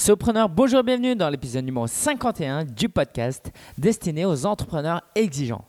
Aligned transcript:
Sopreneur, 0.00 0.48
bonjour, 0.48 0.82
bienvenue 0.82 1.14
dans 1.14 1.28
l'épisode 1.28 1.62
numéro 1.62 1.86
51 1.86 2.64
du 2.64 2.88
podcast 2.88 3.52
destiné 3.76 4.24
aux 4.24 4.46
entrepreneurs 4.46 5.02
exigeants. 5.14 5.66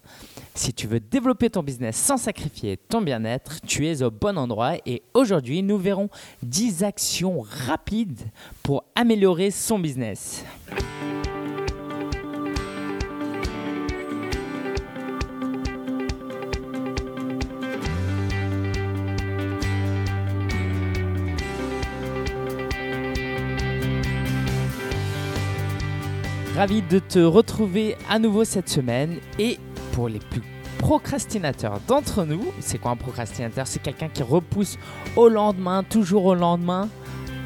Si 0.56 0.74
tu 0.74 0.88
veux 0.88 1.02
développer 1.02 1.50
ton 1.50 1.63
business 1.63 1.97
sans 1.97 2.15
sacrifier 2.15 2.78
ton 2.78 3.02
bien-être, 3.02 3.59
tu 3.67 3.86
es 3.89 4.02
au 4.02 4.09
bon 4.09 4.38
endroit 4.38 4.78
et 4.86 5.04
aujourd'hui 5.13 5.62
nous 5.63 5.78
verrons 5.78 6.07
10 6.44 6.81
actions 6.86 7.41
rapides 7.67 8.21
pour 8.63 8.86
améliorer 8.96 9.52
son 9.52 9.78
business. 9.78 10.45
Ravi 26.61 26.83
de 26.83 27.00
te 27.00 27.18
retrouver 27.18 27.96
à 28.07 28.20
nouveau 28.20 28.43
cette 28.43 28.70
semaine 28.70 29.18
et 29.39 29.57
pour 29.93 30.07
les 30.07 30.20
plus 30.20 30.43
procrastinateurs 30.78 31.79
d'entre 31.87 32.23
nous, 32.23 32.44
c'est 32.59 32.78
quoi 32.78 32.92
un 32.92 32.95
procrastinateur? 32.95 33.66
C'est 33.66 33.81
quelqu'un 33.81 34.09
qui 34.09 34.22
repousse 34.22 34.78
au 35.16 35.28
lendemain, 35.28 35.81
toujours 35.81 36.25
au 36.25 36.36
lendemain, 36.36 36.88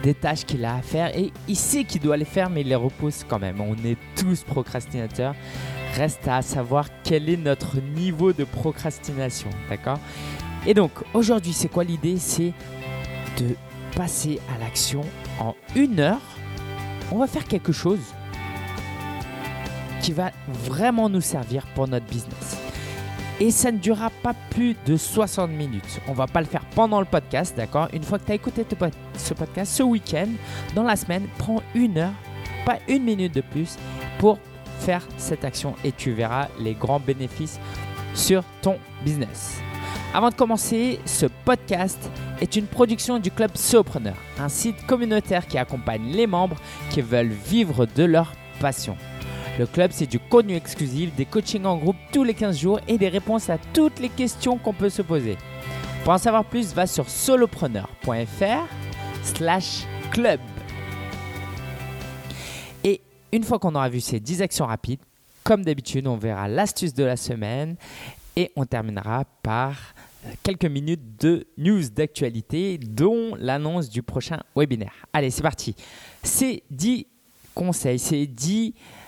des 0.04 0.14
tâches 0.14 0.44
qu'il 0.44 0.66
a 0.66 0.76
à 0.76 0.82
faire 0.82 1.18
et 1.18 1.32
il 1.48 1.56
sait 1.56 1.86
qu'il 1.86 2.02
doit 2.02 2.18
les 2.18 2.26
faire 2.26 2.50
mais 2.50 2.60
il 2.60 2.68
les 2.68 2.76
repousse 2.76 3.24
quand 3.26 3.40
même. 3.40 3.62
On 3.62 3.76
est 3.86 3.96
tous 4.18 4.44
procrastinateurs. 4.44 5.34
Reste 5.94 6.28
à 6.28 6.42
savoir 6.42 6.88
quel 7.06 7.30
est 7.30 7.38
notre 7.38 7.78
niveau 7.96 8.34
de 8.34 8.44
procrastination, 8.44 9.50
d'accord? 9.70 10.00
Et 10.68 10.74
donc 10.74 10.92
aujourd'hui, 11.14 11.54
c'est 11.54 11.70
quoi 11.70 11.86
l'idée? 11.86 12.18
C'est 12.18 12.52
de 13.38 13.56
passer 13.96 14.42
à 14.54 14.60
l'action 14.60 15.06
en 15.40 15.56
une 15.74 16.02
heure. 16.02 16.20
On 17.14 17.20
va 17.20 17.28
faire 17.28 17.46
quelque 17.46 17.72
chose 17.72 18.02
qui 20.06 20.14
va 20.14 20.30
vraiment 20.48 21.10
nous 21.10 21.20
servir 21.20 21.66
pour 21.74 21.88
notre 21.88 22.06
business. 22.06 22.60
Et 23.40 23.50
ça 23.50 23.72
ne 23.72 23.80
durera 23.80 24.12
pas 24.22 24.36
plus 24.52 24.76
de 24.86 24.98
60 24.98 25.50
minutes. 25.50 26.00
On 26.08 26.14
va 26.14 26.28
pas 26.28 26.42
le 26.42 26.46
faire 26.46 26.64
pendant 26.76 27.00
le 27.00 27.08
podcast, 27.08 27.58
d'accord? 27.58 27.88
Une 27.92 28.04
fois 28.04 28.20
que 28.20 28.26
tu 28.26 28.32
as 28.32 28.36
écouté 28.36 28.64
ce 29.18 29.34
podcast 29.34 29.74
ce 29.74 29.82
week-end, 29.82 30.28
dans 30.76 30.84
la 30.84 30.96
semaine, 30.96 31.26
prends 31.40 31.64
une 31.74 31.98
heure, 31.98 32.14
pas 32.68 32.78
une 32.88 33.04
minute 33.04 33.34
de 33.34 33.42
plus, 33.42 33.78
pour 34.20 34.38
faire 34.78 35.02
cette 35.18 35.44
action 35.44 35.74
et 35.84 35.92
tu 35.92 36.12
verras 36.12 36.50
les 36.60 36.76
grands 36.76 37.00
bénéfices 37.00 37.60
sur 38.14 38.44
ton 38.62 38.78
business. 39.04 39.60
Avant 40.14 40.30
de 40.30 40.36
commencer, 40.36 41.00
ce 41.06 41.26
podcast 41.46 42.12
est 42.42 42.56
une 42.56 42.68
production 42.68 43.18
du 43.18 43.32
Club 43.32 43.58
Sopreneur, 43.58 44.18
un 44.38 44.50
site 44.50 44.86
communautaire 44.86 45.48
qui 45.48 45.58
accompagne 45.58 46.12
les 46.12 46.28
membres 46.28 46.58
qui 46.92 47.02
veulent 47.02 47.34
vivre 47.50 47.88
de 47.88 48.04
leur 48.04 48.34
passion. 48.60 48.96
Le 49.58 49.66
club, 49.66 49.92
c'est 49.94 50.06
du 50.06 50.20
contenu 50.20 50.54
exclusif, 50.56 51.16
des 51.16 51.24
coachings 51.24 51.64
en 51.64 51.78
groupe 51.78 51.96
tous 52.12 52.26
les 52.26 52.34
15 52.34 52.60
jours 52.60 52.80
et 52.90 52.98
des 52.98 53.08
réponses 53.08 53.50
à 53.50 53.58
toutes 53.74 54.00
les 54.00 54.10
questions 54.10 54.58
qu'on 54.58 54.74
peut 54.74 54.90
se 54.90 55.02
poser. 55.02 55.38
Pour 56.04 56.12
en 56.12 56.18
savoir 56.18 56.44
plus, 56.44 56.74
va 56.74 56.86
sur 56.86 57.10
solopreneur.fr 57.10 58.68
slash 59.24 59.84
club. 60.12 60.42
Et 62.84 63.00
une 63.32 63.44
fois 63.44 63.58
qu'on 63.58 63.76
aura 63.76 63.88
vu 63.88 64.02
ces 64.02 64.20
10 64.20 64.42
actions 64.42 64.66
rapides, 64.66 65.00
comme 65.46 65.64
d'habitude, 65.64 66.06
on 66.06 66.18
verra 66.18 66.50
l'astuce 66.50 66.94
de 66.94 67.06
la 67.06 67.16
semaine 67.16 67.78
et 68.36 68.52
on 68.58 68.66
terminera 68.66 69.24
par 69.42 69.78
quelques 70.44 70.66
minutes 70.66 71.22
de 71.22 71.48
news 71.58 71.90
d'actualité, 71.90 72.78
dont 72.78 73.36
l'annonce 73.40 73.90
du 73.90 74.04
prochain 74.04 74.42
webinaire. 74.54 75.06
Allez, 75.14 75.30
c'est 75.30 75.44
parti. 75.44 75.76
Ces 76.24 76.64
10 76.72 77.08
conseils, 77.54 78.00
ces 78.00 78.28
10 78.28 78.74
euh, 78.74 79.05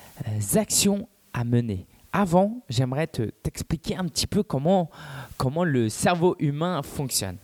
actions 0.56 1.08
à 1.34 1.44
mener. 1.44 1.88
Avant, 2.14 2.64
j'aimerais 2.70 3.08
te, 3.08 3.24
t'expliquer 3.44 3.96
un 3.96 4.06
petit 4.06 4.28
peu 4.28 4.44
comment, 4.44 4.90
comment 5.38 5.64
le 5.64 5.90
cerveau 5.90 6.36
humain 6.40 6.82
fonctionne. 6.82 7.38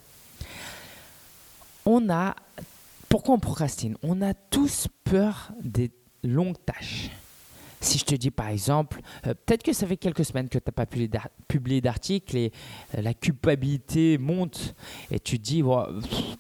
On 1.86 2.10
a, 2.10 2.36
pourquoi 3.10 3.36
on 3.36 3.40
procrastine? 3.40 3.98
On 4.04 4.22
a 4.22 4.34
tous 4.34 4.88
peur 5.04 5.52
des 5.62 5.92
longues 6.24 6.64
tâches. 6.66 7.12
Si 7.84 7.98
je 7.98 8.06
te 8.06 8.16
dis 8.16 8.32
par 8.32 8.48
exemple, 8.48 9.02
euh, 9.28 9.34
peut-être 9.34 9.62
que 9.62 9.74
ça 9.74 9.86
fait 9.86 9.98
quelques 9.98 10.24
semaines 10.24 10.48
que 10.48 10.58
tu 10.58 10.64
n'as 10.66 10.72
pas 10.72 10.86
publié 10.86 11.82
d'article 11.82 12.38
et 12.38 12.54
euh, 12.96 13.02
la 13.02 13.14
culpabilité 13.14 14.18
monte 14.18 14.74
et 15.12 15.20
tu 15.20 15.38
te 15.38 15.44
dis, 15.44 15.62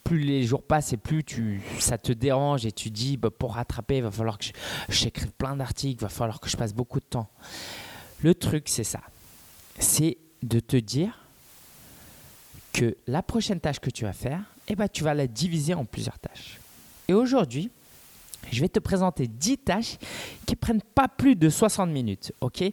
plus 0.05 0.19
les 0.19 0.43
jours 0.43 0.63
passent 0.63 0.93
et 0.93 0.97
plus 0.97 1.25
tu, 1.25 1.61
ça 1.79 1.97
te 1.97 2.13
dérange 2.13 2.65
et 2.65 2.71
tu 2.71 2.89
dis, 2.91 3.17
bah, 3.17 3.29
pour 3.29 3.55
rattraper, 3.55 3.97
il 3.97 4.03
va 4.03 4.11
falloir 4.11 4.37
que 4.37 4.45
j'écrive 4.87 5.33
plein 5.33 5.57
d'articles, 5.57 6.01
il 6.01 6.03
va 6.03 6.09
falloir 6.09 6.39
que 6.39 6.49
je 6.49 6.55
passe 6.55 6.73
beaucoup 6.73 7.01
de 7.01 7.05
temps. 7.05 7.29
Le 8.21 8.33
truc, 8.33 8.69
c'est 8.69 8.85
ça. 8.85 9.01
C'est 9.79 10.17
de 10.43 10.61
te 10.61 10.77
dire 10.77 11.25
que 12.71 12.95
la 13.05 13.21
prochaine 13.21 13.59
tâche 13.59 13.81
que 13.81 13.89
tu 13.89 14.05
vas 14.05 14.13
faire, 14.13 14.41
eh 14.69 14.77
ben, 14.77 14.87
tu 14.87 15.03
vas 15.03 15.13
la 15.13 15.27
diviser 15.27 15.73
en 15.73 15.83
plusieurs 15.83 16.19
tâches. 16.19 16.57
Et 17.09 17.13
aujourd'hui, 17.13 17.69
je 18.51 18.61
vais 18.61 18.69
te 18.69 18.79
présenter 18.79 19.27
10 19.27 19.57
tâches 19.59 19.97
qui 20.45 20.55
prennent 20.55 20.81
pas 20.95 21.07
plus 21.07 21.35
de 21.35 21.49
60 21.49 21.89
minutes. 21.89 22.31
ok? 22.41 22.63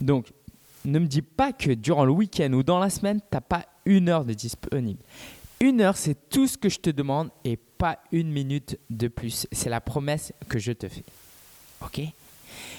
Donc, 0.00 0.32
ne 0.84 0.98
me 0.98 1.06
dis 1.06 1.22
pas 1.22 1.52
que 1.52 1.72
durant 1.72 2.04
le 2.04 2.12
week-end 2.12 2.52
ou 2.52 2.62
dans 2.62 2.78
la 2.78 2.90
semaine, 2.90 3.20
tu 3.20 3.26
n'as 3.32 3.40
pas 3.40 3.66
une 3.84 4.08
heure 4.08 4.24
de 4.24 4.32
disponible. 4.32 5.00
Une 5.60 5.82
heure, 5.82 5.96
c'est 5.96 6.16
tout 6.30 6.46
ce 6.46 6.56
que 6.56 6.70
je 6.70 6.78
te 6.78 6.90
demande 6.90 7.30
et 7.44 7.56
pas 7.56 7.98
une 8.12 8.30
minute 8.30 8.78
de 8.88 9.08
plus. 9.08 9.46
C'est 9.52 9.68
la 9.68 9.80
promesse 9.80 10.32
que 10.48 10.58
je 10.58 10.72
te 10.72 10.88
fais. 10.88 11.04
OK? 11.82 12.00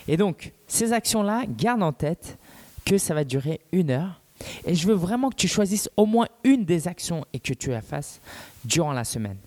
Et 0.07 0.17
donc, 0.17 0.51
ces 0.67 0.93
actions-là, 0.93 1.43
garde 1.47 1.83
en 1.83 1.93
tête 1.93 2.37
que 2.85 2.97
ça 2.97 3.13
va 3.13 3.23
durer 3.23 3.61
une 3.71 3.91
heure. 3.91 4.21
Et 4.65 4.73
je 4.73 4.87
veux 4.87 4.95
vraiment 4.95 5.29
que 5.29 5.35
tu 5.35 5.47
choisisses 5.47 5.89
au 5.97 6.07
moins 6.07 6.27
une 6.43 6.65
des 6.65 6.87
actions 6.87 7.25
et 7.33 7.39
que 7.39 7.53
tu 7.53 7.69
la 7.69 7.81
fasses 7.81 8.19
durant 8.65 8.93
la 8.93 9.03
semaine. 9.03 9.37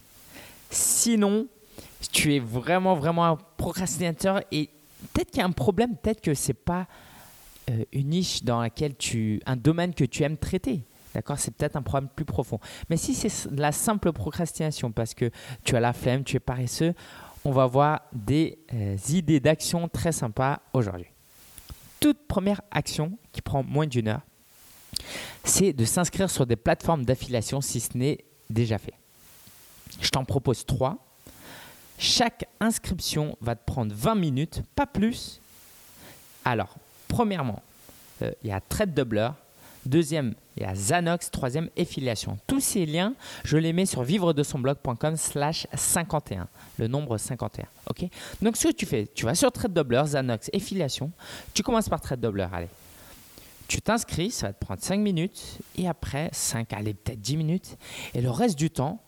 Sinon, 0.71 1.47
tu 2.11 2.35
es 2.35 2.39
vraiment, 2.39 2.95
vraiment 2.95 3.27
un 3.27 3.37
procrastinateur 3.57 4.43
et 4.51 4.71
peut-être 5.13 5.31
qu'il 5.31 5.41
y 5.41 5.43
a 5.43 5.47
un 5.47 5.53
problème, 5.53 5.97
peut-être 5.97 6.21
que 6.21 6.35
ce 6.35 6.49
n'est 6.49 6.55
pas 6.55 6.87
euh, 7.71 7.85
une 7.93 8.11
niche 8.11 8.43
dans 8.43 8.61
laquelle 8.61 8.97
tu, 8.97 9.41
un 9.47 9.57
domaine 9.57 9.95
que 9.95 10.05
tu 10.05 10.23
aimes 10.23 10.37
traiter. 10.37 10.85
D'accord? 11.15 11.39
C'est 11.39 11.53
peut-être 11.53 11.77
un 11.77 11.83
problème 11.83 12.11
plus 12.15 12.25
profond. 12.25 12.59
Mais 12.91 12.97
si 12.97 13.15
c'est 13.15 13.51
la 13.53 13.73
simple 13.73 14.13
procrastination 14.13 14.91
parce 14.91 15.15
que 15.15 15.31
tu 15.63 15.77
as 15.77 15.81
la 15.81 15.93
flemme, 15.93 16.25
tu 16.25 16.37
es 16.37 16.41
paresseux, 16.41 16.95
on 17.45 17.53
va 17.53 17.67
voir 17.67 18.03
des 18.13 18.59
euh, 18.73 18.97
idées 19.11 19.41
d'action 19.41 19.89
très 19.89 20.13
sympas 20.13 20.61
aujourd'hui. 20.73 21.07
Toute 22.01 22.27
première 22.27 22.63
action 22.71 23.17
qui 23.33 23.43
prend 23.43 23.63
moins 23.63 23.87
d'une 23.87 24.09
heure, 24.09 24.23
c'est 25.45 25.73
de 25.73 25.85
s'inscrire 25.85 26.31
sur 26.31 26.47
des 26.47 26.57
plateformes 26.57 27.05
d'affiliation 27.05 27.61
si 27.61 27.81
ce 27.81 27.97
n'est 27.97 28.25
déjà 28.51 28.79
fait. 28.79 28.95
Je 30.01 30.09
t'en 30.09 30.25
propose 30.25 30.67
trois 30.67 31.04
chaque 31.99 32.47
inscription 32.61 33.37
va 33.41 33.55
te 33.55 33.65
prendre 33.65 33.95
20 33.95 34.15
minutes, 34.15 34.63
pas 34.75 34.87
plus. 34.87 35.41
Alors, 36.45 36.75
premièrement, 37.09 37.63
euh, 38.23 38.31
il 38.43 38.51
y 38.51 38.53
a 38.53 38.61
Doubler. 38.87 39.31
Deuxième, 39.87 40.35
il 40.57 40.63
y 40.63 40.67
a 40.67 40.75
Zanox. 40.75 41.31
Troisième, 41.31 41.69
Affiliation. 41.79 42.39
Tous 42.47 42.61
ces 42.61 42.87
liens, 42.87 43.15
je 43.45 43.57
les 43.57 43.73
mets 43.73 43.87
sur 43.87 44.03
vivre 44.03 44.33
de 44.33 44.43
son 44.43 44.59
blog.com 44.59 45.17
slash 45.17 45.67
51, 45.75 46.49
le 46.79 46.89
nombre 46.89 47.19
51. 47.19 47.67
ok? 47.91 48.09
Donc, 48.41 48.57
ce 48.57 48.69
que 48.69 48.73
tu 48.73 48.87
fais, 48.87 49.07
tu 49.15 49.27
vas 49.27 49.35
sur 49.35 49.51
Doubler, 49.51 50.03
Zanox, 50.07 50.51
Affiliation. 50.55 51.11
Tu 51.53 51.63
commences 51.63 51.89
par 51.89 52.01
Doubler, 52.17 52.47
allez. 52.51 52.69
Tu 53.69 53.81
t'inscris, 53.81 54.31
ça 54.31 54.49
va 54.49 54.53
te 54.53 54.65
prendre 54.65 54.83
5 54.83 55.01
minutes. 55.01 55.59
Et 55.77 55.89
après, 55.89 56.31
5, 56.33 56.73
allez, 56.73 56.95
peut-être 56.95 57.21
10 57.21 57.37
minutes. 57.37 57.77
Et 58.15 58.21
le 58.21 58.31
reste 58.31 58.59
du 58.59 58.71
temps, 58.71 59.01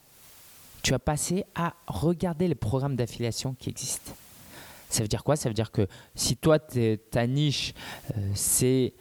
tu 0.87 0.93
vas 0.93 1.01
passer 1.01 1.45
à 1.57 1.75
regarder 1.89 2.47
les 2.47 2.55
programmes 2.55 2.95
d'affiliation 2.95 3.55
qui 3.55 3.71
existent. 3.71 4.13
Ça 4.89 5.03
veut 5.03 5.09
dire 5.09 5.25
quoi? 5.25 5.35
Ça 5.35 5.49
veut 5.49 5.55
dire 5.55 5.73
que 5.73 5.89
si 6.15 6.37
toi, 6.37 6.61
ta 6.61 7.27
niche, 7.27 7.75
euh, 8.17 8.31
c'est 8.35 8.95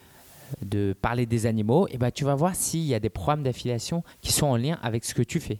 de 0.63 0.95
parler 0.99 1.27
des 1.27 1.45
animaux, 1.45 1.87
et 1.89 1.91
eh 1.93 1.97
ben, 1.99 2.09
tu 2.09 2.25
vas 2.25 2.33
voir 2.33 2.55
s'il 2.55 2.85
y 2.85 2.95
a 2.95 2.99
des 2.99 3.11
programmes 3.11 3.43
d'affiliation 3.43 4.03
qui 4.21 4.31
sont 4.31 4.47
en 4.47 4.57
lien 4.57 4.79
avec 4.81 5.05
ce 5.05 5.13
que 5.13 5.21
tu 5.21 5.39
fais. 5.39 5.59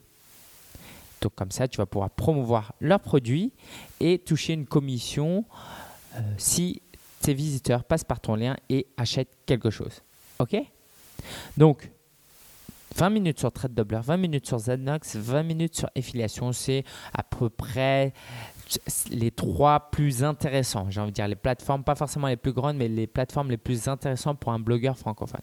Donc 1.22 1.36
comme 1.36 1.52
ça, 1.52 1.68
tu 1.68 1.78
vas 1.78 1.86
pouvoir 1.86 2.10
promouvoir 2.10 2.74
leurs 2.80 3.02
produits 3.02 3.54
et 4.00 4.18
toucher 4.18 4.54
une 4.54 4.66
commission 4.66 5.46
euh, 6.16 6.22
si 6.40 6.82
tes 7.22 7.36
visiteurs 7.36 7.84
passent 7.84 8.04
par 8.04 8.20
ton 8.20 8.34
lien 8.34 8.56
et 8.70 8.88
achètent 8.98 9.38
quelque 9.46 9.70
chose. 9.70 10.02
OK? 10.40 10.56
Donc, 11.56 11.92
20 12.96 13.10
minutes 13.10 13.40
sur 13.40 13.52
Doubler, 13.52 14.00
20 14.02 14.18
minutes 14.18 14.48
sur 14.48 14.58
Znox, 14.58 15.16
20 15.18 15.44
minutes 15.44 15.76
sur 15.76 15.90
Affiliation. 15.98 16.54
C'est 16.54 16.84
à 17.14 17.24
peu 17.24 17.50
près 17.50 18.14
les 19.12 19.32
trois 19.32 19.92
plus 19.92 20.24
intéressants. 20.24 20.90
J'ai 20.90 21.02
envie 21.02 21.12
de 21.12 21.16
dire 21.16 21.28
les 21.28 21.36
plateformes, 21.36 21.84
pas 21.84 21.96
forcément 21.96 22.28
les 22.28 22.38
plus 22.38 22.54
grandes, 22.54 22.78
mais 22.78 22.88
les 22.88 23.08
plateformes 23.08 23.50
les 23.50 23.58
plus 23.58 23.88
intéressantes 23.88 24.40
pour 24.40 24.54
un 24.54 24.60
blogueur 24.60 24.98
francophone. 24.98 25.42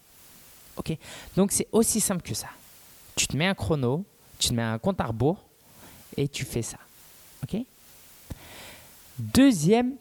Ok? 0.77 0.97
Donc 1.37 1.53
c'est 1.53 1.69
aussi 1.73 2.01
simple 2.01 2.23
que 2.23 2.35
ça. 2.35 2.49
Tu 3.17 3.27
te 3.27 3.37
mets 3.37 3.47
un 3.47 3.55
chrono, 3.55 4.05
tu 4.39 4.49
te 4.49 4.55
mets 4.55 4.63
un 4.63 4.79
compte 4.79 5.01
à 5.01 5.05
rebours 5.05 5.45
et 6.17 6.29
tu 6.29 6.47
fais 6.47 6.63
ça. 6.63 6.79
Ok? 7.43 7.61
Deuxième 9.19 9.97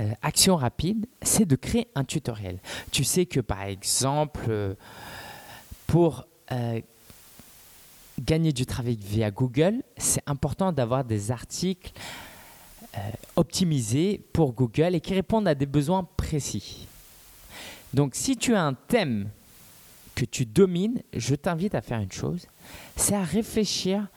euh, 0.00 0.10
action 0.22 0.56
rapide, 0.56 1.06
c'est 1.22 1.46
de 1.46 1.54
créer 1.54 1.86
un 1.94 2.02
tutoriel. 2.02 2.58
Tu 2.90 3.04
sais 3.04 3.26
que 3.26 3.38
par 3.38 3.62
exemple, 3.62 4.46
euh, 4.48 4.74
pour 5.94 6.26
euh, 6.50 6.80
gagner 8.20 8.52
du 8.52 8.66
trafic 8.66 9.00
via 9.00 9.30
Google, 9.30 9.80
c'est 9.96 10.24
important 10.26 10.72
d'avoir 10.72 11.04
des 11.04 11.30
articles 11.30 11.92
optimisés 13.36 14.20
pour 14.32 14.54
Google 14.54 14.96
et 14.96 15.00
qui 15.00 15.14
répondent 15.14 15.46
à 15.46 15.54
des 15.54 15.66
besoins 15.66 16.02
précis. 16.16 16.88
Donc 17.92 18.16
si 18.16 18.36
tu 18.36 18.56
as 18.56 18.64
un 18.64 18.74
thème 18.74 19.28
que 20.16 20.24
tu 20.24 20.46
domines, 20.46 21.00
je 21.12 21.36
t'invite 21.36 21.76
à 21.76 21.80
faire 21.80 22.00
une 22.00 22.10
chose, 22.10 22.48
c'est 22.96 23.14
à 23.14 23.22
réfléchir 23.22 24.08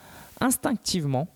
instinctivement. 0.41 1.27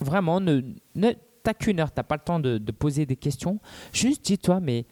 Vraiment, 0.00 0.38
ne, 0.38 0.60
ne 0.96 1.12
t'as 1.42 1.54
qu'une 1.54 1.80
heure, 1.80 1.92
t'as 1.92 2.02
pas 2.02 2.16
le 2.16 2.24
temps 2.24 2.40
de, 2.40 2.58
poser 2.72 3.06
des 3.06 3.16
questions. 3.16 3.58
Juste 3.94 4.22
dis-toi, 4.22 4.60
mais 4.60 4.84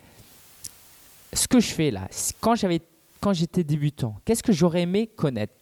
ce 1.35 1.47
que 1.49 1.61
je 1.61 1.69
fais 1.69 1.91
là, 1.91 2.09
quand 2.41 2.55
j'avais 2.55 2.81
quand 3.27 3.33
j'étais 3.33 3.65
débutant, 3.65 4.15
qu'est-ce 4.25 4.41
que 4.45 4.53
j'aurais 4.53 4.83
aimé 4.83 5.09
connaître? 5.09 5.55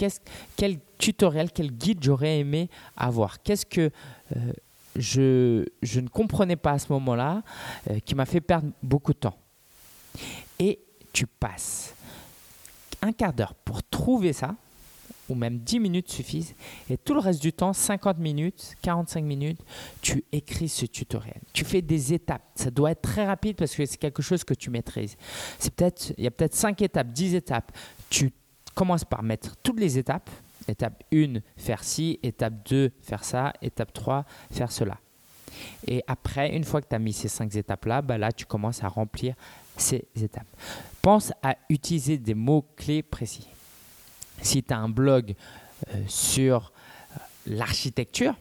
Quel 0.54 0.78
tutoriel, 0.98 1.50
quel 1.50 1.70
guide 1.72 1.96
j'aurais 2.02 2.40
aimé 2.40 2.68
avoir? 2.94 3.42
Qu'est-ce 3.42 3.64
que 3.64 3.88
euh, 4.36 4.52
je, 4.96 5.64
je, 5.80 6.00
ne 6.00 6.08
comprenais 6.08 6.56
pas 6.56 6.72
à 6.72 6.78
ce 6.78 6.92
moment-là 6.92 7.42
euh, 7.88 8.00
qui 8.00 8.14
m'a 8.14 8.26
fait 8.26 8.42
perdre 8.42 8.68
beaucoup 8.82 9.14
de 9.14 9.18
temps? 9.20 9.38
Et 10.58 10.78
tu 11.14 11.26
passes 11.26 11.94
un 13.00 13.12
quart 13.12 13.32
d'heure 13.32 13.54
pour 13.54 13.82
trouver 13.82 14.34
ça, 14.34 14.54
ou 15.28 15.34
même 15.34 15.58
10 15.58 15.80
minutes 15.80 16.10
suffisent. 16.10 16.54
Et 16.90 16.96
tout 16.96 17.14
le 17.14 17.20
reste 17.20 17.40
du 17.40 17.52
temps, 17.52 17.72
50 17.72 18.18
minutes, 18.18 18.74
45 18.82 19.24
minutes, 19.24 19.60
tu 20.00 20.24
écris 20.32 20.68
ce 20.68 20.86
tutoriel. 20.86 21.40
Tu 21.52 21.64
fais 21.64 21.82
des 21.82 22.12
étapes. 22.12 22.42
Ça 22.54 22.70
doit 22.70 22.90
être 22.90 23.02
très 23.02 23.26
rapide 23.26 23.56
parce 23.56 23.74
que 23.74 23.86
c'est 23.86 23.96
quelque 23.96 24.22
chose 24.22 24.44
que 24.44 24.54
tu 24.54 24.70
maîtrises. 24.70 25.16
C'est 25.58 25.74
peut-être, 25.74 26.12
il 26.18 26.24
y 26.24 26.26
a 26.26 26.30
peut-être 26.30 26.54
5 26.54 26.80
étapes, 26.82 27.08
10 27.08 27.34
étapes. 27.34 27.72
Tu 28.10 28.32
commences 28.74 29.04
par 29.04 29.22
mettre 29.22 29.56
toutes 29.62 29.80
les 29.80 29.98
étapes. 29.98 30.30
Étape 30.68 31.02
1, 31.12 31.40
faire 31.56 31.84
ci. 31.84 32.18
Étape 32.22 32.68
2, 32.68 32.90
faire 33.02 33.24
ça. 33.24 33.52
Étape 33.62 33.92
3, 33.92 34.24
faire 34.50 34.72
cela. 34.72 34.98
Et 35.86 36.02
après, 36.06 36.54
une 36.54 36.64
fois 36.64 36.80
que 36.80 36.88
tu 36.88 36.94
as 36.96 36.98
mis 36.98 37.12
ces 37.12 37.28
5 37.28 37.54
étapes-là, 37.54 38.02
bah 38.02 38.18
là, 38.18 38.32
tu 38.32 38.44
commences 38.44 38.82
à 38.82 38.88
remplir 38.88 39.34
ces 39.76 40.06
étapes. 40.16 40.48
Pense 41.00 41.32
à 41.42 41.56
utiliser 41.68 42.18
des 42.18 42.34
mots-clés 42.34 43.02
précis 43.02 43.48
si 44.40 44.62
tu 44.62 44.72
as 44.72 44.78
un 44.78 44.88
blog 44.88 45.34
euh, 45.88 46.02
sur 46.06 46.72
euh, 47.12 47.18
l'architecture, 47.46 48.34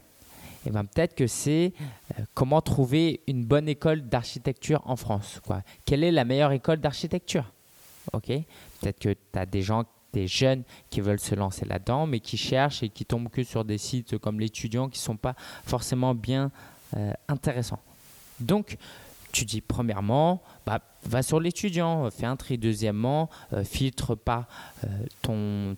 eh 0.65 0.69
ben 0.69 0.85
peut-être 0.85 1.15
que 1.15 1.27
c'est 1.27 1.73
euh, 2.17 2.23
comment 2.33 2.61
trouver 2.61 3.21
une 3.27 3.43
bonne 3.45 3.67
école 3.67 4.01
d'architecture 4.01 4.81
en 4.85 4.95
France. 4.95 5.41
Quoi. 5.45 5.61
Quelle 5.85 6.03
est 6.03 6.11
la 6.11 6.25
meilleure 6.25 6.51
école 6.51 6.77
d'architecture? 6.77 7.51
Ok? 8.13 8.27
Peut-être 8.79 8.99
que 8.99 9.13
tu 9.13 9.39
as 9.39 9.45
des 9.45 9.61
gens, 9.61 9.83
des 10.13 10.27
jeunes 10.27 10.63
qui 10.89 11.01
veulent 11.01 11.19
se 11.19 11.35
lancer 11.35 11.65
là-dedans, 11.65 12.05
mais 12.05 12.19
qui 12.19 12.37
cherchent 12.37 12.83
et 12.83 12.89
qui 12.89 13.05
tombent 13.05 13.29
que 13.29 13.43
sur 13.43 13.65
des 13.65 13.77
sites 13.77 14.17
comme 14.17 14.39
l'étudiant 14.39 14.89
qui 14.89 14.99
sont 14.99 15.17
pas 15.17 15.35
forcément 15.65 16.13
bien 16.13 16.51
intéressants. 17.27 17.79
Donc, 18.39 18.77
tu 19.33 19.43
dis 19.43 19.59
premièrement, 19.59 20.41
bah, 20.65 20.79
va 21.03 21.21
sur 21.21 21.41
l'étudiant, 21.41 22.09
fais 22.09 22.25
un 22.25 22.37
tri. 22.37 22.57
Deuxièmement, 22.57 23.29
filtre 23.65 24.15
pas 24.15 24.47
ton, 25.21 25.75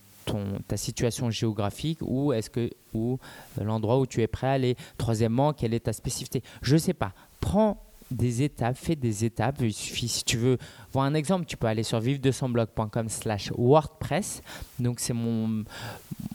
ta 0.68 0.78
situation 0.78 1.30
géographique 1.30 2.00
ou 2.02 2.34
est-ce 2.34 2.50
que 2.50 2.70
ou 2.94 3.20
l'endroit 3.60 4.00
où 4.00 4.06
tu 4.06 4.22
es 4.22 4.28
prêt 4.28 4.48
à 4.48 4.52
aller. 4.52 4.76
Troisièmement, 4.98 5.54
quelle 5.54 5.74
est 5.74 5.82
ta 5.82 5.94
spécificité 5.94 6.44
Je 6.62 6.78
sais 6.78 6.94
pas. 6.94 7.14
Prends 7.40 7.82
des 8.12 8.44
étapes, 8.44 8.78
fais 8.78 8.96
des 8.96 9.26
étapes. 9.26 9.58
Il 9.62 9.74
suffit, 9.74 10.08
si 10.08 10.24
tu 10.24 10.38
veux 10.38 10.58
voir 10.92 11.06
un 11.06 11.14
exemple, 11.14 11.46
tu 11.46 11.58
peux 11.58 11.68
aller 11.68 11.84
sur 11.84 12.00
vive 12.00 12.20
blogcom 12.20 13.10
slash 13.10 13.52
WordPress. 13.58 14.42
Donc 14.80 15.00
c'est 15.00 15.14
mon 15.14 15.64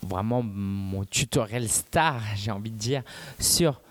vraiment 0.03 0.41
mon 0.43 1.03
tutoriel 1.05 1.69
star, 1.69 2.21
j'ai 2.35 2.51
envie 2.51 2.71
de 2.71 2.77
dire, 2.77 3.03
sur 3.39 3.81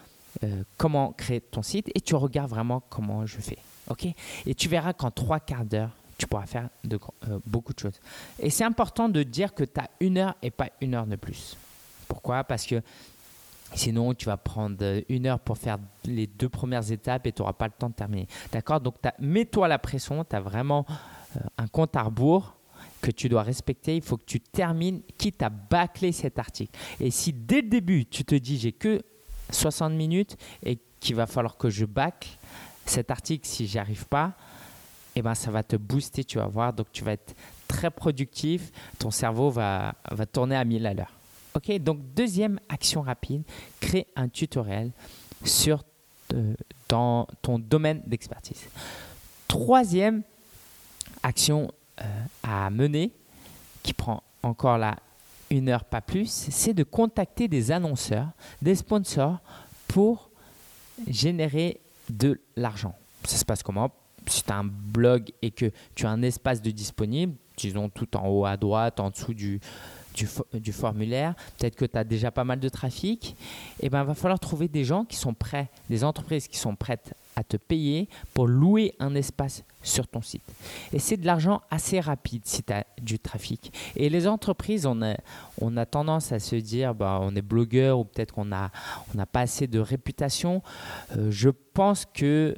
euh, 0.44 0.62
comment 0.76 1.12
créer 1.12 1.40
ton 1.40 1.62
site 1.62 1.90
et 1.94 2.00
tu 2.00 2.14
regardes 2.14 2.50
vraiment 2.50 2.82
comment 2.88 3.26
je 3.26 3.38
fais. 3.38 3.58
ok? 3.88 4.06
Et 4.46 4.54
tu 4.54 4.68
verras 4.68 4.92
qu'en 4.92 5.10
trois 5.10 5.40
quarts 5.40 5.64
d'heure, 5.64 5.90
tu 6.16 6.26
pourras 6.26 6.46
faire 6.46 6.68
euh, 6.92 7.38
beaucoup 7.46 7.72
de 7.72 7.78
choses. 7.78 8.00
Et 8.38 8.50
c'est 8.50 8.64
important 8.64 9.08
de 9.08 9.22
dire 9.22 9.54
que 9.54 9.64
tu 9.64 9.80
as 9.80 9.88
une 10.00 10.18
heure 10.18 10.36
et 10.42 10.50
pas 10.50 10.68
une 10.80 10.94
heure 10.94 11.06
de 11.06 11.16
plus. 11.16 11.56
Pourquoi? 12.06 12.44
Parce 12.44 12.66
que 12.66 12.82
sinon, 13.74 14.14
tu 14.14 14.26
vas 14.26 14.36
prendre 14.36 15.02
une 15.08 15.26
heure 15.26 15.40
pour 15.40 15.58
faire 15.58 15.78
les 16.04 16.26
deux 16.26 16.48
premières 16.48 16.90
étapes 16.90 17.26
et 17.26 17.32
tu 17.32 17.42
n'auras 17.42 17.54
pas 17.54 17.66
le 17.66 17.72
temps 17.72 17.88
de 17.88 17.94
terminer. 17.94 18.26
D'accord? 18.52 18.80
Donc, 18.80 18.96
mets-toi 19.18 19.68
la 19.68 19.78
pression, 19.78 20.24
tu 20.24 20.36
as 20.36 20.40
vraiment 20.40 20.84
euh, 21.36 21.40
un 21.58 21.66
compte 21.66 21.96
à 21.96 22.02
rebours 22.02 22.54
que 23.00 23.10
tu 23.10 23.28
dois 23.28 23.42
respecter. 23.42 23.96
Il 23.96 24.02
faut 24.02 24.16
que 24.16 24.24
tu 24.24 24.40
termines, 24.40 25.00
quitte 25.16 25.42
à 25.42 25.48
bâcler 25.48 26.12
cet 26.12 26.38
article. 26.38 26.78
Et 27.00 27.10
si 27.10 27.32
dès 27.32 27.62
le 27.62 27.68
début, 27.68 28.06
tu 28.06 28.24
te 28.24 28.34
dis 28.34 28.58
j'ai 28.58 28.72
que 28.72 29.02
60 29.54 29.92
minutes 29.92 30.36
et 30.62 30.78
qu'il 31.00 31.16
va 31.16 31.26
falloir 31.26 31.56
que 31.56 31.70
je 31.70 31.84
bâcle 31.84 32.28
cet 32.86 33.10
article 33.10 33.46
si 33.46 33.66
j'y 33.66 33.78
arrive 33.78 34.06
pas, 34.06 34.32
eh 35.16 35.22
ben, 35.22 35.34
ça 35.34 35.50
va 35.50 35.62
te 35.62 35.76
booster, 35.76 36.24
tu 36.24 36.38
vas 36.38 36.46
voir. 36.46 36.72
Donc, 36.72 36.86
tu 36.92 37.04
vas 37.04 37.12
être 37.12 37.34
très 37.68 37.90
productif. 37.90 38.70
Ton 38.98 39.10
cerveau 39.10 39.50
va, 39.50 39.94
va 40.10 40.26
tourner 40.26 40.56
à 40.56 40.64
1000 40.64 40.86
à 40.86 40.94
l'heure. 40.94 41.12
OK 41.54 41.78
Donc, 41.80 41.98
deuxième 42.14 42.60
action 42.68 43.02
rapide, 43.02 43.42
crée 43.80 44.06
un 44.16 44.28
tutoriel 44.28 44.92
sur, 45.44 45.84
euh, 46.34 46.54
dans 46.88 47.26
ton 47.42 47.58
domaine 47.58 48.02
d'expertise. 48.06 48.68
Troisième 49.48 50.22
action 51.22 51.70
euh, 52.00 52.04
à 52.42 52.70
mener, 52.70 53.12
qui 53.82 53.92
prend 53.94 54.22
encore 54.42 54.78
là 54.78 54.96
une 55.50 55.68
heure, 55.68 55.84
pas 55.84 56.00
plus, 56.00 56.48
c'est 56.50 56.74
de 56.74 56.84
contacter 56.84 57.48
des 57.48 57.72
annonceurs, 57.72 58.28
des 58.62 58.74
sponsors 58.76 59.38
pour 59.88 60.30
générer 61.08 61.80
de 62.08 62.40
l'argent. 62.56 62.94
Ça 63.24 63.36
se 63.36 63.44
passe 63.44 63.62
comment? 63.62 63.90
Si 64.26 64.44
tu 64.44 64.52
as 64.52 64.56
un 64.56 64.64
blog 64.64 65.32
et 65.42 65.50
que 65.50 65.72
tu 65.94 66.06
as 66.06 66.10
un 66.10 66.22
espace 66.22 66.62
de 66.62 66.70
disponible, 66.70 67.34
disons 67.56 67.88
tout 67.88 68.16
en 68.16 68.28
haut 68.28 68.44
à 68.44 68.56
droite, 68.56 69.00
en 69.00 69.10
dessous 69.10 69.34
du, 69.34 69.60
formulaire, 70.72 71.34
peut-être 71.58 71.76
que 71.76 71.84
tu 71.84 71.96
as 71.96 72.04
déjà 72.04 72.30
pas 72.30 72.44
mal 72.44 72.60
de 72.60 72.68
trafic, 72.68 73.30
et 73.80 73.86
eh 73.86 73.88
ben 73.88 74.04
va 74.04 74.14
falloir 74.14 74.38
trouver 74.38 74.68
des 74.68 74.84
gens 74.84 75.04
qui 75.04 75.16
sont 75.16 75.34
prêts, 75.34 75.68
des 75.88 76.04
entreprises 76.04 76.48
qui 76.48 76.58
sont 76.58 76.76
prêtes 76.76 77.14
à 77.34 77.42
te 77.42 77.56
payer 77.56 78.08
pour 78.34 78.46
louer 78.46 78.94
un 78.98 79.14
espace 79.14 79.64
sur 79.82 80.06
ton 80.06 80.22
site. 80.22 80.42
Et 80.92 80.98
c'est 80.98 81.16
de 81.16 81.26
l'argent 81.26 81.62
assez 81.70 82.00
rapide 82.00 82.42
si 82.44 82.62
tu 82.62 82.72
as 82.72 82.86
du 83.00 83.18
trafic. 83.18 83.72
Et 83.96 84.08
les 84.08 84.26
entreprises, 84.26 84.86
on 84.86 85.02
a, 85.02 85.16
on 85.60 85.76
a 85.76 85.86
tendance 85.86 86.32
à 86.32 86.38
se 86.38 86.56
dire, 86.56 86.94
bah, 86.94 87.18
on 87.22 87.34
est 87.34 87.42
blogueur 87.42 87.98
ou 87.98 88.04
peut-être 88.04 88.34
qu'on 88.34 88.44
n'a 88.44 88.70
on 89.16 89.24
pas 89.24 89.40
assez 89.40 89.66
de 89.66 89.80
réputation. 89.80 90.62
Euh, 91.16 91.30
je 91.30 91.50
pense 91.50 92.04
que 92.04 92.56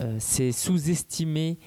euh, 0.00 0.16
c'est 0.18 0.52
sous-estimer 0.52 1.58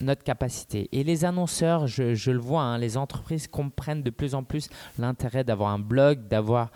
notre 0.00 0.22
capacité. 0.22 0.88
Et 0.92 1.04
les 1.04 1.24
annonceurs, 1.24 1.86
je, 1.86 2.30
le 2.30 2.38
vois, 2.38 2.62
hein, 2.62 2.78
les 2.78 2.96
entreprises 2.96 3.46
comprennent 3.46 4.02
de 4.02 4.10
plus 4.10 4.34
en 4.34 4.42
plus 4.42 4.68
l'intérêt 4.98 5.44
d'avoir 5.44 5.70
un 5.70 5.78
blog, 5.78 6.28
d'avoir 6.28 6.70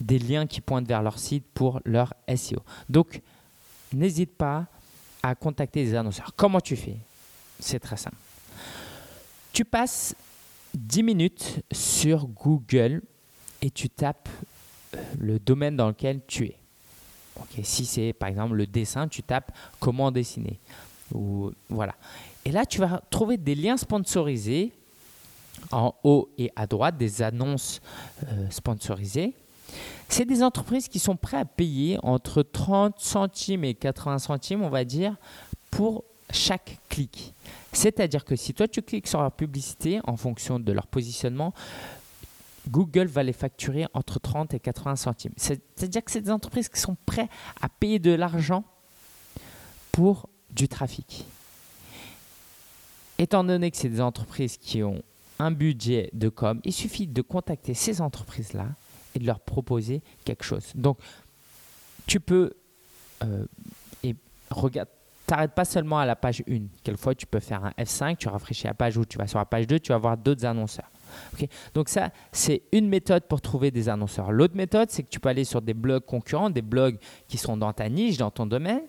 des 0.00 0.18
liens 0.18 0.46
qui 0.46 0.60
pointent 0.60 0.86
vers 0.86 1.02
leur 1.02 1.18
site 1.18 1.44
pour 1.52 1.80
leur 1.84 2.14
SEO. 2.34 2.62
Donc, 2.88 3.20
n'hésite 3.92 4.36
pas 4.36 4.66
à 5.22 5.34
contacter 5.34 5.84
les 5.84 5.94
annonceurs. 5.94 6.32
Comment 6.36 6.60
tu 6.60 6.76
fais? 6.76 6.96
C'est 7.58 7.80
très 7.80 7.96
simple. 7.96 8.16
Tu 9.52 9.64
passes 9.64 10.14
10 10.74 11.02
minutes 11.02 11.62
sur 11.72 12.26
Google 12.26 13.02
et 13.60 13.70
tu 13.70 13.90
tapes 13.90 14.28
euh, 14.94 15.02
le 15.18 15.38
domaine 15.38 15.76
dans 15.76 15.88
lequel 15.88 16.20
tu 16.26 16.46
es 16.46 16.60
si 17.62 17.84
c'est 17.84 18.12
par 18.12 18.28
exemple 18.28 18.54
le 18.54 18.66
dessin, 18.66 19.08
tu 19.08 19.22
tapes 19.22 19.52
comment 19.78 20.10
dessiner. 20.10 20.58
Voilà. 21.68 21.94
Et 22.44 22.52
là, 22.52 22.64
tu 22.64 22.78
vas 22.78 23.02
trouver 23.10 23.36
des 23.36 23.54
liens 23.54 23.76
sponsorisés 23.76 24.72
en 25.72 25.94
haut 26.04 26.30
et 26.38 26.50
à 26.56 26.66
droite, 26.66 26.96
des 26.96 27.22
annonces 27.22 27.80
euh, 28.24 28.48
sponsorisées. 28.50 29.34
C'est 30.08 30.24
des 30.24 30.42
entreprises 30.42 30.88
qui 30.88 30.98
sont 30.98 31.16
prêtes 31.16 31.40
à 31.40 31.44
payer 31.44 31.98
entre 32.02 32.42
30 32.42 32.98
centimes 32.98 33.64
et 33.64 33.74
80 33.74 34.18
centimes, 34.18 34.62
on 34.62 34.70
va 34.70 34.84
dire, 34.84 35.16
pour 35.70 36.04
chaque 36.32 36.78
clic. 36.88 37.34
C'est-à-dire 37.72 38.24
que 38.24 38.36
si 38.36 38.54
toi 38.54 38.68
tu 38.68 38.82
cliques 38.82 39.06
sur 39.06 39.20
leur 39.20 39.32
publicité 39.32 40.00
en 40.04 40.16
fonction 40.16 40.58
de 40.58 40.72
leur 40.72 40.86
positionnement, 40.86 41.54
Google 42.68 43.06
va 43.06 43.22
les 43.22 43.32
facturer 43.32 43.86
entre 43.94 44.20
30 44.20 44.54
et 44.54 44.60
80 44.60 44.96
centimes. 44.96 45.32
C'est-à-dire 45.36 46.04
que 46.04 46.10
c'est 46.10 46.20
des 46.20 46.30
entreprises 46.30 46.68
qui 46.68 46.80
sont 46.80 46.96
prêtes 47.06 47.30
à 47.60 47.68
payer 47.68 47.98
de 47.98 48.12
l'argent 48.12 48.64
pour 49.92 50.28
du 50.50 50.68
trafic. 50.68 51.24
Étant 53.18 53.44
donné 53.44 53.70
que 53.70 53.76
c'est 53.76 53.88
des 53.88 54.00
entreprises 54.00 54.56
qui 54.56 54.82
ont 54.82 55.02
un 55.38 55.50
budget 55.50 56.10
de 56.12 56.28
com, 56.28 56.60
il 56.64 56.72
suffit 56.72 57.06
de 57.06 57.22
contacter 57.22 57.74
ces 57.74 58.00
entreprises-là 58.00 58.68
et 59.14 59.18
de 59.18 59.26
leur 59.26 59.40
proposer 59.40 60.02
quelque 60.24 60.44
chose. 60.44 60.72
Donc, 60.74 60.98
tu 62.06 62.20
peux 62.20 62.52
euh, 63.24 63.44
et 64.02 64.14
regarde, 64.50 64.88
t'arrêtes 65.26 65.54
pas 65.54 65.64
seulement 65.64 65.98
à 65.98 66.06
la 66.06 66.16
page 66.16 66.42
1. 66.48 66.62
Quelquefois, 66.82 67.14
tu 67.14 67.26
peux 67.26 67.40
faire 67.40 67.64
un 67.64 67.70
F5, 67.78 68.16
tu 68.16 68.28
rafraîchis 68.28 68.66
la 68.66 68.74
page 68.74 68.96
où 68.96 69.04
tu 69.04 69.18
vas 69.18 69.26
sur 69.26 69.38
la 69.38 69.44
page 69.44 69.66
2, 69.66 69.78
tu 69.78 69.92
vas 69.92 69.98
voir 69.98 70.16
d'autres 70.16 70.44
annonceurs. 70.44 70.90
Donc 71.74 71.88
ça, 71.88 72.10
c'est 72.32 72.62
une 72.72 72.88
méthode 72.88 73.24
pour 73.24 73.40
trouver 73.40 73.70
des 73.70 73.88
annonceurs. 73.88 74.30
L'autre 74.32 74.56
méthode, 74.56 74.90
c'est 74.90 75.02
que 75.02 75.08
tu 75.08 75.18
peux 75.18 75.28
aller 75.28 75.44
sur 75.44 75.60
des 75.60 75.74
blogs 75.74 76.04
concurrents, 76.04 76.50
des 76.50 76.62
blogs 76.62 76.98
qui 77.28 77.36
sont 77.36 77.56
dans 77.56 77.72
ta 77.72 77.88
niche, 77.88 78.16
dans 78.16 78.30
ton 78.30 78.46
domaine. 78.46 78.82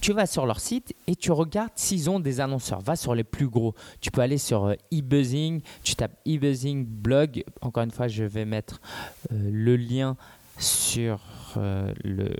Tu 0.00 0.12
vas 0.12 0.26
sur 0.26 0.46
leur 0.46 0.60
site 0.60 0.94
et 1.06 1.16
tu 1.16 1.32
regardes 1.32 1.72
s'ils 1.74 2.08
ont 2.08 2.20
des 2.20 2.40
annonceurs. 2.40 2.80
Va 2.80 2.96
sur 2.96 3.14
les 3.14 3.24
plus 3.24 3.48
gros. 3.48 3.74
Tu 4.00 4.10
peux 4.10 4.20
aller 4.20 4.38
sur 4.38 4.66
euh, 4.66 4.74
eBuzzing, 4.90 5.60
tu 5.82 5.94
tapes 5.94 6.16
eBuzzing 6.24 6.84
blog. 6.84 7.44
Encore 7.60 7.82
une 7.82 7.90
fois, 7.90 8.08
je 8.08 8.24
vais 8.24 8.44
mettre 8.44 8.80
euh, 9.32 9.50
le 9.50 9.76
lien 9.76 10.16
sur 10.58 11.20
euh, 11.56 11.92
le 12.04 12.30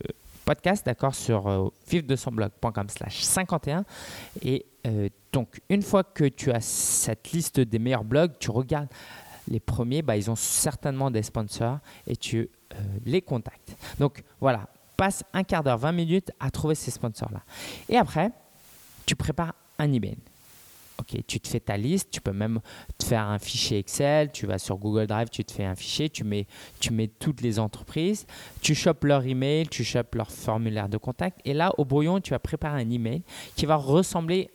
podcast, 0.45 0.87
d'accord, 0.87 1.15
sur 1.15 1.47
euh, 1.47 1.69
vivre-de-son-blog.com 1.89 2.89
slash 2.89 3.23
51. 3.23 3.85
Et 4.43 4.67
donc, 5.33 5.61
une 5.69 5.83
fois 5.83 6.03
que 6.03 6.25
tu 6.25 6.51
as 6.51 6.63
cette 6.63 7.33
liste 7.33 7.61
des 7.61 7.79
meilleurs 7.79 8.05
blogs, 8.05 8.33
tu 8.39 8.51
regardes 8.51 8.89
les 9.47 9.61
premiers, 9.61 10.01
bah, 10.01 10.17
ils 10.17 10.31
ont 10.31 10.37
certainement 10.37 11.11
des 11.11 11.23
sponsors 11.23 11.79
et 12.07 12.17
tu 12.17 12.49
les 13.05 13.21
contactes. 13.21 13.77
Donc, 13.99 14.23
voilà, 14.41 14.67
passe 14.99 15.23
un 15.33 15.45
quart 15.45 15.63
d'heure, 15.63 15.79
20 15.79 15.93
minutes 15.93 16.33
à 16.41 16.51
trouver 16.51 16.75
ces 16.75 16.91
sponsors-là. 16.91 17.41
Et 17.89 17.97
après, 17.97 18.31
tu 19.07 19.17
prépares 19.17 19.55
un 19.79 19.91
email. 19.93 20.19
Ok, 20.99 21.17
tu 21.29 21.39
te 21.39 21.47
fais 21.47 21.61
ta 21.61 21.77
liste, 21.77 22.11
tu 22.11 22.21
peux 22.21 22.33
même 22.33 22.61
te 22.99 23.05
faire 23.05 23.23
un 23.23 23.39
fichier 23.39 23.79
Excel, 23.79 24.33
tu 24.33 24.47
vas 24.47 24.59
sur 24.59 24.77
Google 24.77 25.07
Drive, 25.07 25.29
tu 25.31 25.45
te 25.45 25.53
fais 25.53 25.65
un 25.65 25.77
fichier, 25.77 26.11
tu 26.11 26.25
mets, 26.25 26.49
tu 26.81 26.93
mets 26.93 27.07
toutes 27.07 27.41
les 27.41 27.61
entreprises, 27.61 28.27
tu 28.61 28.75
chopes 28.75 29.05
leur 29.05 29.25
email, 29.25 29.69
tu 29.69 29.85
chopes 29.85 30.17
leur 30.17 30.33
formulaire 30.33 30.89
de 30.89 30.97
contact, 30.97 31.41
et 31.45 31.55
là, 31.55 31.73
au 31.79 31.85
brouillon, 31.85 32.21
tu 32.21 32.31
vas 32.31 32.41
préparer 32.41 32.83
un 32.83 32.91
email 32.91 33.23
qui 33.55 33.65
va 33.65 33.77
ressembler 33.77 34.51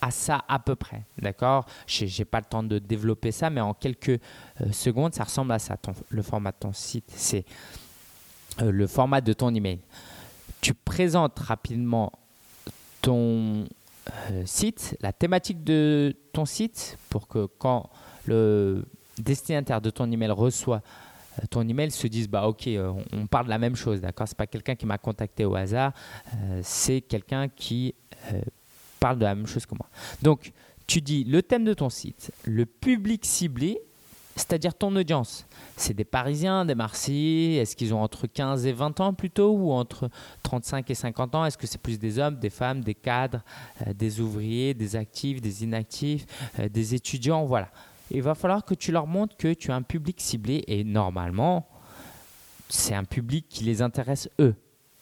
à 0.00 0.12
ça 0.12 0.44
à 0.46 0.60
peu 0.60 0.76
près, 0.76 1.02
d'accord? 1.18 1.66
Je 1.88 2.04
n'ai 2.04 2.24
pas 2.24 2.38
le 2.38 2.46
temps 2.46 2.62
de 2.62 2.78
développer 2.78 3.32
ça, 3.32 3.50
mais 3.50 3.60
en 3.60 3.74
quelques 3.74 4.20
euh, 4.60 4.70
secondes, 4.70 5.12
ça 5.12 5.24
ressemble 5.24 5.50
à 5.50 5.58
ça, 5.58 5.76
le 6.10 6.22
format 6.22 6.52
de 6.52 6.58
ton 6.60 6.72
site, 6.72 7.10
c'est 7.12 7.44
le 8.60 8.86
format 8.86 9.20
de 9.20 9.32
ton 9.32 9.54
email. 9.54 9.80
Tu 10.60 10.74
présentes 10.74 11.38
rapidement 11.38 12.12
ton 13.02 13.66
euh, 14.30 14.42
site, 14.44 14.96
la 15.00 15.12
thématique 15.12 15.64
de 15.64 16.14
ton 16.32 16.44
site 16.44 16.96
pour 17.08 17.26
que 17.26 17.46
quand 17.58 17.90
le 18.26 18.84
destinataire 19.18 19.80
de 19.80 19.90
ton 19.90 20.10
email 20.10 20.30
reçoit 20.30 20.82
euh, 21.38 21.46
ton 21.50 21.66
email 21.66 21.90
se 21.90 22.06
dise 22.06 22.28
bah 22.28 22.46
ok 22.46 22.68
euh, 22.68 22.92
on 23.12 23.26
parle 23.26 23.46
de 23.46 23.50
la 23.50 23.58
même 23.58 23.74
chose 23.74 24.00
d'accord? 24.00 24.28
C'est 24.28 24.36
pas 24.36 24.46
quelqu'un 24.46 24.76
qui 24.76 24.86
m'a 24.86 24.98
contacté 24.98 25.44
au 25.44 25.54
hasard 25.56 25.92
c'est 26.62 27.00
quelqu'un 27.00 27.48
qui 27.48 27.94
parle 29.00 29.18
de 29.18 29.24
la 29.24 29.34
même 29.34 29.46
chose 29.46 29.66
que 29.66 29.74
moi 29.74 29.88
donc 30.22 30.52
tu 30.86 31.00
dis 31.00 31.24
le 31.24 31.42
thème 31.42 31.64
de 31.64 31.74
ton 31.74 31.90
site 31.90 32.32
le 32.44 32.64
public 32.66 33.24
ciblé 33.24 33.80
c'est-à-dire 34.36 34.74
ton 34.74 34.94
audience. 34.94 35.46
C'est 35.76 35.94
des 35.94 36.04
Parisiens, 36.04 36.64
des 36.64 36.74
Marseillais, 36.74 37.56
est-ce 37.56 37.74
qu'ils 37.74 37.94
ont 37.94 38.02
entre 38.02 38.26
15 38.26 38.66
et 38.66 38.72
20 38.72 39.00
ans 39.00 39.14
plutôt 39.14 39.52
ou 39.52 39.72
entre 39.72 40.10
35 40.42 40.90
et 40.90 40.94
50 40.94 41.34
ans? 41.34 41.44
Est-ce 41.46 41.58
que 41.58 41.66
c'est 41.66 41.80
plus 41.80 41.98
des 41.98 42.18
hommes, 42.18 42.36
des 42.36 42.50
femmes, 42.50 42.82
des 42.82 42.94
cadres, 42.94 43.40
euh, 43.86 43.94
des 43.94 44.20
ouvriers, 44.20 44.74
des 44.74 44.94
actifs, 44.94 45.40
des 45.40 45.64
inactifs, 45.64 46.26
euh, 46.58 46.68
des 46.68 46.94
étudiants? 46.94 47.44
Voilà. 47.46 47.70
Il 48.10 48.22
va 48.22 48.34
falloir 48.34 48.64
que 48.64 48.74
tu 48.74 48.92
leur 48.92 49.06
montres 49.06 49.36
que 49.36 49.54
tu 49.54 49.72
as 49.72 49.74
un 49.74 49.82
public 49.82 50.20
ciblé 50.20 50.62
et 50.68 50.84
normalement, 50.84 51.66
c'est 52.68 52.94
un 52.94 53.04
public 53.04 53.46
qui 53.48 53.64
les 53.64 53.82
intéresse 53.82 54.28
eux. 54.38 54.54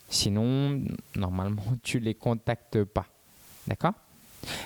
Sinon, 0.08 0.80
normalement, 1.16 1.62
tu 1.82 1.98
ne 1.98 2.04
les 2.04 2.14
contactes 2.14 2.84
pas. 2.84 3.06
D'accord? 3.66 3.94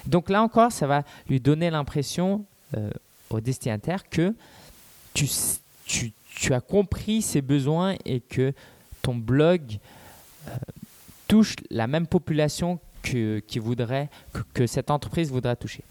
Donc 0.06 0.28
là 0.28 0.42
encore, 0.42 0.72
ça 0.72 0.86
va 0.86 1.04
lui 1.28 1.40
donner 1.40 1.70
l'impression 1.70 2.44
euh, 2.76 2.90
au 3.30 3.40
destinataire 3.40 4.08
que 4.08 4.34
tu, 5.86 6.54
as 6.54 6.60
compris 6.60 7.22
ses 7.22 7.42
besoins 7.42 7.96
et 8.04 8.20
que 8.20 8.52
ton 9.02 9.14
blog 9.14 9.78
euh, 10.48 10.56
touche 11.26 11.56
la 11.70 11.86
même 11.86 12.06
population 12.06 12.78
que, 13.02 13.42
cette 14.66 14.90
entreprise 14.90 15.30
voudrait 15.30 15.56
toucher. 15.56 15.82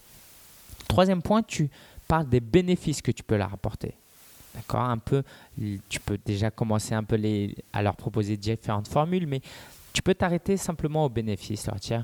Troisième 0.87 1.21
point, 1.21 1.41
tu 1.41 1.69
parles 2.07 2.29
des 2.29 2.39
bénéfices 2.39 3.01
que 3.01 3.11
tu 3.11 3.23
peux 3.23 3.37
leur 3.37 3.53
apporter. 3.53 3.93
D'accord? 4.53 4.81
Un 4.81 4.97
peu, 4.97 5.23
tu 5.89 5.99
peux 5.99 6.17
déjà 6.25 6.51
commencer 6.51 6.93
un 6.93 7.03
peu 7.03 7.15
les, 7.15 7.55
à 7.73 7.81
leur 7.81 7.95
proposer 7.95 8.37
différentes 8.37 8.87
formules, 8.87 9.27
mais 9.27 9.41
tu 9.93 10.01
peux 10.01 10.13
t'arrêter 10.13 10.57
simplement 10.57 11.05
aux 11.05 11.09
bénéfices. 11.09 11.65
Leur 11.65 11.75
dire, 11.75 12.03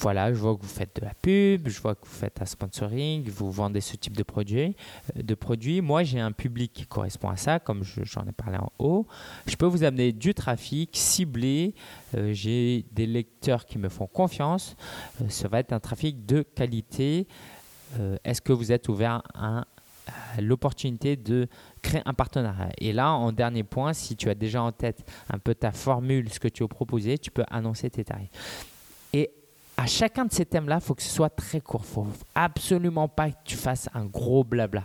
voilà, 0.00 0.32
je 0.32 0.38
vois 0.38 0.56
que 0.56 0.62
vous 0.62 0.68
faites 0.68 0.94
de 1.00 1.04
la 1.04 1.14
pub, 1.14 1.68
je 1.68 1.80
vois 1.80 1.96
que 1.96 2.06
vous 2.06 2.14
faites 2.14 2.40
un 2.40 2.44
sponsoring, 2.44 3.28
vous 3.28 3.50
vendez 3.50 3.80
ce 3.80 3.96
type 3.96 4.16
de 4.16 4.22
produit. 4.22 4.76
Euh, 5.16 5.22
de. 5.22 5.80
Moi, 5.80 6.04
j'ai 6.04 6.20
un 6.20 6.30
public 6.30 6.72
qui 6.72 6.86
correspond 6.86 7.30
à 7.30 7.36
ça, 7.36 7.58
comme 7.58 7.82
j'en 7.82 8.24
ai 8.26 8.32
parlé 8.32 8.58
en 8.58 8.70
haut. 8.78 9.06
Je 9.46 9.56
peux 9.56 9.66
vous 9.66 9.82
amener 9.82 10.12
du 10.12 10.34
trafic 10.34 10.90
ciblé. 10.92 11.74
Euh, 12.14 12.32
j'ai 12.32 12.84
des 12.92 13.06
lecteurs 13.06 13.64
qui 13.66 13.78
me 13.78 13.88
font 13.88 14.06
confiance. 14.06 14.76
Euh, 15.20 15.28
ça 15.28 15.48
va 15.48 15.58
être 15.58 15.72
un 15.72 15.80
trafic 15.80 16.24
de 16.26 16.42
qualité. 16.42 17.26
Est-ce 18.22 18.42
que 18.42 18.52
vous 18.52 18.70
êtes 18.70 18.90
ouvert 18.90 19.22
à 19.32 19.64
l'opportunité 20.42 21.16
de 21.16 21.48
créer 21.80 22.02
un 22.04 22.12
partenariat? 22.12 22.68
Et 22.76 22.92
là, 22.92 23.14
en 23.14 23.32
dernier 23.32 23.62
point, 23.62 23.94
si 23.94 24.14
tu 24.14 24.28
as 24.28 24.34
déjà 24.34 24.62
en 24.62 24.72
tête 24.72 25.10
un 25.30 25.38
peu 25.38 25.54
ta 25.54 25.72
formule, 25.72 26.30
ce 26.30 26.38
que 26.38 26.48
tu 26.48 26.62
veux 26.62 26.68
proposer, 26.68 27.16
tu 27.16 27.30
peux 27.30 27.44
annoncer 27.48 27.88
tes 27.88 28.04
tarifs. 28.04 28.28
À 29.78 29.86
chacun 29.86 30.24
de 30.24 30.32
ces 30.32 30.44
thèmes-là, 30.44 30.78
il 30.80 30.84
faut 30.84 30.96
que 30.96 31.02
ce 31.02 31.08
soit 31.08 31.30
très 31.30 31.60
court. 31.60 31.82
Il 31.84 31.94
faut 31.94 32.06
absolument 32.34 33.06
pas 33.06 33.30
que 33.30 33.36
tu 33.44 33.54
fasses 33.54 33.88
un 33.94 34.06
gros 34.06 34.42
blabla. 34.42 34.82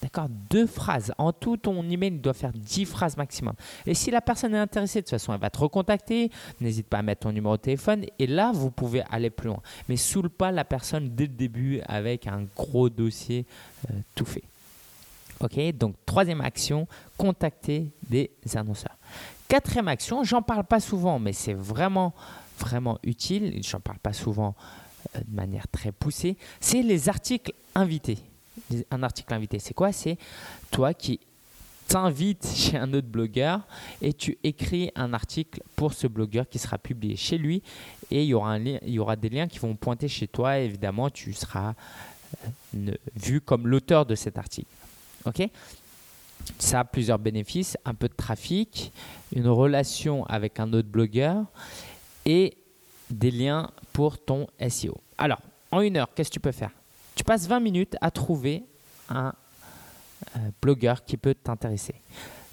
D'accord? 0.00 0.28
Deux 0.28 0.68
phrases. 0.68 1.12
En 1.18 1.32
tout, 1.32 1.56
ton 1.56 1.82
email 1.90 2.12
doit 2.12 2.32
faire 2.32 2.52
dix 2.52 2.84
phrases 2.84 3.16
maximum. 3.16 3.54
Et 3.86 3.94
si 3.94 4.12
la 4.12 4.20
personne 4.20 4.54
est 4.54 4.58
intéressée, 4.58 5.00
de 5.00 5.04
toute 5.04 5.10
façon, 5.10 5.34
elle 5.34 5.40
va 5.40 5.50
te 5.50 5.58
recontacter. 5.58 6.30
N'hésite 6.60 6.86
pas 6.86 6.98
à 6.98 7.02
mettre 7.02 7.22
ton 7.22 7.32
numéro 7.32 7.56
de 7.56 7.62
téléphone. 7.62 8.04
Et 8.20 8.28
là, 8.28 8.52
vous 8.54 8.70
pouvez 8.70 9.02
aller 9.10 9.30
plus 9.30 9.48
loin. 9.48 9.60
Mais 9.88 9.96
saoule 9.96 10.30
pas 10.30 10.52
la 10.52 10.64
personne 10.64 11.10
dès 11.16 11.24
le 11.24 11.32
début 11.32 11.80
avec 11.84 12.28
un 12.28 12.46
gros 12.54 12.88
dossier 12.88 13.46
euh, 13.90 13.94
tout 14.14 14.26
fait. 14.26 14.44
Ok? 15.40 15.58
Donc, 15.72 15.96
troisième 16.06 16.40
action, 16.40 16.86
contacter 17.18 17.90
des 18.08 18.30
annonceurs. 18.54 18.96
Quatrième 19.48 19.88
action, 19.88 20.22
j'en 20.22 20.42
parle 20.42 20.64
pas 20.64 20.78
souvent, 20.78 21.18
mais 21.18 21.32
c'est 21.32 21.54
vraiment 21.54 22.14
vraiment 22.58 22.98
utile, 23.02 23.60
je 23.62 23.76
n'en 23.76 23.80
parle 23.80 23.98
pas 23.98 24.12
souvent 24.12 24.54
euh, 25.14 25.20
de 25.26 25.34
manière 25.34 25.68
très 25.68 25.92
poussée, 25.92 26.36
c'est 26.60 26.82
les 26.82 27.08
articles 27.08 27.52
invités. 27.74 28.18
Un 28.90 29.02
article 29.02 29.34
invité, 29.34 29.58
c'est 29.58 29.74
quoi? 29.74 29.92
C'est 29.92 30.16
toi 30.70 30.94
qui 30.94 31.20
t'invites 31.88 32.46
chez 32.56 32.76
un 32.76 32.92
autre 32.94 33.08
blogueur 33.08 33.60
et 34.00 34.12
tu 34.12 34.38
écris 34.42 34.90
un 34.94 35.12
article 35.12 35.62
pour 35.76 35.92
ce 35.92 36.06
blogueur 36.06 36.48
qui 36.48 36.58
sera 36.58 36.78
publié 36.78 37.16
chez 37.16 37.38
lui 37.38 37.62
et 38.10 38.22
il 38.22 38.28
y 38.28 38.34
aura, 38.34 38.58
il 38.58 38.90
y 38.90 38.98
aura 38.98 39.16
des 39.16 39.28
liens 39.28 39.46
qui 39.46 39.58
vont 39.58 39.74
pointer 39.74 40.08
chez 40.08 40.26
toi 40.26 40.58
et 40.58 40.64
évidemment 40.64 41.10
tu 41.10 41.32
seras 41.32 41.74
euh, 42.76 42.94
vu 43.14 43.40
comme 43.40 43.66
l'auteur 43.66 44.06
de 44.06 44.14
cet 44.14 44.38
article. 44.38 44.68
Ok? 45.24 45.48
Ça 46.58 46.80
a 46.80 46.84
plusieurs 46.84 47.18
bénéfices, 47.18 47.76
un 47.84 47.94
peu 47.94 48.08
de 48.08 48.14
trafic, 48.14 48.92
une 49.34 49.48
relation 49.48 50.24
avec 50.26 50.60
un 50.60 50.72
autre 50.72 50.88
blogueur 50.88 51.44
et 52.26 52.56
des 53.08 53.30
liens 53.30 53.70
pour 53.92 54.18
ton 54.18 54.46
SEO. 54.68 55.00
Alors, 55.16 55.40
en 55.70 55.80
une 55.80 55.96
heure, 55.96 56.12
qu'est-ce 56.14 56.28
que 56.28 56.34
tu 56.34 56.40
peux 56.40 56.52
faire? 56.52 56.72
Tu 57.14 57.24
passes 57.24 57.46
20 57.46 57.60
minutes 57.60 57.96
à 58.00 58.10
trouver 58.10 58.64
un 59.08 59.32
euh, 60.36 60.38
blogueur 60.60 61.04
qui 61.04 61.16
peut 61.16 61.34
t'intéresser. 61.34 61.94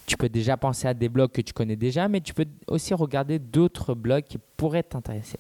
Tu 0.06 0.16
peux 0.16 0.30
déjà 0.30 0.58
penser 0.58 0.88
à 0.88 0.94
des 0.94 1.10
blogs 1.10 1.32
que 1.32 1.42
tu 1.42 1.54
connais 1.54 1.76
déjà, 1.76 2.08
mais 2.08 2.22
tu 2.22 2.34
peux 2.34 2.46
aussi 2.68 2.94
regarder 2.94 3.40
d'autres 3.40 3.94
blogs 3.94 4.24
qui 4.24 4.38
pourraient 4.38 4.84
t'intéresser. 4.84 5.40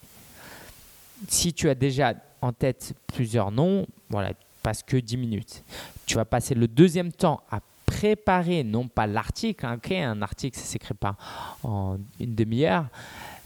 Si 1.28 1.54
tu 1.54 1.70
as 1.70 1.75
déjà 1.75 2.16
en 2.42 2.52
tête 2.52 2.94
plusieurs 3.08 3.52
noms, 3.52 3.86
voilà, 4.10 4.34
passe 4.62 4.84
que 4.84 4.98
10 4.98 5.18
minutes. 5.18 5.63
Tu 6.06 6.16
vas 6.16 6.25
passer 6.25 6.56
le 6.56 6.68
deuxième 6.68 7.12
temps 7.12 7.42
à 7.52 7.60
préparer, 7.86 8.63
non 8.63 8.88
pas 8.88 9.06
l'article, 9.06 9.66
hein, 9.66 9.78
un 9.92 10.22
article, 10.22 10.58
ça 10.58 10.63
ne 10.63 10.68
s'écrit 10.68 10.94
pas 10.94 11.16
en 11.63 11.98
une 12.20 12.34
demi-heure, 12.34 12.88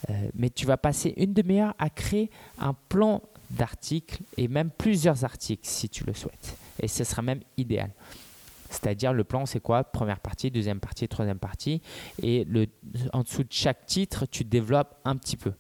euh, 0.10 0.30
mais 0.36 0.50
tu 0.50 0.66
vas 0.66 0.78
passer 0.78 1.14
une 1.18 1.34
demi-heure 1.34 1.74
à 1.80 1.90
créer 1.90 2.30
un 2.60 2.74
plan 2.74 3.22
d'articles 3.50 4.22
et 4.38 4.48
même 4.48 4.70
plusieurs 4.70 5.24
articles 5.24 5.68
si 5.68 5.90
tu 5.90 6.04
le 6.04 6.14
souhaites. 6.14 6.58
Et 6.82 6.88
ce 6.88 7.04
sera 7.04 7.22
même 7.22 7.42
idéal. 7.58 7.92
C'est-à-dire 8.70 9.14
le 9.14 9.24
plan, 9.24 9.46
c'est 9.46 9.62
quoi? 9.62 9.84
Première 9.84 10.20
partie, 10.20 10.52
deuxième 10.52 10.80
partie, 10.80 11.08
troisième 11.08 11.40
partie. 11.40 11.82
Et 12.22 12.44
le, 12.44 12.68
en 13.14 13.24
dessous 13.24 13.44
de 13.44 13.52
chaque 13.52 13.86
titre, 13.86 14.26
tu 14.26 14.44
développes 14.44 14.96
un 15.06 15.16
petit 15.16 15.38
peu. 15.38 15.54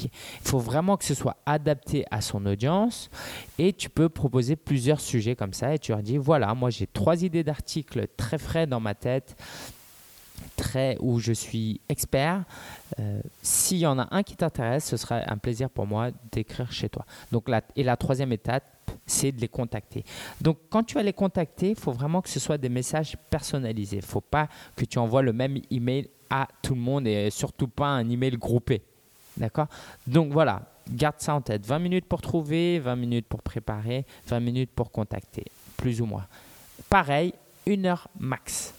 Il 0.00 0.10
faut 0.42 0.58
vraiment 0.58 0.96
que 0.96 1.04
ce 1.04 1.14
soit 1.14 1.38
adapté 1.46 2.04
à 2.10 2.20
son 2.20 2.44
audience 2.44 3.10
et 3.58 3.72
tu 3.72 3.88
peux 3.88 4.10
proposer 4.10 4.54
plusieurs 4.54 5.00
sujets 5.00 5.34
comme 5.34 5.54
ça 5.54 5.74
et 5.74 5.78
tu 5.78 5.92
leur 5.92 6.02
dis 6.02 6.18
voilà, 6.18 6.54
moi 6.54 6.68
j'ai 6.68 6.86
trois 6.86 7.22
idées 7.22 7.42
d'articles 7.42 8.06
très 8.18 8.36
frais 8.36 8.66
dans 8.66 8.80
ma 8.80 8.94
tête 8.94 9.34
très 10.56 10.96
où 11.00 11.18
je 11.18 11.32
suis 11.32 11.80
expert. 11.88 12.44
Euh, 12.98 13.20
s'il 13.42 13.78
y 13.78 13.86
en 13.86 13.98
a 13.98 14.08
un 14.10 14.22
qui 14.22 14.36
t'intéresse, 14.36 14.86
ce 14.86 14.96
sera 14.96 15.20
un 15.26 15.38
plaisir 15.38 15.70
pour 15.70 15.86
moi 15.86 16.10
d'écrire 16.32 16.70
chez 16.72 16.88
toi. 16.88 17.04
Donc 17.32 17.48
et 17.76 17.82
la 17.82 17.96
troisième 17.96 18.32
étape, 18.32 18.64
c'est 19.06 19.32
de 19.32 19.40
les 19.40 19.48
contacter. 19.48 20.04
Donc 20.40 20.58
quand 20.70 20.82
tu 20.82 20.94
vas 20.94 21.02
les 21.02 21.12
contacter, 21.12 21.70
il 21.70 21.76
faut 21.76 21.92
vraiment 21.92 22.20
que 22.20 22.28
ce 22.28 22.40
soit 22.40 22.58
des 22.58 22.68
messages 22.68 23.16
personnalisés. 23.30 23.96
Il 23.96 24.00
ne 24.02 24.06
faut 24.06 24.20
pas 24.20 24.48
que 24.76 24.84
tu 24.84 24.98
envoies 24.98 25.22
le 25.22 25.32
même 25.32 25.58
email 25.70 26.08
à 26.30 26.48
tout 26.62 26.74
le 26.74 26.80
monde 26.80 27.06
et 27.06 27.30
surtout 27.30 27.68
pas 27.68 27.88
un 27.88 28.08
email 28.08 28.36
groupé. 28.36 28.82
D'accord? 29.36 29.68
Donc 30.06 30.32
voilà, 30.32 30.62
garde 30.90 31.16
ça 31.18 31.34
en 31.34 31.40
tête. 31.40 31.64
20 31.64 31.78
minutes 31.78 32.06
pour 32.06 32.20
trouver, 32.20 32.80
20 32.80 32.96
minutes 32.96 33.26
pour 33.26 33.42
préparer, 33.42 34.04
20 34.26 34.40
minutes 34.40 34.70
pour 34.74 34.90
contacter, 34.90 35.44
plus 35.76 36.00
ou 36.00 36.06
moins. 36.06 36.26
Pareil, 36.90 37.32
une 37.66 37.86
heure 37.86 38.08
max. 38.18 38.74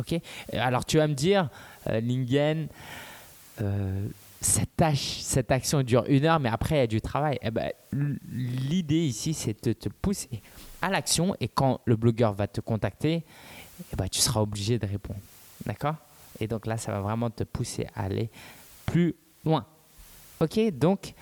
Ok 0.00 0.18
Alors 0.52 0.84
tu 0.84 0.96
vas 0.96 1.06
me 1.06 1.14
dire, 1.14 1.50
euh, 1.88 2.00
Lingen, 2.00 2.68
euh, 3.60 4.06
cette 4.40 4.74
tâche, 4.74 5.18
cette 5.20 5.52
action 5.52 5.82
dure 5.82 6.04
une 6.08 6.24
heure, 6.24 6.40
mais 6.40 6.48
après 6.48 6.76
il 6.76 6.78
y 6.78 6.82
a 6.82 6.86
du 6.86 7.00
travail. 7.00 7.38
Eh 7.42 7.50
ben, 7.50 7.70
L'idée 7.92 9.04
ici, 9.04 9.34
c'est 9.34 9.64
de 9.64 9.72
te 9.74 9.88
pousser 9.88 10.42
à 10.80 10.88
l'action 10.88 11.36
et 11.40 11.48
quand 11.48 11.80
le 11.84 11.96
blogueur 11.96 12.32
va 12.32 12.46
te 12.46 12.60
contacter, 12.60 13.24
eh 13.92 13.96
ben, 13.96 14.08
tu 14.08 14.20
seras 14.20 14.40
obligé 14.40 14.78
de 14.78 14.86
répondre. 14.86 15.20
D'accord? 15.66 15.96
Et 16.38 16.46
donc 16.46 16.66
là, 16.66 16.78
ça 16.78 16.92
va 16.92 17.00
vraiment 17.00 17.28
te 17.28 17.44
pousser 17.44 17.86
à 17.94 18.04
aller 18.04 18.30
plus 18.86 19.14
loin. 19.44 19.66
Ok? 20.40 20.58
Donc, 20.72 21.12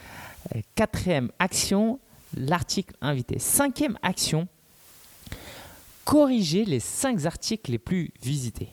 euh, 0.54 0.60
quatrième 0.76 1.30
action, 1.40 1.98
l'article 2.36 2.94
invité. 3.00 3.40
Cinquième 3.40 3.98
action, 4.02 4.46
corriger 6.08 6.64
les 6.64 6.80
cinq 6.80 7.26
articles 7.26 7.70
les 7.70 7.78
plus 7.78 8.10
visités. 8.22 8.70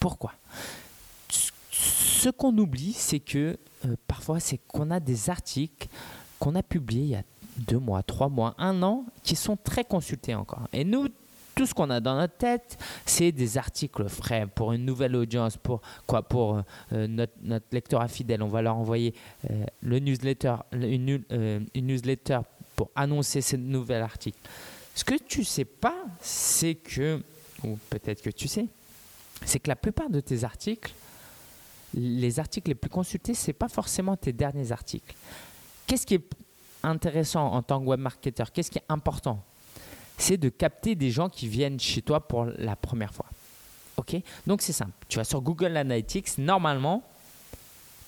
Pourquoi? 0.00 0.32
Ce 1.70 2.30
qu'on 2.30 2.56
oublie, 2.56 2.94
c'est 2.94 3.20
que 3.20 3.58
euh, 3.84 3.96
parfois, 4.06 4.40
c'est 4.40 4.56
qu'on 4.66 4.90
a 4.90 4.98
des 4.98 5.28
articles 5.28 5.86
qu'on 6.38 6.54
a 6.54 6.62
publiés 6.62 7.02
il 7.02 7.10
y 7.10 7.14
a 7.14 7.22
deux 7.58 7.78
mois, 7.78 8.02
trois 8.02 8.30
mois, 8.30 8.54
un 8.56 8.82
an, 8.82 9.04
qui 9.22 9.36
sont 9.36 9.58
très 9.62 9.84
consultés 9.84 10.34
encore. 10.34 10.66
Et 10.72 10.82
nous, 10.82 11.08
tout 11.54 11.66
ce 11.66 11.74
qu'on 11.74 11.90
a 11.90 12.00
dans 12.00 12.16
notre 12.16 12.38
tête, 12.38 12.78
c'est 13.04 13.32
des 13.32 13.58
articles 13.58 14.08
frais 14.08 14.46
pour 14.46 14.72
une 14.72 14.86
nouvelle 14.86 15.14
audience, 15.14 15.58
pour 15.58 15.82
quoi? 16.06 16.22
Pour 16.22 16.62
euh, 16.94 17.06
notre, 17.06 17.34
notre, 17.42 17.66
lecteur 17.70 18.08
fidèle. 18.10 18.42
On 18.42 18.48
va 18.48 18.62
leur 18.62 18.78
envoyer 18.78 19.12
euh, 19.50 19.66
une, 19.82 21.22
une, 21.74 21.86
newsletter 21.86 22.38
pour 22.74 22.88
annoncer 22.94 23.42
ce 23.42 23.56
nouvel 23.56 24.00
article. 24.00 24.38
Ce 24.98 25.04
que 25.04 25.14
tu 25.14 25.44
sais 25.44 25.64
pas, 25.64 25.94
c'est 26.20 26.74
que, 26.74 27.22
ou 27.62 27.78
peut-être 27.88 28.20
que 28.20 28.30
tu 28.30 28.48
sais, 28.48 28.66
c'est 29.44 29.60
que 29.60 29.68
la 29.68 29.76
plupart 29.76 30.10
de 30.10 30.18
tes 30.18 30.42
articles, 30.42 30.92
les 31.94 32.40
articles 32.40 32.68
les 32.68 32.74
plus 32.74 32.90
consultés, 32.90 33.34
ce 33.34 33.46
n'est 33.46 33.52
pas 33.52 33.68
forcément 33.68 34.16
tes 34.16 34.32
derniers 34.32 34.72
articles. 34.72 35.14
Qu'est-ce 35.86 36.04
qui 36.04 36.14
est 36.14 36.28
intéressant 36.82 37.46
en 37.46 37.62
tant 37.62 37.78
que 37.80 37.84
web 37.84 38.00
marketer 38.00 38.42
Qu'est-ce 38.52 38.72
qui 38.72 38.78
est 38.78 38.86
important? 38.88 39.40
C'est 40.16 40.36
de 40.36 40.48
capter 40.48 40.96
des 40.96 41.12
gens 41.12 41.28
qui 41.28 41.46
viennent 41.46 41.78
chez 41.78 42.02
toi 42.02 42.26
pour 42.26 42.46
la 42.46 42.74
première 42.74 43.14
fois. 43.14 43.26
Ok? 43.98 44.16
Donc 44.48 44.62
c'est 44.62 44.72
simple. 44.72 44.90
Tu 45.08 45.18
vas 45.18 45.24
sur 45.24 45.40
Google 45.40 45.76
Analytics. 45.76 46.38
Normalement, 46.38 47.04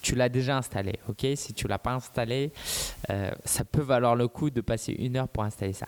tu 0.02 0.16
l'as 0.16 0.28
déjà 0.28 0.56
installé. 0.56 0.98
Ok? 1.08 1.24
Si 1.36 1.54
tu 1.54 1.68
l'as 1.68 1.78
pas 1.78 1.92
installé, 1.92 2.52
euh, 3.10 3.30
ça 3.44 3.64
peut 3.64 3.80
valoir 3.80 4.16
le 4.16 4.26
coup 4.26 4.50
de 4.50 4.60
passer 4.60 4.90
une 4.90 5.16
heure 5.18 5.28
pour 5.28 5.44
installer 5.44 5.72
ça 5.72 5.86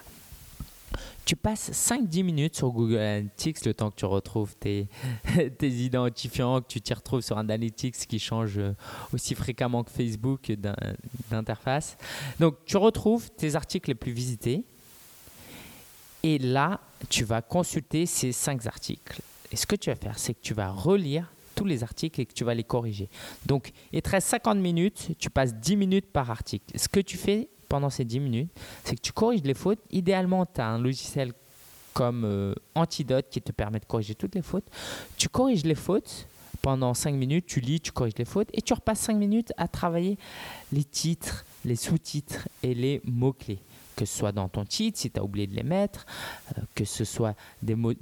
tu 1.25 1.37
passes 1.37 1.71
5-10 1.71 2.23
minutes 2.25 2.57
sur 2.57 2.71
Google 2.71 2.99
Analytics 2.99 3.65
le 3.65 3.75
temps 3.75 3.91
que 3.91 3.97
tu 3.97 4.05
retrouves 4.05 4.55
tes, 4.57 4.89
identifiants, 5.63 6.61
que 6.61 6.67
tu 6.67 6.81
t'y 6.81 6.95
retrouves 6.95 7.21
sur 7.23 7.39
Analytics 7.39 8.07
qui 8.07 8.19
change 8.19 8.59
euh, 8.59 8.75
aussi 9.13 9.35
fréquemment 9.35 9.85
que 9.85 9.91
Facebook 9.91 10.53
d'interface. 11.31 11.97
Donc 12.41 12.57
tu 12.65 12.77
retrouves 12.77 13.31
tes 13.31 13.55
articles 13.55 13.91
les 13.91 13.95
plus 13.95 14.13
visités 14.13 14.65
et 16.23 16.39
là 16.39 16.81
tu 17.09 17.25
vas 17.25 17.43
consulter 17.43 18.07
ces 18.07 18.33
5 18.33 18.67
articles. 18.67 19.21
Et 19.51 19.57
ce 19.57 19.67
que 19.67 19.77
tu 19.77 19.91
vas 19.91 19.97
faire, 19.97 20.19
c'est 20.19 20.35
que 20.35 20.41
tu 20.41 20.55
vas 20.55 20.71
relire 20.71 21.33
tous 21.55 21.65
les 21.65 21.83
articles 21.83 22.21
et 22.21 22.27
que 22.27 22.33
tu 22.33 22.45
vas 22.45 22.55
les 22.55 22.65
corriger. 22.65 23.09
Donc, 23.47 23.73
il 23.93 24.01
te 24.01 24.11
reste 24.11 24.29
50 24.29 24.59
minutes, 24.59 25.11
tu 25.19 25.31
passes 25.31 25.55
10 25.55 25.77
minutes 25.77 26.11
par 26.11 26.31
article. 26.31 26.65
Ce 26.79 26.89
que 26.89 27.01
tu 27.01 27.19
fais, 27.19 27.49
pendant 27.73 27.89
ces 27.89 28.05
10 28.05 28.21
minutes, 28.21 28.51
c'est 28.85 28.97
que 28.97 29.01
tu 29.01 29.15
corriges 29.15 29.45
les 29.45 29.55
fautes. 29.55 29.79
Idéalement, 29.91 30.45
tu 30.45 30.61
as 30.61 30.67
un 30.67 30.79
logiciel 30.79 31.33
comme 31.95 32.27
euh, 32.27 32.55
Antidote 32.75 33.31
qui 33.31 33.41
te 33.41 33.51
permet 33.51 33.81
de 33.81 33.87
corriger 33.87 34.15
toutes 34.15 34.35
les 34.35 34.43
fautes. 34.43 34.67
Tu 35.17 35.31
corriges 35.31 35.65
les 35.65 35.75
fautes 35.75 36.29
pendant 36.61 36.93
5 36.93 37.15
minutes, 37.15 37.47
tu 37.47 37.61
lis, 37.61 37.81
tu 37.81 37.91
corriges 37.91 38.19
les 38.19 38.27
fautes 38.27 38.51
et 38.53 38.61
tu 38.61 38.75
repasses 38.75 39.01
5 39.01 39.17
minutes 39.17 39.55
à 39.57 39.69
travailler 39.69 40.19
les 40.71 40.85
titres, 40.85 41.47
les 41.65 41.77
sous-titres 41.77 42.47
et 42.63 42.75
les 42.75 43.01
mots-clés. 43.07 43.61
Que 43.97 44.05
ce 44.05 44.19
soit 44.19 44.33
dans 44.33 44.51
ton 44.51 44.67
titre, 44.67 44.99
si 44.99 45.11
tu 45.11 45.19
as 45.19 45.25
oublié 45.25 45.47
de 45.47 45.55
les 45.55 45.63
mettre, 45.63 46.05
euh, 46.59 46.61
que 46.75 46.85
ce 46.85 47.05
soit 47.05 47.35
des 47.63 47.75
mots, 47.75 47.95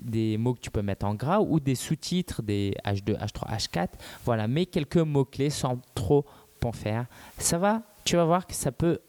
des, 0.00 0.36
mots 0.36 0.52
que 0.52 0.60
tu 0.60 0.70
peux 0.70 0.82
mettre 0.82 1.06
en 1.06 1.14
gras 1.14 1.40
ou 1.40 1.60
des 1.60 1.76
sous-titres, 1.76 2.42
des 2.42 2.76
H2, 2.84 3.18
H3, 3.18 3.56
H4. 3.56 3.88
Voilà, 4.26 4.48
mets 4.48 4.66
quelques 4.66 4.98
mots-clés 4.98 5.48
sans 5.48 5.80
trop 5.94 6.26
en 6.62 6.72
faire. 6.72 7.06
Ça 7.38 7.58
va, 7.58 7.82
tu 8.04 8.16
vas 8.16 8.24
voir 8.24 8.46
que 8.46 8.54
ça 8.54 8.72
peut 8.72 9.00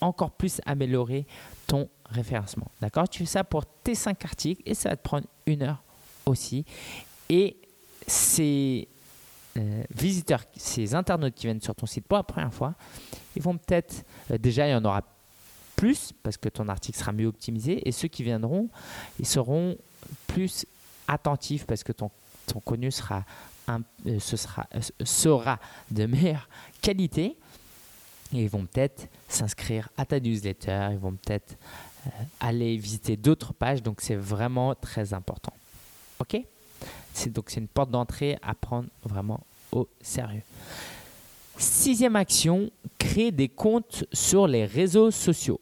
encore 0.00 0.30
plus 0.32 0.60
améliorer 0.66 1.26
ton 1.66 1.88
référencement. 2.06 2.70
D'accord? 2.80 3.08
Tu 3.08 3.20
fais 3.20 3.26
ça 3.26 3.44
pour 3.44 3.66
tes 3.66 3.94
5 3.94 4.24
articles 4.24 4.62
et 4.66 4.74
ça 4.74 4.90
va 4.90 4.96
te 4.96 5.02
prendre 5.02 5.26
une 5.46 5.62
heure 5.62 5.82
aussi. 6.26 6.64
Et 7.28 7.56
ces 8.06 8.88
euh, 9.56 9.82
visiteurs, 9.94 10.44
ces 10.56 10.94
internautes 10.94 11.34
qui 11.34 11.46
viennent 11.46 11.60
sur 11.60 11.74
ton 11.74 11.86
site 11.86 12.06
pour 12.06 12.18
la 12.18 12.24
première 12.24 12.52
fois, 12.52 12.74
ils 13.34 13.42
vont 13.42 13.56
peut-être, 13.56 14.04
euh, 14.30 14.38
déjà 14.38 14.68
il 14.68 14.72
y 14.72 14.74
en 14.74 14.84
aura 14.84 15.02
plus 15.76 16.12
parce 16.22 16.36
que 16.36 16.48
ton 16.48 16.68
article 16.68 16.98
sera 16.98 17.12
mieux 17.12 17.26
optimisé 17.26 17.86
et 17.86 17.92
ceux 17.92 18.08
qui 18.08 18.22
viendront, 18.22 18.68
ils 19.18 19.26
seront 19.26 19.76
plus 20.26 20.66
attentifs 21.08 21.66
parce 21.66 21.84
que 21.84 21.92
ton, 21.92 22.10
ton 22.46 22.60
contenu 22.60 22.90
sera, 22.90 23.24
euh, 23.68 24.18
sera 25.04 25.58
de 25.90 26.06
meilleure 26.06 26.48
qualité 26.80 27.36
ils 28.36 28.48
vont 28.48 28.66
peut-être 28.66 29.08
s'inscrire 29.28 29.88
à 29.96 30.04
ta 30.04 30.20
newsletter, 30.20 30.88
ils 30.92 30.98
vont 30.98 31.12
peut-être 31.12 31.56
euh, 32.06 32.10
aller 32.40 32.76
visiter 32.76 33.16
d'autres 33.16 33.52
pages. 33.52 33.82
Donc 33.82 34.00
c'est 34.00 34.16
vraiment 34.16 34.74
très 34.74 35.14
important. 35.14 35.52
Ok? 36.18 36.40
C'est, 37.12 37.32
Donc 37.32 37.50
c'est 37.50 37.60
une 37.60 37.68
porte 37.68 37.90
d'entrée 37.90 38.38
à 38.42 38.54
prendre 38.54 38.88
vraiment 39.02 39.40
au 39.72 39.88
sérieux. 40.00 40.42
Sixième 41.58 42.16
action, 42.16 42.70
créer 42.98 43.32
des 43.32 43.48
comptes 43.48 44.04
sur 44.12 44.46
les 44.46 44.66
réseaux 44.66 45.10
sociaux. 45.10 45.60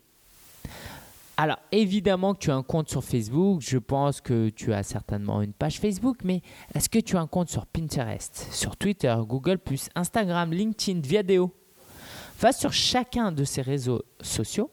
Alors 1.37 1.59
évidemment 1.73 2.35
que 2.35 2.41
tu 2.41 2.51
as 2.51 2.55
un 2.55 2.63
compte 2.63 2.89
sur 2.89 3.03
Facebook, 3.03 3.61
je 3.61 3.79
pense 3.79 4.21
que 4.21 4.51
tu 4.51 4.73
as 4.73 4.85
certainement 4.85 5.43
une 5.43 5.53
page 5.53 5.81
Facebook, 5.81 6.19
mais 6.23 6.43
est-ce 6.75 6.89
que 6.89 7.01
tu 7.01 7.17
as 7.17 7.21
un 7.21 7.27
compte 7.27 7.49
sur 7.49 7.67
Pinterest, 7.67 8.49
sur 8.53 8.77
Twitter, 8.77 9.15
Google⁇ 9.27 9.59
Instagram, 9.97 10.53
LinkedIn, 10.53 11.01
Viadeo? 11.01 11.53
Va 12.41 12.53
sur 12.53 12.73
chacun 12.73 13.33
de 13.33 13.45
ces 13.45 13.63
réseaux 13.63 14.03
sociaux 14.21 14.71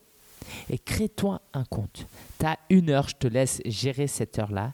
et 0.70 0.78
crée-toi 0.78 1.42
un 1.54 1.64
compte. 1.64 2.08
Tu 2.40 2.46
as 2.46 2.58
une 2.70 2.90
heure, 2.90 3.08
je 3.08 3.16
te 3.16 3.28
laisse 3.28 3.62
gérer 3.66 4.08
cette 4.08 4.40
heure-là. 4.40 4.74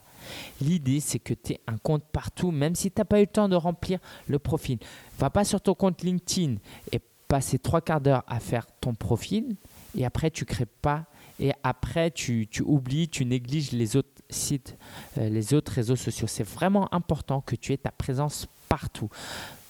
L'idée, 0.60 1.00
c'est 1.00 1.18
que 1.18 1.34
tu 1.34 1.52
aies 1.52 1.60
un 1.66 1.78
compte 1.78 2.04
partout, 2.04 2.50
même 2.50 2.74
si 2.74 2.90
tu 2.90 3.00
n'as 3.00 3.04
pas 3.04 3.18
eu 3.18 3.24
le 3.24 3.28
temps 3.28 3.48
de 3.48 3.56
remplir 3.56 3.98
le 4.26 4.38
profil. 4.38 4.78
Va 5.18 5.30
pas 5.30 5.44
sur 5.44 5.60
ton 5.60 5.74
compte 5.74 6.02
LinkedIn 6.02 6.56
et 6.92 7.00
passer 7.28 7.58
trois 7.58 7.80
quarts 7.80 8.00
d'heure 8.00 8.24
à 8.26 8.40
faire 8.40 8.66
ton 8.80 8.94
profil 8.94 9.56
et 9.96 10.04
après 10.04 10.30
tu 10.30 10.46
crées 10.46 10.66
pas 10.66 11.04
et 11.38 11.52
après 11.62 12.10
tu, 12.10 12.48
oublies, 12.64 13.08
tu 13.08 13.24
négliges 13.24 13.72
les 13.72 13.96
autres 13.96 14.22
sites, 14.30 14.76
euh, 15.18 15.28
les 15.28 15.54
autres 15.54 15.72
réseaux 15.72 15.94
sociaux. 15.94 16.26
C'est 16.26 16.46
vraiment 16.46 16.92
important 16.92 17.40
que 17.40 17.54
tu 17.54 17.72
aies 17.72 17.78
ta 17.78 17.92
présence 17.92 18.46
partout. 18.68 19.08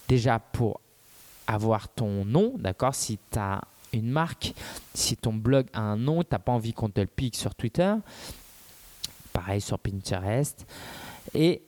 Déjà 0.08 0.38
pour 0.38 0.80
avoir 1.48 1.88
ton 1.88 2.24
nom, 2.24 2.54
d'accord 2.58 2.94
Si 2.94 3.18
tu 3.30 3.38
as 3.38 3.62
une 3.92 4.10
marque, 4.10 4.54
si 4.94 5.16
ton 5.16 5.32
blog 5.32 5.66
a 5.72 5.80
un 5.80 5.96
nom, 5.96 6.22
tu 6.22 6.28
n'as 6.30 6.38
pas 6.38 6.52
envie 6.52 6.72
qu'on 6.72 6.90
te 6.90 7.00
le 7.00 7.06
pique 7.06 7.36
sur 7.36 7.54
Twitter, 7.54 7.94
pareil 9.32 9.60
sur 9.60 9.78
Pinterest. 9.78 10.66
Et 11.34 11.62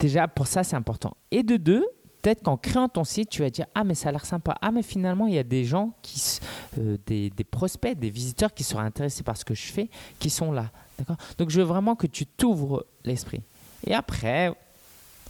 déjà, 0.00 0.26
pour 0.26 0.46
ça, 0.46 0.64
c'est 0.64 0.76
important. 0.76 1.16
Et 1.30 1.42
de 1.42 1.56
deux, 1.56 1.84
peut-être 2.22 2.42
qu'en 2.42 2.56
créant 2.56 2.88
ton 2.88 3.04
site, 3.04 3.28
tu 3.28 3.42
vas 3.42 3.50
dire 3.50 3.66
Ah, 3.74 3.84
mais 3.84 3.94
ça 3.94 4.08
a 4.08 4.12
l'air 4.12 4.24
sympa. 4.24 4.56
Ah, 4.62 4.70
mais 4.70 4.82
finalement, 4.82 5.26
il 5.26 5.34
y 5.34 5.38
a 5.38 5.44
des 5.44 5.64
gens, 5.64 5.94
qui, 6.02 6.40
euh, 6.78 6.96
des, 7.06 7.30
des, 7.30 7.44
prospects, 7.44 7.98
des 7.98 8.10
visiteurs 8.10 8.54
qui 8.54 8.64
seraient 8.64 8.84
intéressés 8.84 9.22
par 9.22 9.36
ce 9.36 9.44
que 9.44 9.54
je 9.54 9.66
fais, 9.66 9.90
qui 10.18 10.30
sont 10.30 10.52
là. 10.52 10.70
D'accord? 10.98 11.16
Donc, 11.36 11.50
je 11.50 11.60
veux 11.60 11.66
vraiment 11.66 11.96
que 11.96 12.06
tu 12.06 12.26
t'ouvres 12.26 12.86
l'esprit. 13.04 13.42
Et 13.86 13.94
après, 13.94 14.52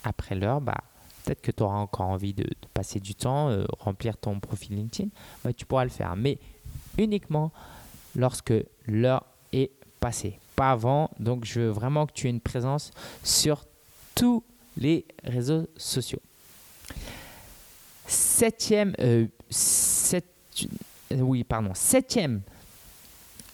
après 0.04 0.36
l'heure, 0.36 0.60
bah, 0.60 0.78
peut-être 1.24 1.40
que 1.40 1.50
tu 1.50 1.62
auras 1.62 1.78
encore 1.78 2.06
envie 2.06 2.34
de, 2.34 2.46
passer 2.72 3.00
du 3.00 3.14
temps, 3.14 3.48
euh, 3.48 3.64
remplir 3.78 4.16
ton 4.16 4.38
profil 4.40 4.76
LinkedIn, 4.76 5.08
bah, 5.42 5.52
tu 5.52 5.66
pourras 5.66 5.84
le 5.84 5.90
faire. 5.90 6.14
Mais 6.16 6.38
uniquement 6.98 7.50
lorsque 8.14 8.54
l'heure 8.86 9.24
est 9.52 9.72
passée, 10.00 10.38
pas 10.54 10.72
avant. 10.72 11.10
Donc, 11.18 11.44
je 11.44 11.60
veux 11.60 11.68
vraiment 11.68 12.06
que 12.06 12.12
tu 12.12 12.26
aies 12.26 12.30
une 12.30 12.40
présence 12.40 12.90
sur 13.22 13.64
tous 14.14 14.44
les 14.76 15.04
réseaux 15.24 15.66
sociaux. 15.76 16.20
Septième, 18.06 18.94
euh, 19.00 19.26
oui, 21.10 21.42
pardon, 21.44 21.72
septième 21.74 22.42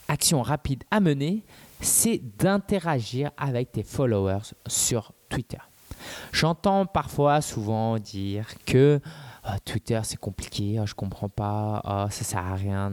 action 0.09 0.43
rapide 0.43 0.83
à 0.91 0.99
mener, 0.99 1.45
c'est 1.81 2.21
d'interagir 2.39 3.31
avec 3.37 3.73
tes 3.73 3.85
followers 3.85 4.55
sur 4.67 5.13
Twitter. 5.29 5.59
J'entends 6.33 6.87
parfois 6.87 7.41
souvent 7.41 7.99
dire 7.99 8.47
que 8.67 9.01
oh, 9.47 9.51
Twitter 9.65 10.01
c'est 10.05 10.19
compliqué, 10.19 10.79
oh, 10.81 10.87
je 10.87 10.95
comprends 10.95 11.29
pas, 11.29 11.83
oh, 11.85 12.11
ça 12.11 12.25
sert 12.25 12.39
à 12.47 12.55
rien. 12.55 12.93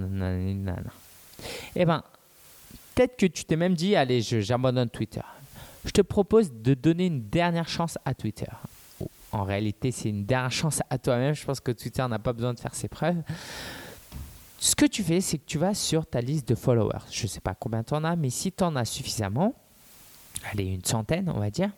Eh 1.75 1.85
bien, 1.85 2.03
peut-être 2.95 3.17
que 3.17 3.25
tu 3.25 3.45
t'es 3.45 3.55
même 3.55 3.75
dit, 3.75 3.95
allez, 3.95 4.21
j'abandonne 4.21 4.89
Twitter. 4.89 5.21
Je 5.85 5.91
te 5.91 6.01
propose 6.01 6.51
de 6.51 6.73
donner 6.73 7.05
une 7.05 7.21
dernière 7.21 7.69
chance 7.69 7.97
à 8.03 8.13
Twitter. 8.13 8.51
En 9.31 9.43
réalité, 9.43 9.91
c'est 9.91 10.09
une 10.09 10.25
dernière 10.25 10.51
chance 10.51 10.81
à 10.89 10.97
toi-même. 10.97 11.33
Je 11.33 11.45
pense 11.45 11.59
que 11.59 11.71
Twitter 11.71 12.05
n'a 12.07 12.19
pas 12.19 12.33
besoin 12.33 12.53
de 12.53 12.59
faire 12.59 12.75
ses 12.75 12.87
preuves. 12.87 13.21
Ce 14.59 14.75
que 14.75 14.85
tu 14.85 15.03
fais, 15.03 15.21
c'est 15.21 15.37
que 15.37 15.45
tu 15.45 15.57
vas 15.57 15.73
sur 15.73 16.05
ta 16.05 16.19
liste 16.19 16.47
de 16.47 16.55
followers. 16.55 17.05
Je 17.11 17.23
ne 17.23 17.27
sais 17.27 17.39
pas 17.39 17.53
combien 17.53 17.83
tu 17.83 17.93
en 17.93 18.03
as, 18.03 18.15
mais 18.15 18.29
si 18.29 18.51
tu 18.51 18.63
en 18.63 18.75
as 18.75 18.85
suffisamment, 18.85 19.53
allez, 20.51 20.65
une 20.65 20.83
centaine, 20.83 21.31
on 21.33 21.39
va 21.39 21.49
dire, 21.49 21.69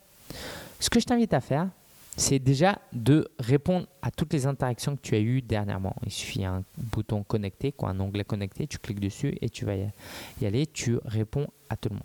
ce 0.80 0.90
que 0.90 1.00
je 1.00 1.06
t'invite 1.06 1.34
à 1.34 1.42
faire, 1.42 1.70
c'est 2.18 2.40
déjà 2.40 2.80
de 2.92 3.28
répondre 3.40 3.88
à 4.02 4.12
toutes 4.12 4.34
les 4.34 4.46
interactions 4.46 4.96
que 4.96 5.02
tu 5.02 5.16
as 5.16 5.20
eues 5.20 5.42
dernièrement. 5.42 5.96
Il 6.06 6.12
suffit 6.12 6.44
un 6.44 6.64
bouton 6.78 7.24
connecté, 7.24 7.72
quoi, 7.72 7.90
un 7.90 8.00
onglet 8.00 8.24
connecté, 8.24 8.68
tu 8.68 8.78
cliques 8.78 9.00
dessus 9.00 9.38
et 9.42 9.50
tu 9.50 9.66
vas 9.66 9.76
y 9.76 10.46
aller, 10.46 10.68
tu 10.68 10.98
réponds 11.06 11.48
à 11.70 11.78
tout 11.78 11.90
le 11.90 11.96
monde. 11.96 12.04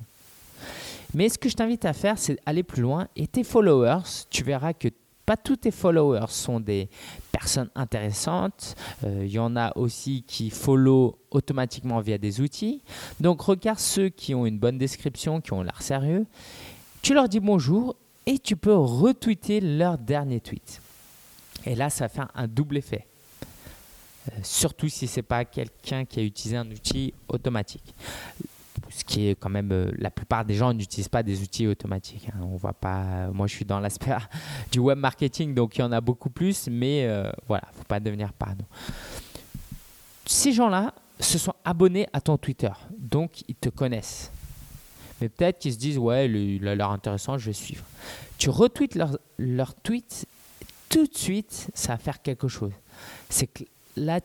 Mais 1.14 1.28
ce 1.28 1.38
que 1.38 1.48
je 1.48 1.54
t'invite 1.54 1.84
à 1.84 1.92
faire, 1.92 2.18
c'est 2.18 2.38
aller 2.46 2.62
plus 2.62 2.82
loin 2.82 3.08
et 3.16 3.26
tes 3.26 3.44
followers, 3.44 4.02
tu 4.30 4.44
verras 4.44 4.72
que 4.72 4.88
pas 5.26 5.36
tous 5.36 5.56
tes 5.56 5.70
followers 5.70 6.26
sont 6.28 6.60
des 6.60 6.88
personnes 7.32 7.70
intéressantes. 7.74 8.74
Euh, 9.04 9.22
il 9.24 9.32
y 9.32 9.38
en 9.38 9.56
a 9.56 9.72
aussi 9.76 10.22
qui 10.26 10.50
follow 10.50 11.18
automatiquement 11.30 12.00
via 12.00 12.18
des 12.18 12.40
outils. 12.40 12.82
Donc 13.20 13.40
regarde 13.40 13.78
ceux 13.78 14.10
qui 14.10 14.34
ont 14.34 14.44
une 14.44 14.58
bonne 14.58 14.76
description, 14.76 15.40
qui 15.40 15.52
ont 15.52 15.62
l'air 15.62 15.80
sérieux. 15.80 16.26
Tu 17.00 17.14
leur 17.14 17.28
dis 17.28 17.40
bonjour 17.40 17.96
et 18.26 18.38
tu 18.38 18.56
peux 18.56 18.74
retweeter 18.74 19.60
leur 19.60 19.98
dernier 19.98 20.40
tweet. 20.40 20.80
Et 21.66 21.74
là, 21.74 21.90
ça 21.90 22.08
faire 22.08 22.28
un 22.34 22.46
double 22.46 22.78
effet. 22.78 23.06
Euh, 24.28 24.38
surtout 24.42 24.88
si 24.88 25.06
ce 25.06 25.16
n'est 25.16 25.22
pas 25.22 25.44
quelqu'un 25.44 26.04
qui 26.04 26.20
a 26.20 26.22
utilisé 26.22 26.56
un 26.56 26.70
outil 26.70 27.12
automatique 27.28 27.94
ce 28.90 29.02
qui 29.02 29.28
est 29.28 29.34
quand 29.34 29.48
même 29.48 29.72
euh, 29.72 29.90
la 29.98 30.10
plupart 30.10 30.44
des 30.44 30.54
gens 30.54 30.72
n'utilisent 30.72 31.08
pas 31.08 31.22
des 31.24 31.42
outils 31.42 31.66
automatiques. 31.66 32.28
Hein. 32.28 32.40
On 32.42 32.56
voit 32.56 32.74
pas. 32.74 33.02
Euh, 33.02 33.32
moi, 33.32 33.48
je 33.48 33.54
suis 33.54 33.64
dans 33.64 33.80
l'aspect 33.80 34.14
du 34.72 34.78
web 34.78 34.98
marketing, 34.98 35.52
donc 35.52 35.76
il 35.76 35.80
y 35.80 35.82
en 35.82 35.90
a 35.90 36.00
beaucoup 36.00 36.30
plus, 36.30 36.68
mais 36.70 37.08
voilà, 37.48 37.64
faut 37.72 37.84
pas 37.84 37.98
devenir 37.98 38.32
parano. 38.32 38.64
Ces 40.26 40.52
gens-là 40.52 40.94
se 41.18 41.38
sont 41.38 41.54
abonnés 41.64 42.06
à 42.12 42.20
ton 42.20 42.36
Twitter, 42.36 42.70
donc 42.96 43.42
ils 43.48 43.56
te 43.56 43.68
connaissent. 43.68 44.30
Mais 45.24 45.30
peut-être 45.30 45.58
qu'ils 45.58 45.72
se 45.72 45.78
disent 45.78 45.96
ouais, 45.96 46.28
il 46.28 46.68
a 46.68 46.74
l'air 46.74 46.90
intéressant, 46.90 47.38
je 47.38 47.46
vais 47.46 47.54
suivre. 47.54 47.82
Tu 48.36 48.50
retweets 48.50 48.94
leur, 48.94 49.16
leur 49.38 49.74
tweet, 49.74 50.26
tout 50.90 51.06
de 51.06 51.16
suite, 51.16 51.70
ça 51.72 51.92
va 51.92 51.96
faire 51.96 52.20
quelque 52.20 52.46
chose. 52.46 52.72
C'est 53.30 53.46
que 53.46 53.64
là, 53.96 54.20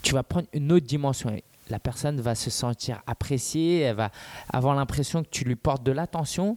tu 0.00 0.14
vas 0.14 0.22
prendre 0.22 0.46
une 0.52 0.70
autre 0.70 0.86
dimension 0.86 1.36
la 1.70 1.80
personne 1.80 2.20
va 2.20 2.36
se 2.36 2.50
sentir 2.50 3.02
appréciée, 3.08 3.80
elle 3.80 3.96
va 3.96 4.12
avoir 4.48 4.76
l'impression 4.76 5.24
que 5.24 5.28
tu 5.28 5.42
lui 5.42 5.56
portes 5.56 5.82
de 5.82 5.90
l'attention. 5.90 6.56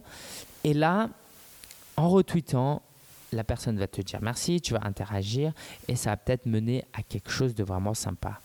Et 0.62 0.74
là, 0.74 1.10
en 1.96 2.08
retweetant, 2.08 2.82
la 3.32 3.42
personne 3.42 3.78
va 3.78 3.88
te 3.88 4.00
dire 4.00 4.20
merci, 4.22 4.60
tu 4.60 4.74
vas 4.74 4.84
interagir 4.84 5.52
et 5.88 5.96
ça 5.96 6.10
va 6.10 6.16
peut-être 6.16 6.46
mener 6.46 6.84
à 6.92 7.02
quelque 7.02 7.30
chose 7.30 7.54
de 7.54 7.64
vraiment 7.64 7.94
sympa. 7.94 8.40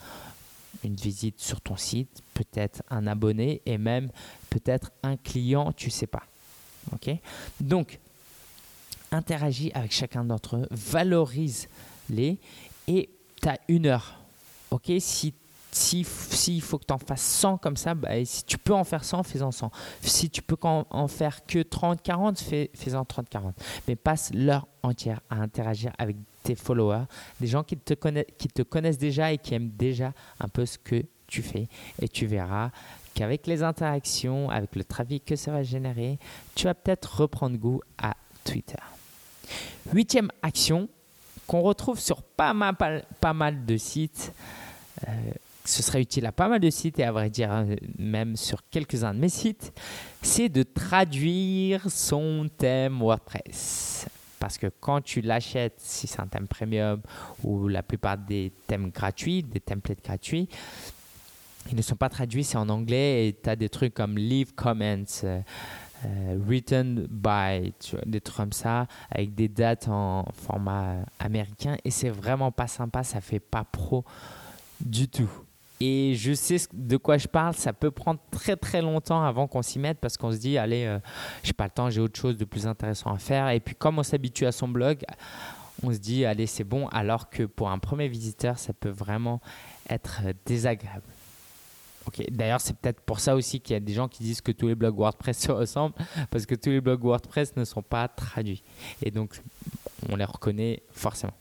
Visite 0.96 1.40
sur 1.40 1.62
ton 1.62 1.76
site, 1.76 2.22
peut-être 2.34 2.84
un 2.90 3.08
abonné 3.08 3.62
et 3.66 3.78
même 3.78 4.10
peut-être 4.50 4.92
un 5.04 5.18
client, 5.18 5.72
tu 5.74 5.90
sais 5.90 6.08
pas. 6.08 6.24
OK? 6.94 7.10
Donc 7.60 8.00
interagis 9.12 9.72
avec 9.74 9.92
chacun 9.92 10.24
d'entre 10.24 10.58
eux, 10.58 10.68
valorise-les 10.72 12.38
et 12.88 13.10
tu 13.42 13.50
as 13.50 13.60
une 13.68 13.88
heure. 13.88 14.20
OK? 14.72 14.92
Si 15.00 15.34
s'il 15.78 16.62
faut 16.62 16.78
que 16.78 16.86
tu 16.86 16.94
en 16.94 16.98
fasses 16.98 17.22
100 17.22 17.58
comme 17.58 17.78
ça, 17.78 17.94
bah, 17.94 18.24
si 18.26 18.44
tu 18.44 18.58
peux 18.58 18.74
en 18.74 18.84
faire 18.84 19.04
100, 19.04 19.24
fais-en 19.24 19.52
100. 19.52 19.72
Si 20.02 20.30
tu 20.30 20.42
peux 20.42 20.58
en, 20.62 21.08
faire 21.08 21.46
que 21.46 21.60
30, 21.60 22.02
40, 22.02 22.40
fais, 22.40 22.72
en 22.94 23.06
30, 23.06 23.30
40. 23.30 23.56
Mais 23.88 23.96
passe 23.96 24.32
l'heure 24.34 24.68
entière 24.84 25.22
à 25.30 25.36
interagir 25.36 25.92
avec 25.98 26.16
tes 26.44 26.56
followers, 26.56 27.06
des 27.40 27.48
gens 27.48 27.64
qui 27.64 27.78
te, 27.78 27.94
connaissent, 27.94 28.26
qui 28.38 28.48
te 28.48 28.62
connaissent 28.62 28.98
déjà 28.98 29.32
et 29.32 29.38
qui 29.38 29.54
aiment 29.54 29.72
déjà 29.72 30.14
un 30.40 30.48
peu 30.48 30.66
ce 30.66 30.78
que 30.78 31.04
tu 31.28 31.42
fais. 31.42 31.68
Et 32.02 32.08
tu 32.08 32.26
verras 32.26 32.72
qu'avec 33.14 33.48
les 33.48 33.64
interactions, 33.64 34.50
avec 34.50 34.76
le 34.76 34.84
trafic 34.84 35.26
que 35.26 35.36
ça 35.36 35.52
va 35.52 35.64
générer, 35.64 36.20
tu 36.56 36.66
vas 36.66 36.74
peut-être 36.74 37.22
reprendre 37.22 37.58
goût 37.58 37.82
à 37.98 38.16
Twitter. 38.44 38.78
Huitième 39.94 40.30
action 40.42 40.90
qu'on 41.48 41.62
retrouve 41.62 42.00
sur 42.00 42.22
pas 42.22 42.54
mal, 42.54 42.76
pas, 43.22 43.34
mal 43.34 43.66
de 43.66 43.78
sites. 43.78 44.34
Euh, 45.08 45.12
ce 45.68 45.84
serait 45.84 46.02
utile 46.02 46.26
à 46.26 46.32
pas 46.32 46.48
mal 46.48 46.60
de 46.60 46.70
sites 46.70 46.98
et 47.00 47.04
à 47.04 47.12
vrai 47.12 47.30
dire 47.30 47.52
hein, 47.52 47.68
même 47.98 48.36
sur 48.36 48.62
quelques-uns 48.70 49.14
de 49.14 49.20
mes 49.20 49.30
sites, 49.30 49.74
c'est 50.22 50.50
de 50.50 50.64
traduire 50.64 51.90
son 51.92 52.50
thème 52.58 53.00
WordPress. 53.00 54.08
Parce 54.40 54.58
que 54.58 54.68
quand 54.80 55.02
tu 55.02 55.22
l'achètes, 55.22 55.76
si 55.78 56.08
c'est 56.08 56.22
un 56.22 56.28
thème 56.28 56.48
premium 56.48 57.02
ou 57.44 57.68
la 57.68 57.84
plupart 57.84 58.18
des 58.18 58.54
thèmes 58.68 58.92
gratuits, 58.92 59.44
des 59.44 59.60
templates 59.60 60.04
gratuits, 60.04 60.48
ils 61.70 61.76
ne 61.76 61.82
sont 61.82 61.96
pas 61.96 62.08
traduits, 62.08 62.46
c'est 62.46 62.58
en 62.58 62.70
anglais 62.70 63.28
et 63.28 63.34
tu 63.34 63.50
as 63.50 63.58
des 63.58 63.68
trucs 63.68 63.94
comme 63.94 64.18
leave 64.18 64.54
comments, 64.54 65.24
euh, 65.26 65.42
euh, 66.06 66.38
written 66.48 67.08
by, 67.10 67.74
des 68.06 68.22
trucs 68.22 68.38
comme 68.38 68.54
ça, 68.54 68.88
avec 69.12 69.36
des 69.36 69.50
dates 69.50 69.90
en 69.90 70.26
format 70.32 70.98
américain 71.20 71.76
et 71.84 71.92
c'est 71.92 72.10
vraiment 72.10 72.52
pas 72.52 72.68
sympa, 72.68 73.04
ça 73.04 73.20
fait 73.20 73.42
pas 73.42 73.66
pro 73.66 74.06
du 74.80 75.10
tout. 75.10 75.30
Et 75.80 76.16
je 76.16 76.34
sais 76.34 76.58
de 76.74 76.98
quoi 76.98 77.18
je 77.18 77.28
parle, 77.28 77.54
ça 77.54 77.72
peut 77.72 77.92
prendre 77.92 78.20
très 78.32 78.56
très 78.56 78.82
longtemps 78.82 79.24
avant 79.24 79.48
qu'on 79.48 79.62
s'y 79.62 79.78
mette 79.78 80.00
parce 80.00 80.18
qu'on 80.18 80.32
se 80.32 80.38
dit, 80.38 80.58
allez, 80.58 80.86
euh, 80.86 81.00
j'ai 81.44 81.54
pas 81.54 81.66
le 81.66 81.70
temps, 81.70 81.90
j'ai 81.90 82.02
autre 82.02 82.20
chose 82.20 82.36
de 82.36 82.46
plus 82.46 82.66
intéressant 82.66 83.14
à 83.14 83.20
faire. 83.20 83.50
Et 83.50 83.60
puis 83.60 83.76
comme 83.76 84.00
on 84.00 84.04
s'habitue 84.04 84.48
à 84.48 84.52
son 84.52 84.68
blog, 84.68 85.04
on 85.84 85.94
se 85.94 86.00
dit, 86.00 86.26
allez, 86.26 86.48
c'est 86.48 86.64
bon, 86.64 86.88
alors 86.88 87.30
que 87.30 87.44
pour 87.44 87.70
un 87.70 87.78
premier 87.78 88.08
visiteur, 88.08 88.58
ça 88.58 88.74
peut 88.74 88.90
vraiment 88.90 89.40
être 89.90 90.22
désagréable. 90.46 91.04
Ok, 92.08 92.24
D'ailleurs, 92.32 92.62
c'est 92.62 92.76
peut-être 92.78 93.02
pour 93.02 93.20
ça 93.20 93.36
aussi 93.36 93.60
qu'il 93.60 93.74
y 93.74 93.78
a 93.78 93.80
des 93.80 93.94
gens 93.94 94.08
qui 94.08 94.24
disent 94.24 94.42
que 94.42 94.52
tous 94.52 94.68
les 94.68 94.76
blogs 94.76 94.98
WordPress 94.98 95.38
se 95.46 95.52
ressemblent, 95.52 95.96
parce 96.32 96.46
que 96.46 96.56
tous 96.56 96.70
les 96.70 96.82
blogs 96.82 97.04
WordPress 97.04 97.56
ne 97.56 97.66
sont 97.66 97.84
pas 97.84 98.08
traduits. 98.08 98.64
Et 99.04 99.12
donc, 99.12 99.40
on 100.10 100.16
les 100.16 100.26
reconnaît 100.26 100.82
forcément. 100.92 101.34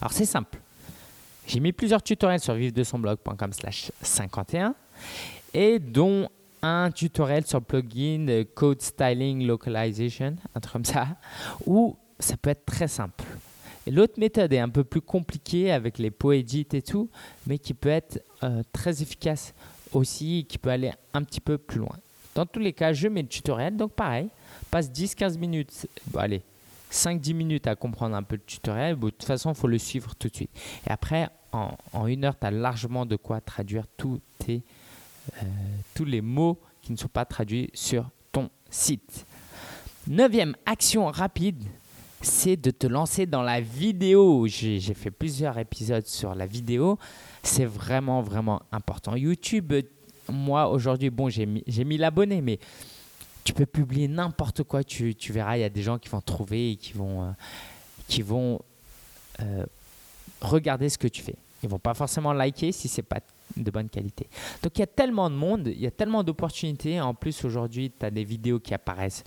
Alors, 0.00 0.12
c'est 0.12 0.26
simple. 0.26 0.58
J'ai 1.46 1.60
mis 1.60 1.72
plusieurs 1.72 2.02
tutoriels 2.02 2.40
sur 2.40 2.54
vivre-de-son-blog.com 2.54 3.52
slash 3.52 3.92
51 4.00 4.74
et 5.52 5.78
dont 5.78 6.28
un 6.62 6.90
tutoriel 6.90 7.46
sur 7.46 7.62
plugin 7.62 8.44
Code 8.54 8.80
Styling 8.80 9.46
Localization, 9.46 10.36
un 10.54 10.60
truc 10.60 10.72
comme 10.72 10.84
ça, 10.84 11.08
où 11.66 11.96
ça 12.18 12.36
peut 12.36 12.50
être 12.50 12.64
très 12.64 12.88
simple. 12.88 13.24
L'autre 13.86 14.14
méthode 14.18 14.52
est 14.52 14.58
un 14.58 14.70
peu 14.70 14.82
plus 14.82 15.02
compliquée 15.02 15.70
avec 15.70 15.98
les 15.98 16.10
poédites 16.10 16.72
et 16.72 16.80
tout, 16.80 17.10
mais 17.46 17.58
qui 17.58 17.74
peut 17.74 17.90
être 17.90 18.22
euh, 18.42 18.62
très 18.72 19.02
efficace 19.02 19.52
aussi, 19.92 20.46
qui 20.48 20.56
peut 20.56 20.70
aller 20.70 20.92
un 21.12 21.22
petit 21.22 21.40
peu 21.40 21.58
plus 21.58 21.80
loin. 21.80 21.96
Dans 22.34 22.46
tous 22.46 22.60
les 22.60 22.72
cas, 22.72 22.94
je 22.94 23.08
mets 23.08 23.22
le 23.22 23.28
tutoriel, 23.28 23.76
donc 23.76 23.92
pareil, 23.92 24.28
passe 24.70 24.90
10-15 24.90 25.38
minutes, 25.38 25.86
bon, 26.06 26.20
allez, 26.20 26.42
5-10 26.94 27.34
minutes 27.34 27.66
à 27.66 27.74
comprendre 27.74 28.14
un 28.14 28.22
peu 28.22 28.36
le 28.36 28.42
tutoriel. 28.42 28.98
de 28.98 29.10
toute 29.10 29.24
façon, 29.24 29.50
il 29.50 29.56
faut 29.56 29.66
le 29.66 29.78
suivre 29.78 30.14
tout 30.14 30.28
de 30.28 30.36
suite. 30.36 30.50
Et 30.86 30.90
après, 30.90 31.28
en, 31.52 32.06
une 32.06 32.24
heure, 32.24 32.38
tu 32.38 32.46
as 32.46 32.50
largement 32.50 33.06
de 33.06 33.16
quoi 33.16 33.40
traduire 33.40 33.84
tous, 33.96 34.20
tes, 34.38 34.62
euh, 35.42 35.46
tous 35.94 36.04
les 36.04 36.20
mots 36.20 36.58
qui 36.82 36.92
ne 36.92 36.96
sont 36.96 37.08
pas 37.08 37.24
traduits 37.24 37.70
sur 37.74 38.10
ton 38.32 38.50
site. 38.70 39.26
Neuvième 40.06 40.54
action 40.66 41.06
rapide, 41.06 41.62
c'est 42.20 42.56
de 42.56 42.70
te 42.70 42.86
lancer 42.86 43.26
dans 43.26 43.42
la 43.42 43.60
vidéo. 43.60 44.46
J'ai 44.46 44.80
fait 44.80 45.10
plusieurs 45.10 45.58
épisodes 45.58 46.06
sur 46.06 46.34
la 46.34 46.46
vidéo. 46.46 46.98
C'est 47.42 47.66
vraiment, 47.66 48.22
vraiment 48.22 48.62
important. 48.72 49.16
YouTube, 49.16 49.72
moi, 50.28 50.68
aujourd'hui, 50.68 51.10
bon, 51.10 51.28
j'ai 51.28 51.46
mis, 51.46 51.64
mis 51.84 51.96
l'abonné, 51.96 52.40
mais 52.40 52.58
tu 53.44 53.52
peux 53.52 53.66
publier 53.66 54.08
n'importe 54.08 54.62
quoi, 54.64 54.82
tu, 54.82 55.14
tu, 55.14 55.32
verras, 55.32 55.56
il 55.56 55.60
y 55.60 55.64
a 55.64 55.68
des 55.68 55.82
gens 55.82 55.98
qui 55.98 56.08
vont 56.08 56.22
trouver 56.22 56.72
et 56.72 56.76
qui 56.76 56.94
vont, 56.94 57.22
euh, 57.22 57.30
qui 58.08 58.22
vont 58.22 58.60
euh, 59.40 59.64
regarder 60.40 60.88
ce 60.88 60.98
que 60.98 61.08
tu 61.08 61.22
fais. 61.22 61.36
Ils 61.62 61.68
vont 61.68 61.78
pas 61.78 61.94
forcément 61.94 62.32
liker 62.32 62.72
si 62.72 62.88
c'est 62.88 63.02
pas 63.02 63.20
de 63.56 63.70
bonne 63.70 63.88
qualité. 63.88 64.28
Donc 64.62 64.76
il 64.76 64.80
y 64.80 64.82
a 64.82 64.86
tellement 64.86 65.30
de 65.30 65.34
monde, 65.34 65.68
il 65.68 65.80
y 65.80 65.86
a 65.86 65.90
tellement 65.90 66.22
d'opportunités. 66.24 67.00
En 67.00 67.14
plus, 67.14 67.44
aujourd'hui, 67.44 67.92
tu 67.98 68.04
as 68.04 68.10
des 68.10 68.24
vidéos 68.24 68.58
qui 68.60 68.74
apparaissent 68.74 69.24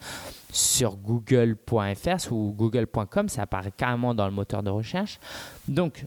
sur 0.51 0.97
google.fr 0.97 2.31
ou 2.31 2.53
google.com, 2.53 3.29
ça 3.29 3.43
apparaît 3.43 3.71
carrément 3.75 4.13
dans 4.13 4.25
le 4.25 4.33
moteur 4.33 4.63
de 4.63 4.69
recherche. 4.69 5.19
Donc, 5.67 6.05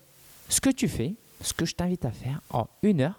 ce 0.49 0.61
que 0.61 0.71
tu 0.71 0.89
fais, 0.89 1.15
ce 1.41 1.53
que 1.53 1.65
je 1.65 1.75
t'invite 1.75 2.05
à 2.05 2.11
faire 2.11 2.41
en 2.51 2.67
une 2.83 3.01
heure, 3.03 3.19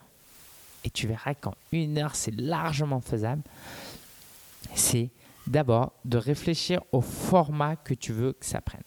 et 0.84 0.89
tu 0.89 1.08
verras 1.08 1.34
qu'en 1.36 1.54
une 1.71 1.97
heure, 1.97 2.15
c'est 2.15 2.36
largement 2.36 3.01
faisable, 3.01 3.43
c'est 4.75 5.12
d'abord 5.47 5.93
de 6.05 6.17
réfléchir 6.17 6.81
au 6.91 7.01
format 7.01 7.75
que 7.75 7.93
tu 7.93 8.13
veux 8.13 8.34
que 8.34 8.45
ça 8.45 8.62
prenne. 8.62 8.84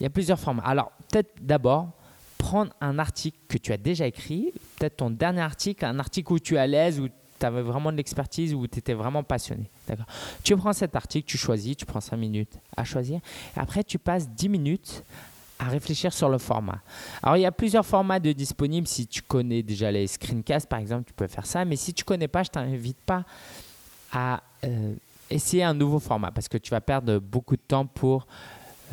Il 0.00 0.04
y 0.04 0.06
a 0.06 0.10
plusieurs 0.10 0.38
formats. 0.38 0.64
Alors, 0.64 0.92
peut-être 1.10 1.32
d'abord, 1.40 1.90
prendre 2.38 2.72
un 2.80 2.98
article 2.98 3.38
que 3.48 3.56
tu 3.56 3.72
as 3.72 3.76
déjà 3.76 4.06
écrit, 4.06 4.52
peut-être 4.76 4.96
ton 4.96 5.10
dernier 5.10 5.42
article, 5.42 5.84
un 5.84 5.98
article 5.98 6.32
où 6.32 6.38
tu 6.38 6.56
es 6.56 6.58
à 6.58 6.66
l'aise, 6.66 6.98
où 6.98 7.08
tu 7.08 7.46
avais 7.46 7.62
vraiment 7.62 7.92
de 7.92 7.96
l'expertise, 7.96 8.52
où 8.52 8.66
tu 8.66 8.78
étais 8.78 8.94
vraiment 8.94 9.22
passionné. 9.22 9.70
D'accord 9.86 10.06
Tu 10.42 10.56
prends 10.56 10.72
cet 10.72 10.96
article, 10.96 11.26
tu 11.26 11.38
choisis, 11.38 11.76
tu 11.76 11.86
prends 11.86 12.00
5 12.00 12.16
minutes 12.16 12.58
à 12.76 12.84
choisir. 12.84 13.20
Après, 13.54 13.84
tu 13.84 13.98
passes 13.98 14.28
10 14.28 14.48
minutes 14.48 15.04
à 15.60 15.66
réfléchir 15.66 16.12
sur 16.12 16.28
le 16.28 16.38
format. 16.38 16.80
Alors, 17.22 17.36
il 17.36 17.42
y 17.42 17.46
a 17.46 17.52
plusieurs 17.52 17.86
formats 17.86 18.18
de 18.18 18.32
disponibles. 18.32 18.88
Si 18.88 19.06
tu 19.06 19.22
connais 19.22 19.62
déjà 19.62 19.92
les 19.92 20.08
screencasts, 20.08 20.68
par 20.68 20.80
exemple, 20.80 21.04
tu 21.06 21.12
peux 21.12 21.28
faire 21.28 21.46
ça. 21.46 21.64
Mais 21.64 21.76
si 21.76 21.94
tu 21.94 22.02
connais 22.02 22.28
pas, 22.28 22.42
je 22.42 22.50
t'invite 22.50 23.00
pas 23.06 23.24
à 24.12 24.42
euh, 24.64 24.94
essayer 25.30 25.64
un 25.64 25.74
nouveau 25.74 25.98
format 25.98 26.30
parce 26.30 26.48
que 26.48 26.58
tu 26.58 26.70
vas 26.70 26.80
perdre 26.80 27.18
beaucoup 27.18 27.56
de 27.56 27.62
temps 27.66 27.86
pour 27.86 28.26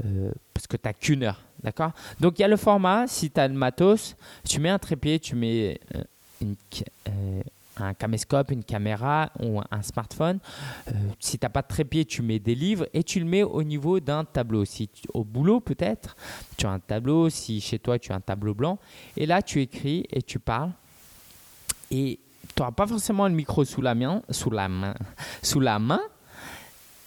euh, 0.06 0.32
parce 0.54 0.68
que 0.68 0.78
tu 0.78 0.84
n'as 0.86 0.94
qu'une 0.94 1.24
heure. 1.24 1.42
D'accord? 1.64 1.92
Donc 2.20 2.40
il 2.40 2.42
y 2.42 2.46
a 2.46 2.48
le 2.48 2.58
format, 2.58 3.08
si 3.08 3.30
tu 3.30 3.40
as 3.40 3.48
le 3.48 3.54
matos, 3.54 4.16
tu 4.48 4.60
mets 4.60 4.70
un 4.70 4.80
trépied, 4.80 5.20
tu 5.20 5.36
mets 5.36 5.80
euh, 5.96 6.04
euh, 7.10 7.42
un 7.78 7.94
caméscope, 7.94 8.52
une 8.52 8.64
caméra 8.64 9.30
ou 9.42 9.60
un 9.60 9.82
smartphone. 9.82 10.40
si 11.20 11.38
tu 11.38 11.46
n'as 11.46 11.50
pas 11.50 11.62
de 11.62 11.68
trépied, 11.68 12.06
tu 12.06 12.22
mets 12.22 12.40
des 12.40 12.56
livres 12.56 12.88
et 12.94 13.04
tu 13.04 13.20
le 13.20 13.26
mets 13.26 13.44
au 13.44 13.64
niveau 13.64 14.00
d'un 14.00 14.24
tableau. 14.24 14.64
Si 14.64 14.90
au 15.14 15.26
boulot 15.26 15.60
peut-être, 15.60 16.16
tu 16.58 16.66
as 16.66 16.72
un 16.72 16.80
tableau, 16.80 17.30
si 17.30 17.60
chez 17.60 17.80
toi 17.80 18.00
tu 18.00 18.14
as 18.14 18.16
un 18.16 18.22
tableau 18.22 18.54
blanc, 18.54 18.80
et 19.18 19.26
là 19.26 19.42
tu 19.42 19.62
écris 19.62 20.06
et 20.12 20.22
tu 20.22 20.40
parles. 20.40 20.72
Et 21.92 22.20
tu 22.56 22.62
n'auras 22.62 22.72
pas 22.72 22.88
forcément 22.88 23.28
le 23.28 23.34
micro 23.34 23.64
sous 23.66 23.82
la 23.82 23.96
main, 23.96 24.22
sous 24.30 24.50
la 24.50 24.68
main, 24.68 24.96
sous 25.42 25.60
la 25.60 25.80
main. 25.80 26.02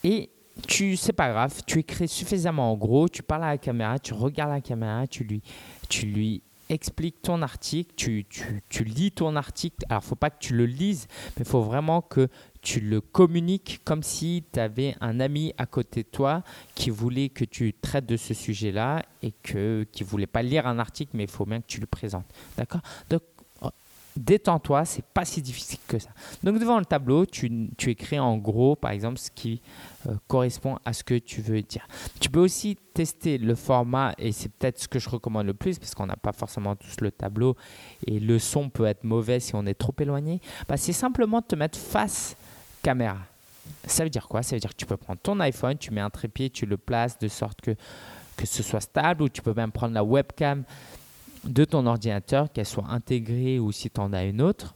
Et 0.04 0.30
tu, 0.66 0.96
c'est 0.96 1.12
pas 1.12 1.30
grave, 1.30 1.62
tu 1.66 1.78
écris 1.78 2.08
suffisamment 2.08 2.72
en 2.72 2.76
gros, 2.76 3.08
tu 3.08 3.22
parles 3.22 3.44
à 3.44 3.48
la 3.48 3.58
caméra, 3.58 3.98
tu 3.98 4.14
regardes 4.14 4.50
la 4.50 4.60
caméra, 4.60 5.06
tu 5.06 5.24
lui, 5.24 5.42
tu 5.88 6.06
lui 6.06 6.42
expliques 6.68 7.22
ton 7.22 7.42
article, 7.42 7.94
tu, 7.96 8.24
tu, 8.28 8.62
tu 8.68 8.84
lis 8.84 9.12
ton 9.12 9.36
article. 9.36 9.84
Alors, 9.88 10.02
faut 10.02 10.14
pas 10.14 10.30
que 10.30 10.38
tu 10.38 10.54
le 10.54 10.66
lises, 10.66 11.06
mais 11.36 11.44
il 11.44 11.48
faut 11.48 11.62
vraiment 11.62 12.00
que 12.00 12.28
tu 12.62 12.80
le 12.80 13.00
communiques 13.00 13.80
comme 13.84 14.02
si 14.02 14.44
tu 14.52 14.60
avais 14.60 14.96
un 15.00 15.20
ami 15.20 15.52
à 15.58 15.66
côté 15.66 16.02
de 16.02 16.08
toi 16.08 16.42
qui 16.74 16.90
voulait 16.90 17.28
que 17.28 17.44
tu 17.44 17.74
traites 17.74 18.06
de 18.06 18.16
ce 18.16 18.34
sujet-là 18.34 19.02
et 19.22 19.32
que, 19.42 19.86
qui 19.92 20.04
voulait 20.04 20.26
pas 20.26 20.42
lire 20.42 20.66
un 20.66 20.78
article, 20.78 21.12
mais 21.14 21.24
il 21.24 21.30
faut 21.30 21.44
bien 21.44 21.60
que 21.60 21.66
tu 21.66 21.80
le 21.80 21.86
présentes. 21.86 22.26
D'accord? 22.56 22.82
Donc, 23.10 23.22
détends-toi, 24.16 24.84
c'est 24.84 25.04
pas 25.04 25.24
si 25.24 25.42
difficile 25.42 25.78
que 25.86 25.98
ça. 25.98 26.10
Donc 26.42 26.58
devant 26.58 26.78
le 26.78 26.84
tableau, 26.84 27.26
tu, 27.26 27.70
écris 27.86 28.18
en 28.18 28.36
gros, 28.36 28.76
par 28.76 28.90
exemple, 28.90 29.18
ce 29.18 29.30
qui 29.30 29.60
euh, 30.06 30.14
correspond 30.28 30.78
à 30.84 30.92
ce 30.92 31.04
que 31.04 31.18
tu 31.18 31.40
veux 31.40 31.62
dire. 31.62 31.86
Tu 32.20 32.30
peux 32.30 32.40
aussi 32.40 32.76
tester 32.94 33.38
le 33.38 33.54
format, 33.54 34.14
et 34.18 34.32
c'est 34.32 34.50
peut-être 34.50 34.78
ce 34.80 34.88
que 34.88 34.98
je 34.98 35.08
recommande 35.08 35.46
le 35.46 35.54
plus, 35.54 35.78
parce 35.78 35.94
qu'on 35.94 36.06
n'a 36.06 36.16
pas 36.16 36.32
forcément 36.32 36.76
tous 36.76 37.00
le 37.00 37.10
tableau, 37.10 37.56
et 38.06 38.20
le 38.20 38.38
son 38.38 38.68
peut 38.68 38.86
être 38.86 39.04
mauvais 39.04 39.40
si 39.40 39.54
on 39.54 39.64
est 39.66 39.74
trop 39.74 39.94
éloigné. 39.98 40.40
Bah, 40.68 40.76
c'est 40.76 40.92
simplement 40.92 41.42
te 41.42 41.56
mettre 41.56 41.78
face 41.78 42.36
caméra. 42.82 43.18
Ça 43.86 44.04
veut 44.04 44.10
dire 44.10 44.28
quoi? 44.28 44.42
Ça 44.42 44.56
veut 44.56 44.60
dire 44.60 44.70
que 44.70 44.76
tu 44.76 44.86
peux 44.86 44.96
prendre 44.96 45.20
ton 45.20 45.40
iPhone, 45.40 45.76
tu 45.78 45.92
mets 45.92 46.00
un 46.00 46.10
trépied, 46.10 46.50
tu 46.50 46.66
le 46.66 46.76
places 46.76 47.18
de 47.18 47.28
sorte 47.28 47.60
que, 47.60 47.74
que 48.36 48.46
ce 48.46 48.62
soit 48.62 48.80
stable, 48.80 49.22
ou 49.22 49.28
tu 49.28 49.42
peux 49.42 49.54
même 49.54 49.72
prendre 49.72 49.94
la 49.94 50.04
webcam 50.04 50.64
de 51.44 51.64
ton 51.64 51.86
ordinateur, 51.86 52.52
qu'elle 52.52 52.66
soit 52.66 52.86
intégrée 52.88 53.58
ou 53.58 53.72
si 53.72 53.90
tu 53.90 54.00
en 54.00 54.12
as 54.12 54.24
une 54.24 54.40
autre. 54.40 54.74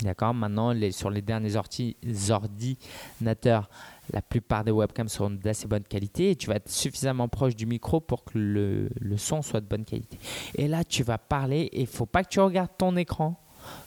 D'accord 0.00 0.32
Maintenant, 0.32 0.74
sur 0.90 1.10
les 1.10 1.20
derniers 1.20 1.54
ordinateurs, 1.56 3.68
la 4.10 4.22
plupart 4.22 4.64
des 4.64 4.70
webcams 4.70 5.08
sont 5.08 5.30
d'assez 5.30 5.68
bonne 5.68 5.84
qualité 5.84 6.30
et 6.30 6.36
tu 6.36 6.48
vas 6.48 6.56
être 6.56 6.70
suffisamment 6.70 7.28
proche 7.28 7.54
du 7.54 7.66
micro 7.66 8.00
pour 8.00 8.24
que 8.24 8.38
le, 8.38 8.88
son 9.16 9.42
soit 9.42 9.60
de 9.60 9.66
bonne 9.66 9.84
qualité. 9.84 10.18
Et 10.54 10.66
là, 10.66 10.82
tu 10.82 11.02
vas 11.02 11.18
parler 11.18 11.68
et 11.72 11.82
il 11.82 11.86
faut 11.86 12.06
pas 12.06 12.24
que 12.24 12.30
tu 12.30 12.40
regardes 12.40 12.70
ton 12.76 12.96
écran. 12.96 13.38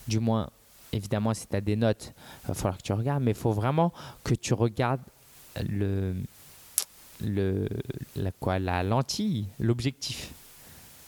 Du 0.07 0.19
moins, 0.19 0.49
évidemment, 0.93 1.33
si 1.33 1.47
tu 1.47 1.55
as 1.55 1.61
des 1.61 1.75
notes, 1.75 2.13
il 2.43 2.47
va 2.47 2.53
falloir 2.53 2.77
que 2.77 2.83
tu 2.83 2.93
regardes, 2.93 3.23
mais 3.23 3.31
il 3.31 3.37
faut 3.37 3.51
vraiment 3.51 3.91
que 4.23 4.35
tu 4.35 4.53
regardes 4.53 5.01
le, 5.67 6.15
le, 7.21 7.67
quoi, 8.39 8.59
la 8.59 8.83
lentille, 8.83 9.47
l'objectif 9.59 10.31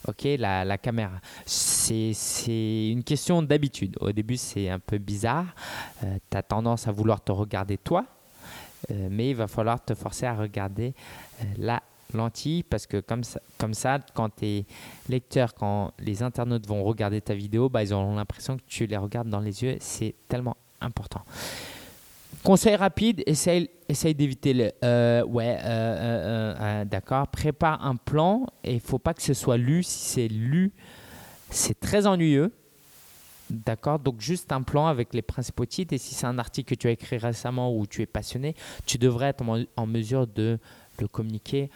ok, 0.07 0.27
la, 0.37 0.77
caméra. 0.77 1.19
C'est 1.45 2.91
une 2.91 3.03
question 3.03 3.41
d'habitude. 3.41 3.97
Au 3.99 4.11
début, 4.11 4.37
c'est 4.37 4.69
un 4.69 4.79
peu 4.79 4.97
bizarre. 4.97 5.45
Euh, 6.03 6.17
tu 6.29 6.37
as 6.37 6.43
tendance 6.43 6.87
à 6.87 6.91
vouloir 6.91 7.21
te 7.21 7.31
regarder 7.31 7.77
toi, 7.77 8.05
euh, 8.91 9.07
mais 9.11 9.31
il 9.31 9.35
va 9.35 9.47
falloir 9.47 9.83
te 9.83 9.93
forcer 9.93 10.25
à 10.25 10.35
regarder 10.35 10.93
euh, 11.41 11.45
la 11.57 11.83
lentille 12.13 12.63
parce 12.63 12.87
que 12.87 13.01
comme 13.01 13.23
ça, 13.23 13.41
comme 13.57 13.73
ça 13.73 13.99
quand 14.13 14.29
tes 14.29 14.65
lecteurs, 15.09 15.53
quand 15.53 15.91
les 15.99 16.23
internautes 16.23 16.65
vont 16.65 16.83
regarder 16.83 17.19
ta 17.21 17.33
vidéo, 17.33 17.69
bah, 17.69 17.83
ils 17.83 17.93
auront 17.93 18.15
l'impression 18.15 18.57
que 18.57 18.63
tu 18.67 18.85
les 18.85 18.97
regardes 18.97 19.29
dans 19.29 19.41
les 19.41 19.63
yeux. 19.63 19.77
C'est 19.79 20.15
tellement 20.27 20.55
important. 20.79 21.23
Conseil 22.43 22.75
rapide, 22.75 23.23
essaye, 23.25 23.69
d'éviter 24.15 24.53
le 24.53 24.71
euh, 24.83 25.23
ouais, 25.25 25.57
euh, 25.63 26.55
euh, 26.59 26.85
d'accord. 26.85 27.27
Prépare 27.27 27.85
un 27.85 27.95
plan 27.95 28.45
et 28.63 28.75
il 28.75 28.79
faut 28.79 28.99
pas 28.99 29.13
que 29.13 29.21
ce 29.21 29.33
soit 29.33 29.57
lu. 29.57 29.83
Si 29.83 30.13
c'est 30.13 30.27
lu, 30.27 30.71
c'est 31.49 31.79
très 31.79 32.07
ennuyeux. 32.07 32.53
D'accord 33.49 33.99
Donc 33.99 34.19
juste 34.19 34.51
un 34.51 34.61
plan 34.61 34.87
avec 34.87 35.13
les 35.13 35.21
principaux 35.21 35.65
titres. 35.65 35.93
Et 35.93 35.97
si 35.97 36.13
c'est 36.13 36.27
un 36.27 36.37
article 36.37 36.75
que 36.75 36.79
tu 36.79 36.87
as 36.87 36.91
écrit 36.91 37.17
récemment 37.17 37.75
ou 37.75 37.87
tu 37.87 38.01
es 38.01 38.05
passionné, 38.05 38.55
tu 38.85 38.97
devrais 38.97 39.27
être 39.27 39.43
en, 39.75 39.87
mesure 39.87 40.27
de 40.27 40.59
le 40.99 41.07
communiquer 41.07 41.69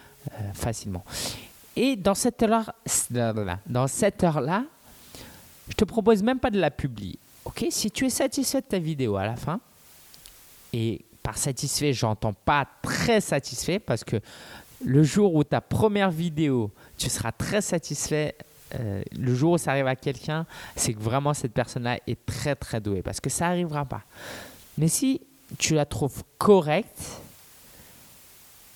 facilement. 0.52 1.04
Et 1.76 1.96
dans 1.96 2.14
cette 2.14 2.42
heure-là, 2.42 3.58
dans 3.66 3.86
cette 3.86 4.22
heure-là, 4.22 4.64
je 5.68 5.74
te 5.74 5.84
propose 5.84 6.22
même 6.22 6.38
pas 6.38 6.50
de 6.50 6.58
la 6.58 6.70
publier. 6.70 7.18
Ok 7.44 7.66
Si 7.70 7.90
tu 7.90 8.06
es 8.06 8.10
satisfait 8.10 8.60
de 8.60 8.66
ta 8.66 8.78
vidéo 8.78 9.16
à 9.16 9.24
la 9.24 9.36
fin, 9.36 9.60
et 10.72 11.04
par 11.22 11.38
satisfait, 11.38 11.92
j'entends 11.92 12.32
pas 12.32 12.66
très 12.82 13.20
satisfait 13.20 13.78
parce 13.78 14.04
que 14.04 14.20
le 14.84 15.02
jour 15.02 15.34
où 15.34 15.44
ta 15.44 15.60
première 15.60 16.10
vidéo, 16.10 16.70
tu 16.98 17.08
seras 17.08 17.32
très 17.32 17.60
satisfait. 17.60 18.34
Euh, 18.74 19.02
le 19.16 19.34
jour 19.34 19.52
où 19.52 19.58
ça 19.58 19.72
arrive 19.72 19.86
à 19.86 19.96
quelqu'un, 19.96 20.46
c'est 20.74 20.94
que 20.94 21.00
vraiment 21.00 21.34
cette 21.34 21.52
personne-là 21.52 21.98
est 22.06 22.24
très 22.26 22.56
très 22.56 22.80
douée 22.80 23.02
parce 23.02 23.20
que 23.20 23.30
ça 23.30 23.48
n'arrivera 23.48 23.84
pas. 23.84 24.02
Mais 24.78 24.88
si 24.88 25.20
tu 25.58 25.74
la 25.74 25.84
trouves 25.84 26.24
correcte, 26.38 27.20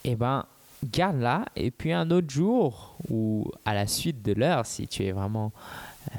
eh 0.04 0.14
ben 0.14 0.44
garde-la 0.84 1.46
et 1.56 1.70
puis 1.70 1.92
un 1.92 2.10
autre 2.10 2.30
jour 2.30 2.96
ou 3.08 3.50
à 3.64 3.74
la 3.74 3.86
suite 3.86 4.22
de 4.22 4.34
l'heure, 4.34 4.66
si 4.66 4.86
tu 4.86 5.04
es 5.04 5.12
vraiment 5.12 5.52
euh, 6.14 6.18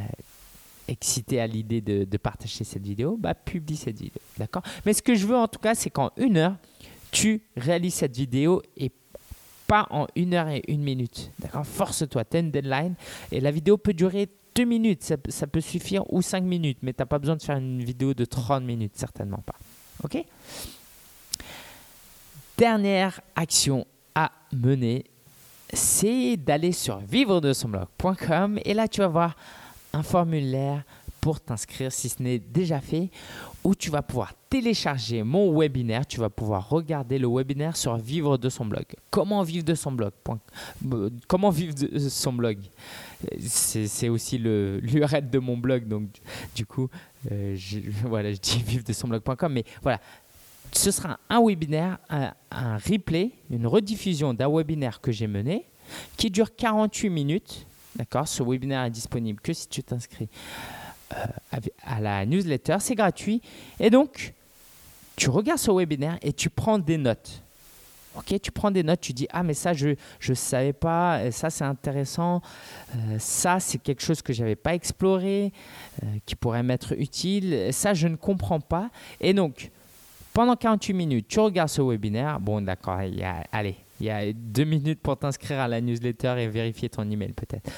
excité 0.87 1.39
à 1.39 1.47
l'idée 1.47 1.81
de, 1.81 2.17
partager 2.17 2.63
cette 2.63 2.83
vidéo, 2.83 3.17
bah, 3.17 3.33
publie 3.33 3.75
cette 3.75 3.99
vidéo. 3.99 4.21
D'accord? 4.37 4.63
Mais 4.85 4.93
ce 4.93 5.01
que 5.01 5.15
je 5.15 5.25
veux 5.25 5.35
en 5.35 5.47
tout 5.47 5.59
cas, 5.59 5.75
c'est 5.75 5.89
qu'en 5.89 6.11
une 6.17 6.37
heure, 6.37 6.55
tu 7.11 7.41
réalises 7.55 7.95
cette 7.95 8.15
vidéo 8.15 8.61
et 8.75 8.91
pas 9.67 9.87
en 9.89 10.07
une 10.15 10.33
heure 10.33 10.47
et 10.47 10.63
une 10.67 10.81
minute. 10.81 11.31
D'accord? 11.39 11.65
Force-toi, 11.65 12.23
tu 12.25 12.37
as 12.37 12.39
une 12.39 12.51
deadline 12.51 12.95
et 13.31 13.39
la 13.39 13.51
vidéo 13.51 13.77
peut 13.77 13.93
durer 13.93 14.29
deux 14.55 14.65
minutes, 14.65 15.03
ça, 15.03 15.47
peut 15.47 15.61
suffire, 15.61 16.03
ou 16.11 16.23
cinq 16.23 16.43
minutes, 16.43 16.79
mais 16.81 16.91
tu 16.91 17.01
n'as 17.01 17.05
pas 17.05 17.19
besoin 17.19 17.35
de 17.35 17.43
faire 17.43 17.57
une 17.57 17.83
vidéo 17.83 18.15
de 18.15 18.25
30 18.25 18.63
minutes, 18.63 18.93
certainement 18.95 19.43
pas. 19.45 19.55
Ok? 20.03 20.25
Dernière 22.57 23.21
action 23.35 23.85
à 24.15 24.31
mener, 24.51 25.05
c'est 25.71 26.37
d'aller 26.37 26.71
sur 26.71 26.97
vivre 26.97 27.39
de 27.39 27.53
son 27.53 27.69
blog.com 27.69 28.59
et 28.65 28.73
là 28.73 28.87
tu 28.87 29.01
vas 29.01 29.07
voir 29.07 29.35
un 29.93 30.03
formulaire 30.03 30.83
pour 31.21 31.41
t'inscrire 31.41 31.91
si 31.91 32.09
ce 32.09 32.21
n'est 32.21 32.39
déjà 32.39 32.79
fait, 32.79 33.09
où 33.63 33.75
tu 33.75 33.89
vas 33.89 34.01
pouvoir 34.01 34.33
télécharger 34.49 35.23
mon 35.23 35.57
webinaire, 35.57 36.05
tu 36.05 36.19
vas 36.19 36.29
pouvoir 36.29 36.69
regarder 36.69 37.19
le 37.19 37.27
webinaire 37.27 37.75
sur 37.75 37.97
vivre 37.97 38.37
de 38.37 38.49
son 38.49 38.65
blog. 38.65 38.85
Comment 39.09 39.43
vivre 39.43 39.65
de 39.65 39.75
son 39.75 39.91
blog 39.91 40.11
euh, 40.93 41.09
Comment 41.27 41.49
vivre 41.49 41.73
de 41.73 41.99
son 41.99 42.33
blog 42.33 42.59
C'est 43.39 44.09
aussi 44.09 44.37
l'URL 44.39 45.29
de 45.29 45.39
mon 45.39 45.57
blog, 45.57 45.87
donc 45.87 46.07
du 46.55 46.65
coup, 46.65 46.89
euh, 47.31 47.55
je, 47.57 47.79
voilà, 48.05 48.31
je 48.31 48.37
dis 48.37 48.63
vivre 48.65 48.85
de 48.85 48.93
son 48.93 49.07
blog.com, 49.07 49.51
mais 49.51 49.65
voilà. 49.81 49.99
Ce 50.71 50.91
sera 50.91 51.17
un 51.29 51.41
webinaire, 51.41 51.97
un, 52.09 52.77
replay, 52.77 53.31
une 53.49 53.67
rediffusion 53.67 54.33
d'un 54.33 54.49
webinaire 54.49 54.99
que 55.01 55.11
j'ai 55.11 55.27
mené 55.27 55.65
qui 56.17 56.29
dure 56.29 56.55
48 56.55 57.09
minutes 57.09 57.65
D'accord 57.97 58.27
Ce 58.27 58.43
webinaire 58.43 58.83
est 58.83 58.91
disponible 58.91 59.41
que 59.41 59.53
si 59.53 59.67
tu 59.67 59.83
t'inscris 59.83 60.29
euh, 61.13 61.25
à 61.85 62.01
la 62.01 62.25
newsletter. 62.25 62.77
C'est 62.79 62.95
gratuit. 62.95 63.41
Et 63.79 63.89
donc, 63.89 64.33
tu 65.15 65.29
regardes 65.29 65.59
ce 65.59 65.71
webinaire 65.71 66.17
et 66.21 66.33
tu 66.33 66.49
prends 66.49 66.77
des 66.77 66.97
notes. 66.97 67.43
Ok, 68.17 68.39
tu 68.41 68.51
prends 68.51 68.71
des 68.71 68.83
notes, 68.83 68.99
tu 68.99 69.13
dis 69.13 69.27
ah 69.31 69.43
mais 69.43 69.53
ça 69.53 69.73
je 69.73 69.89
ne 70.27 70.33
savais 70.33 70.73
pas, 70.73 71.31
ça 71.31 71.51
c'est 71.51 71.63
intéressant, 71.63 72.41
euh, 72.95 73.17
ça 73.19 73.59
c'est 73.59 73.77
quelque 73.77 74.01
chose 74.01 74.23
que 74.23 74.33
j'avais 74.33 74.55
pas 74.55 74.73
exploré, 74.73 75.53
euh, 76.03 76.07
qui 76.25 76.35
pourrait 76.35 76.63
m'être 76.63 76.93
utile, 76.99 77.69
ça 77.71 77.93
je 77.93 78.07
ne 78.07 78.15
comprends 78.15 78.59
pas. 78.59 78.89
Et 79.21 79.35
donc 79.35 79.69
pendant 80.33 80.55
48 80.55 80.93
minutes, 80.93 81.27
tu 81.27 81.39
regardes 81.39 81.69
ce 81.69 81.81
webinaire. 81.81 82.39
Bon 82.39 82.59
d'accord, 82.59 82.99
allez, 83.51 83.75
il 83.99 84.05
y 84.05 84.09
a 84.09 84.31
deux 84.33 84.63
minutes 84.63 85.01
pour 85.01 85.17
t'inscrire 85.17 85.59
à 85.59 85.67
la 85.67 85.81
newsletter 85.81 86.35
et 86.37 86.47
vérifier 86.47 86.89
ton 86.89 87.09
email 87.09 87.33
peut-être. 87.33 87.69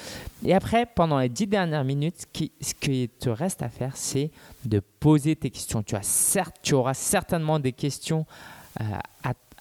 Et 0.44 0.54
après, 0.54 0.86
pendant 0.86 1.18
les 1.18 1.28
dix 1.28 1.46
dernières 1.46 1.84
minutes, 1.84 2.26
ce 2.60 2.74
qui 2.74 3.08
te 3.08 3.30
reste 3.30 3.62
à 3.62 3.68
faire, 3.68 3.96
c'est 3.96 4.30
de 4.64 4.80
poser 4.80 5.36
tes 5.36 5.50
questions. 5.50 5.82
Tu 5.82 6.74
auras 6.74 6.94
certainement 6.94 7.58
des 7.58 7.72
questions 7.72 8.26
euh, 8.80 8.84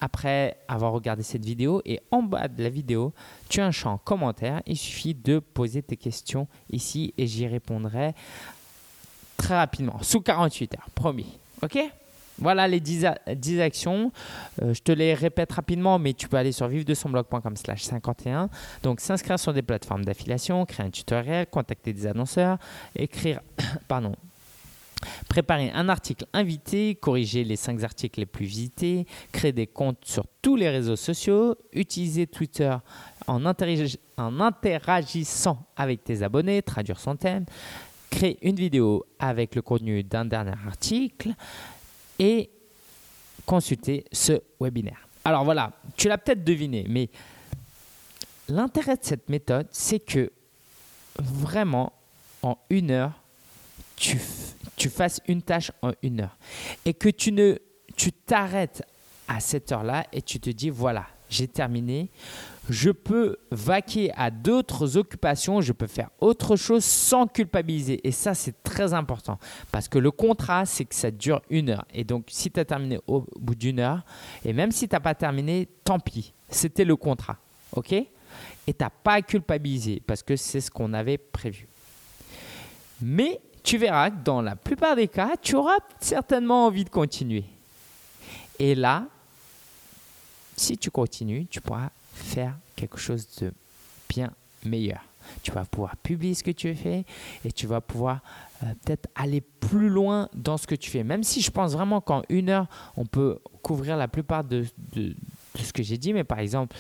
après 0.02 0.58
avoir 0.68 0.94
regardé 0.94 1.24
cette 1.24 1.46
vidéo. 1.46 1.82
Et 1.86 2.00
en 2.12 2.24
bas 2.24 2.48
de 2.48 2.64
la 2.64 2.70
vidéo, 2.70 3.14
tu 3.50 3.62
as 3.62 3.66
un 3.66 3.72
champ 3.72 3.98
commentaire. 3.98 4.62
Il 4.66 4.78
suffit 4.78 5.14
de 5.14 5.40
poser 5.40 5.82
tes 5.82 5.98
questions 5.98 6.48
ici 6.72 7.14
et 7.18 7.28
j'y 7.28 7.48
répondrai 7.48 8.14
très 9.38 9.56
rapidement, 9.56 9.98
sous 10.02 10.22
48 10.22 10.76
heures, 10.76 10.90
promis. 10.94 11.38
OK? 11.62 11.80
Voilà 12.40 12.68
les 12.68 12.80
10, 12.80 13.06
actions. 13.60 14.12
Euh, 14.62 14.74
je 14.74 14.82
te 14.82 14.92
les 14.92 15.14
répète 15.14 15.52
rapidement, 15.52 16.00
mais 16.00 16.14
tu 16.14 16.28
peux 16.28 16.38
aller 16.38 16.52
sur 16.52 16.68
vivre 16.68 16.86
de 16.86 16.94
son 16.94 17.10
blog.com 17.10 17.56
slash 17.56 17.84
51. 17.84 18.50
Donc 18.84 19.00
s'inscrire 19.00 19.40
sur 19.40 19.54
des 19.54 19.62
plateformes 19.62 20.06
d'affiliation, 20.06 20.66
créer 20.66 20.86
un 20.86 20.90
tutoriel, 20.90 21.48
contacter 21.48 21.94
des 21.94 22.08
annonceurs, 22.08 22.58
écrire, 22.96 23.42
pardon, 23.88 24.14
Préparer 25.30 25.72
un 25.74 25.88
article 25.88 26.26
invité, 26.34 26.96
corriger 26.96 27.44
les 27.46 27.56
5 27.56 27.84
articles 27.84 28.20
les 28.20 28.26
plus 28.26 28.46
visités, 28.46 29.06
créer 29.32 29.54
des 29.54 29.68
comptes 29.68 30.04
sur 30.04 30.26
tous 30.42 30.56
les 30.58 30.70
réseaux 30.70 30.98
sociaux, 30.98 31.56
utiliser 31.72 32.28
Twitter 32.28 32.76
en, 33.28 33.46
en 33.46 34.40
interagissant 34.40 35.66
avec 35.78 36.04
tes 36.04 36.22
abonnés, 36.22 36.62
traduire 36.62 37.00
son 37.00 37.16
thème, 37.16 37.46
créer 38.10 38.38
une 38.42 38.58
vidéo 38.58 39.06
avec 39.20 39.56
le 39.56 39.62
contenu 39.62 40.04
d'un 40.04 40.26
dernier 40.26 40.56
article, 40.68 41.34
et 42.20 42.52
consulter 43.46 44.06
ce 44.12 44.34
webinaire. 44.60 45.08
Alors 45.26 45.44
voilà, 45.44 45.72
tu 45.98 46.08
l'as 46.08 46.18
peut-être 46.18 46.44
deviné, 46.44 46.86
mais 46.88 47.10
l'intérêt 48.48 48.96
de 48.96 49.04
cette 49.04 49.30
méthode, 49.30 49.68
c'est 49.72 50.00
que 50.00 50.32
vraiment, 51.18 51.94
en 52.42 52.58
une 52.70 52.92
heure, 52.92 53.14
tu, 53.96 54.18
fasses 54.90 55.22
une 55.28 55.42
tâche 55.42 55.72
en 55.82 55.92
une 56.02 56.22
heure. 56.22 56.38
Et 56.86 56.94
que 56.94 57.10
tu 57.10 57.32
ne 57.32 57.58
tu 57.96 58.14
t'arrêtes 58.14 58.84
à 59.28 59.40
cette 59.40 59.72
heure-là 59.72 60.06
et 60.14 60.22
tu 60.22 60.40
te 60.40 60.50
dis, 60.50 60.70
voilà, 60.70 61.06
j'ai 61.30 61.48
terminé. 61.48 62.10
Je 62.70 62.92
peux 62.92 63.38
vaquer 63.50 64.12
à 64.16 64.30
d'autres 64.30 64.98
occupations, 64.98 65.62
je 65.62 65.74
peux 65.74 65.88
faire 65.88 66.10
autre 66.20 66.56
chose 66.56 66.84
sans 66.84 67.26
culpabiliser. 67.26 68.00
Et 68.08 68.12
ça, 68.12 68.34
c'est 68.36 68.62
très 68.64 68.94
important. 68.94 69.40
Parce 69.72 69.88
que 69.88 69.98
le 69.98 70.12
contrat, 70.12 70.66
c'est 70.66 70.86
que 70.86 70.94
ça 70.94 71.10
dure 71.10 71.42
une 71.50 71.70
heure. 71.70 71.86
Et 71.94 72.04
donc, 72.04 72.26
si 72.28 72.52
tu 72.52 72.60
as 72.60 72.66
terminé 72.66 73.00
au 73.08 73.26
bout 73.40 73.56
d'une 73.56 73.80
heure, 73.80 74.04
et 74.46 74.54
même 74.54 74.72
si 74.72 74.88
tu 74.88 74.96
n'as 74.96 75.00
pas 75.00 75.16
terminé, 75.16 75.68
tant 75.84 76.00
pis. 76.00 76.34
C'était 76.50 76.86
le 76.86 76.96
contrat. 76.96 77.38
OK? 77.74 77.94
Et 77.94 78.08
tu 78.68 78.76
n'as 78.80 78.90
pas 78.90 79.14
à 79.14 79.22
culpabiliser 79.22 80.02
parce 80.06 80.22
que 80.22 80.36
c'est 80.36 80.62
ce 80.62 80.70
qu'on 80.70 80.94
avait 80.94 81.18
prévu. 81.18 81.68
Mais 83.02 83.40
tu 83.64 83.78
verras 83.78 84.12
que 84.12 84.24
dans 84.24 84.42
la 84.42 84.56
plupart 84.56 84.96
des 84.96 85.08
cas, 85.08 85.32
tu 85.42 85.56
auras 85.56 85.78
certainement 86.00 86.68
envie 86.68 86.84
de 86.84 86.90
continuer. 86.90 87.46
Et 88.60 88.76
là, 88.76 89.08
si 90.60 90.78
tu 90.78 90.92
continues, 90.92 91.48
tu 91.50 91.62
pourras 91.62 91.90
faire 92.14 92.54
quelque 92.76 92.98
chose 92.98 93.28
de 93.42 93.52
bien 94.10 94.32
meilleur. 94.66 95.02
Tu 95.44 95.52
vas 95.52 95.64
pouvoir 95.64 95.96
publier 95.98 96.34
ce 96.34 96.44
que 96.44 96.52
tu 96.52 96.74
fais 96.76 97.06
et 97.46 97.52
tu 97.52 97.68
vas 97.68 97.82
pouvoir 97.82 98.20
euh, 98.64 98.66
peut-être 98.84 99.08
aller 99.16 99.42
plus 99.42 99.90
loin 99.90 100.28
dans 100.34 100.58
ce 100.58 100.68
que 100.68 100.76
tu 100.76 100.90
fais. 100.90 101.04
Même 101.04 101.24
si 101.24 101.42
je 101.42 101.52
pense 101.52 101.74
vraiment 101.74 102.02
qu'en 102.02 102.24
une 102.30 102.50
heure, 102.50 102.68
on 102.98 103.06
peut 103.06 103.40
couvrir 103.62 103.96
la 103.96 104.08
plupart 104.08 104.44
de, 104.44 104.66
ce 105.56 105.72
que 105.72 105.84
j'ai 105.84 105.98
dit, 105.98 106.14
mais 106.14 106.24
par 106.24 106.40
exemple, 106.40 106.76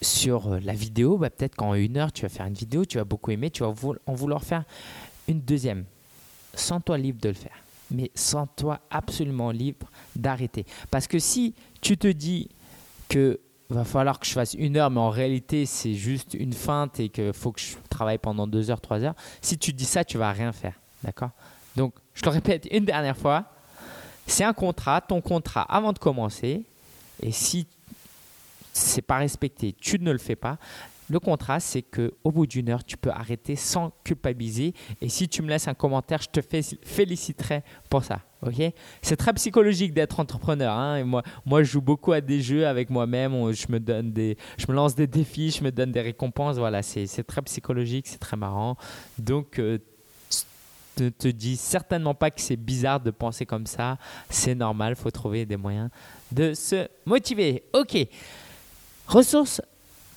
sur 0.00 0.52
euh, 0.52 0.60
la 0.60 0.74
vidéo, 0.74 1.16
bah, 1.16 1.30
peut-être 1.30 1.54
qu'en 1.54 1.74
une 1.74 1.96
heure, 1.96 2.12
tu 2.12 2.22
vas 2.22 2.28
faire 2.28 2.46
une 2.46 2.54
vidéo, 2.54 2.84
tu 2.84 2.98
vas 2.98 3.04
beaucoup 3.04 3.30
aimer, 3.30 3.50
tu 3.50 3.62
vas 3.62 3.72
en 4.06 4.14
vouloir 4.14 4.42
faire 4.42 4.64
une 5.28 5.40
deuxième. 5.40 5.84
Sens-toi 6.54 6.98
libre 6.98 7.20
de 7.20 7.28
le 7.28 7.34
faire 7.34 7.62
mais 7.92 8.10
sens-toi 8.14 8.80
absolument 8.90 9.50
libre 9.50 9.90
d'arrêter. 10.16 10.66
Parce 10.90 11.06
que 11.06 11.18
si 11.18 11.54
tu 11.80 11.96
te 11.96 12.08
dis 12.08 12.48
que 13.08 13.40
va 13.68 13.84
falloir 13.84 14.20
que 14.20 14.26
je 14.26 14.32
fasse 14.32 14.54
une 14.54 14.76
heure, 14.76 14.90
mais 14.90 15.00
en 15.00 15.10
réalité 15.10 15.66
c'est 15.66 15.94
juste 15.94 16.34
une 16.34 16.52
feinte 16.52 17.00
et 17.00 17.08
qu'il 17.08 17.32
faut 17.32 17.52
que 17.52 17.60
je 17.60 17.76
travaille 17.88 18.18
pendant 18.18 18.46
deux 18.46 18.70
heures, 18.70 18.80
trois 18.80 19.00
heures, 19.00 19.14
si 19.40 19.58
tu 19.58 19.72
dis 19.72 19.84
ça, 19.84 20.04
tu 20.04 20.18
vas 20.18 20.32
rien 20.32 20.52
faire. 20.52 20.74
D'accord? 21.02 21.30
Donc, 21.76 21.94
je 22.14 22.22
le 22.24 22.30
répète 22.30 22.68
une 22.70 22.84
dernière 22.84 23.16
fois, 23.16 23.46
c'est 24.26 24.44
un 24.44 24.52
contrat, 24.52 25.00
ton 25.00 25.20
contrat 25.20 25.62
avant 25.62 25.92
de 25.92 25.98
commencer, 25.98 26.64
et 27.22 27.32
si 27.32 27.66
c'est 28.72 29.02
pas 29.02 29.18
respecté, 29.18 29.74
tu 29.78 29.98
ne 29.98 30.12
le 30.12 30.18
fais 30.18 30.36
pas, 30.36 30.58
le 31.12 31.20
contrat, 31.20 31.60
c'est 31.60 31.82
qu'au 31.82 32.30
bout 32.30 32.46
d'une 32.46 32.70
heure, 32.70 32.82
tu 32.82 32.96
peux 32.96 33.10
arrêter 33.10 33.54
sans 33.54 33.92
culpabiliser. 34.02 34.72
Et 35.02 35.10
si 35.10 35.28
tu 35.28 35.42
me 35.42 35.48
laisses 35.48 35.68
un 35.68 35.74
commentaire, 35.74 36.22
je 36.22 36.40
te 36.40 36.40
féliciterai 36.82 37.62
pour 37.90 38.02
ça. 38.02 38.20
Ok? 38.40 38.72
C'est 39.02 39.16
très 39.16 39.34
psychologique 39.34 39.92
d'être 39.92 40.20
entrepreneur. 40.20 40.74
Hein. 40.74 41.04
moi, 41.04 41.22
moi, 41.44 41.62
je 41.62 41.72
joue 41.72 41.82
beaucoup 41.82 42.12
à 42.12 42.22
des 42.22 42.40
jeux 42.40 42.66
avec 42.66 42.88
moi-même. 42.88 43.52
Je 43.52 43.66
me 43.68 43.78
donne 43.78 44.10
des, 44.10 44.38
je 44.56 44.64
me 44.68 44.74
lance 44.74 44.94
des 44.94 45.06
défis, 45.06 45.50
je 45.50 45.62
me 45.62 45.70
donne 45.70 45.92
des 45.92 46.00
récompenses. 46.00 46.56
Voilà, 46.56 46.82
c'est 46.82 47.06
très 47.24 47.42
psychologique, 47.42 48.06
c'est 48.08 48.18
très 48.18 48.38
marrant. 48.38 48.78
Donc, 49.18 49.58
euh, 49.58 49.78
ne 50.98 51.10
te 51.10 51.28
dis 51.28 51.58
certainement 51.58 52.14
pas 52.14 52.30
que 52.30 52.40
c'est 52.40 52.56
bizarre 52.56 53.00
de 53.00 53.10
penser 53.10 53.44
comme 53.44 53.66
ça. 53.66 53.98
C'est 54.30 54.54
normal, 54.54 54.96
faut 54.96 55.10
trouver 55.10 55.44
des 55.44 55.58
moyens 55.58 55.90
de 56.30 56.54
se 56.54 56.88
motiver. 57.04 57.64
Ok. 57.74 57.98
Ressources 59.06 59.60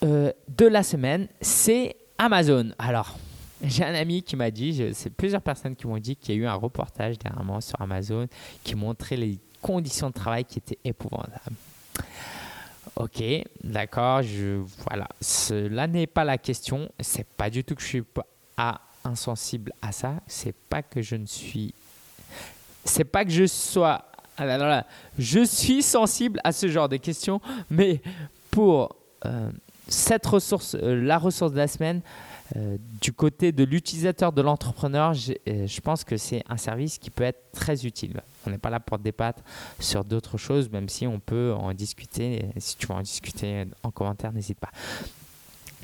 euh, 0.03 0.31
de 0.47 0.65
la 0.65 0.83
semaine, 0.83 1.27
c'est 1.41 1.95
Amazon. 2.17 2.71
Alors, 2.77 3.17
j'ai 3.63 3.83
un 3.83 3.95
ami 3.95 4.23
qui 4.23 4.35
m'a 4.35 4.51
dit, 4.51 4.91
c'est 4.93 5.09
plusieurs 5.09 5.41
personnes 5.41 5.75
qui 5.75 5.87
m'ont 5.87 5.97
dit 5.97 6.15
qu'il 6.15 6.35
y 6.35 6.37
a 6.37 6.41
eu 6.41 6.45
un 6.45 6.55
reportage 6.55 7.17
dernièrement 7.17 7.61
sur 7.61 7.79
Amazon 7.81 8.27
qui 8.63 8.75
montrait 8.75 9.17
les 9.17 9.39
conditions 9.61 10.09
de 10.09 10.13
travail 10.13 10.45
qui 10.45 10.59
étaient 10.59 10.77
épouvantables. 10.83 11.55
Ok, 12.95 13.23
d'accord, 13.63 14.21
je 14.21 14.61
voilà, 14.87 15.07
cela 15.19 15.87
n'est 15.87 16.07
pas 16.07 16.23
la 16.23 16.37
question. 16.37 16.89
C'est 16.99 17.27
pas 17.27 17.49
du 17.49 17.63
tout 17.63 17.75
que 17.75 17.81
je 17.81 17.87
suis 17.87 18.03
pas 18.55 18.81
insensible 19.03 19.73
à 19.81 19.91
ça. 19.91 20.15
C'est 20.27 20.55
pas 20.55 20.81
que 20.81 21.01
je 21.01 21.15
ne 21.15 21.25
suis, 21.25 21.73
c'est 22.85 23.03
pas 23.03 23.25
que 23.25 23.31
je 23.31 23.47
sois, 23.47 24.05
je 25.17 25.43
suis 25.43 25.81
sensible 25.81 26.39
à 26.43 26.51
ce 26.51 26.67
genre 26.67 26.87
de 26.87 26.97
questions, 26.97 27.41
mais 27.69 28.01
pour 28.51 28.95
euh, 29.25 29.51
cette 29.87 30.25
ressource, 30.25 30.75
euh, 30.75 31.01
la 31.01 31.17
ressource 31.17 31.51
de 31.51 31.57
la 31.57 31.67
semaine, 31.67 32.01
euh, 32.55 32.77
du 33.01 33.11
côté 33.11 33.51
de 33.51 33.63
l'utilisateur, 33.63 34.31
de 34.31 34.41
l'entrepreneur, 34.41 35.13
euh, 35.47 35.67
je 35.67 35.81
pense 35.81 36.03
que 36.03 36.17
c'est 36.17 36.43
un 36.47 36.57
service 36.57 36.97
qui 36.97 37.09
peut 37.09 37.23
être 37.23 37.51
très 37.51 37.85
utile. 37.85 38.21
On 38.45 38.51
n'est 38.51 38.57
pas 38.57 38.69
là 38.69 38.79
pour 38.79 38.99
débattre 38.99 39.41
sur 39.79 40.03
d'autres 40.03 40.37
choses, 40.37 40.69
même 40.69 40.89
si 40.89 41.07
on 41.07 41.19
peut 41.19 41.53
en 41.57 41.73
discuter. 41.73 42.45
Si 42.57 42.77
tu 42.77 42.87
veux 42.87 42.93
en 42.93 43.01
discuter 43.01 43.65
en 43.83 43.91
commentaire, 43.91 44.31
n'hésite 44.31 44.59
pas. 44.59 44.69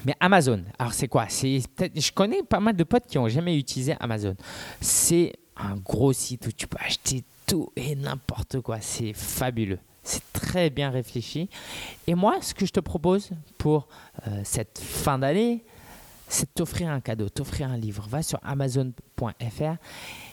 Mais 0.06 0.16
Amazon, 0.20 0.64
alors 0.80 0.94
c'est 0.94 1.08
quoi? 1.08 1.28
Je 1.30 2.12
connais 2.12 2.44
pas 2.44 2.60
mal 2.60 2.76
de 2.76 2.84
potes 2.84 3.06
qui 3.08 3.18
n'ont 3.18 3.28
jamais 3.28 3.58
utilisé 3.58 3.96
Amazon. 4.00 4.36
C'est 4.80 5.34
un 5.58 5.76
gros 5.76 6.14
site 6.14 6.48
où 6.48 6.52
tu 6.52 6.68
peux 6.68 6.80
acheter 6.80 7.24
tout 7.46 7.72
et 7.76 7.96
n'importe 7.96 8.62
quoi. 8.62 8.80
C'est 8.82 9.14
fabuleux. 9.14 9.80
C'est 10.04 10.24
très 10.34 10.70
bien 10.70 10.90
réfléchi. 10.90 11.50
Et 12.08 12.16
moi, 12.16 12.42
ce 12.42 12.54
que 12.54 12.66
je 12.66 12.72
te 12.72 12.80
propose 12.80 13.32
pour 13.58 13.88
euh, 14.28 14.42
cette 14.44 14.80
fin 14.80 15.20
d'année, 15.20 15.64
c'est 16.28 16.46
de 16.46 16.52
t'offrir 16.56 16.90
un 16.90 17.02
cadeau, 17.02 17.30
t'offrir 17.30 17.70
un 17.70 17.78
livre. 17.78 18.08
Va 18.10 18.24
sur 18.24 18.40
amazon.fr 18.44 19.76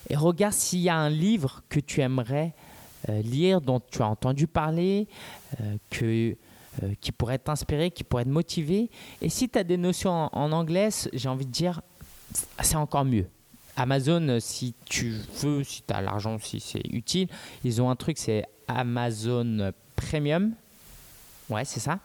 et 0.09 0.17
regarde 0.17 0.55
s'il 0.55 0.81
y 0.81 0.89
a 0.89 0.97
un 0.97 1.11
livre 1.11 1.63
que 1.69 1.81
tu 1.81 2.01
aimerais 2.01 2.55
euh, 3.09 3.21
lire, 3.21 3.61
dont 3.61 3.81
tu 3.81 4.03
as 4.03 4.09
entendu 4.09 4.47
parler, 4.47 5.07
euh, 5.61 5.77
que, 5.91 6.37
qui 7.01 7.13
pourrait 7.13 7.39
t'inspirer, 7.39 7.91
qui 7.91 8.05
pourrait 8.05 8.25
te 8.25 8.31
motiver. 8.31 8.91
Et 9.21 9.29
si 9.29 9.49
tu 9.49 9.59
as 9.59 9.65
des 9.65 9.77
notions 9.77 10.11
en, 10.11 10.31
en 10.33 10.53
anglais, 10.53 10.89
j'ai 11.13 11.29
envie 11.29 11.47
de 11.47 11.51
dire, 11.51 11.83
c'est 12.61 12.77
encore 12.77 13.05
mieux. 13.05 13.27
Amazon, 13.79 14.39
si 14.41 14.75
tu 14.85 15.15
veux, 15.41 15.63
si 15.63 15.83
tu 15.83 15.95
as 15.95 16.01
l'argent, 16.01 16.37
si 16.41 16.59
c'est 16.59 16.83
utile, 16.91 17.29
ils 17.63 17.81
ont 17.81 17.89
un 17.89 17.95
truc, 17.95 18.19
c'est 18.19 18.45
Amazon 18.67 19.73
Premium. 19.95 20.53
Ouais, 21.49 21.65
c'est 21.65 21.79
ça. 21.79 22.01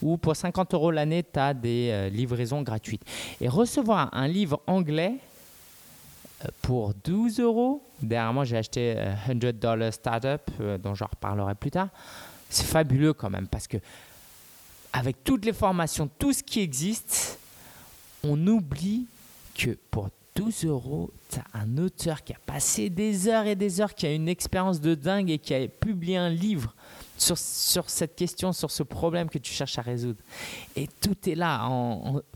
Ou 0.00 0.16
pour 0.18 0.36
50 0.36 0.72
euros 0.74 0.92
l'année, 0.92 1.24
tu 1.24 1.38
as 1.38 1.52
des 1.52 1.90
euh, 1.90 2.08
livraisons 2.08 2.62
gratuites. 2.62 3.02
Et 3.40 3.48
recevoir 3.48 4.08
un 4.12 4.28
livre 4.28 4.62
anglais 4.68 5.16
euh, 6.44 6.48
pour 6.62 6.94
12 6.94 7.40
euros, 7.40 7.82
dernièrement 8.00 8.44
j'ai 8.44 8.58
acheté 8.58 8.94
100 9.26 9.44
euh, 9.44 9.52
Dollar 9.52 9.92
Startup, 9.92 10.50
dont 10.80 10.94
je 10.94 11.02
reparlerai 11.02 11.56
plus 11.56 11.72
tard, 11.72 11.88
c'est 12.48 12.66
fabuleux 12.66 13.12
quand 13.12 13.30
même 13.30 13.48
parce 13.48 13.66
que 13.66 13.78
avec 14.92 15.24
toutes 15.24 15.44
les 15.44 15.52
formations, 15.52 16.08
tout 16.18 16.32
ce 16.32 16.44
qui 16.44 16.60
existe, 16.60 17.40
on 18.22 18.46
oublie 18.46 19.06
que 19.54 19.76
pour 19.90 20.08
12 20.36 20.66
euros, 20.66 21.10
tu 21.30 21.38
as 21.38 21.58
un 21.58 21.78
auteur 21.78 22.22
qui 22.22 22.34
a 22.34 22.38
passé 22.44 22.90
des 22.90 23.26
heures 23.26 23.46
et 23.46 23.56
des 23.56 23.80
heures, 23.80 23.94
qui 23.94 24.06
a 24.06 24.12
une 24.12 24.28
expérience 24.28 24.80
de 24.80 24.94
dingue 24.94 25.30
et 25.30 25.38
qui 25.38 25.54
a 25.54 25.66
publié 25.66 26.18
un 26.18 26.28
livre 26.28 26.74
sur, 27.16 27.38
sur 27.38 27.88
cette 27.88 28.14
question, 28.14 28.52
sur 28.52 28.70
ce 28.70 28.82
problème 28.82 29.30
que 29.30 29.38
tu 29.38 29.52
cherches 29.52 29.78
à 29.78 29.82
résoudre. 29.82 30.20
Et 30.76 30.88
tout 31.00 31.16
est 31.28 31.34
là. 31.34 31.66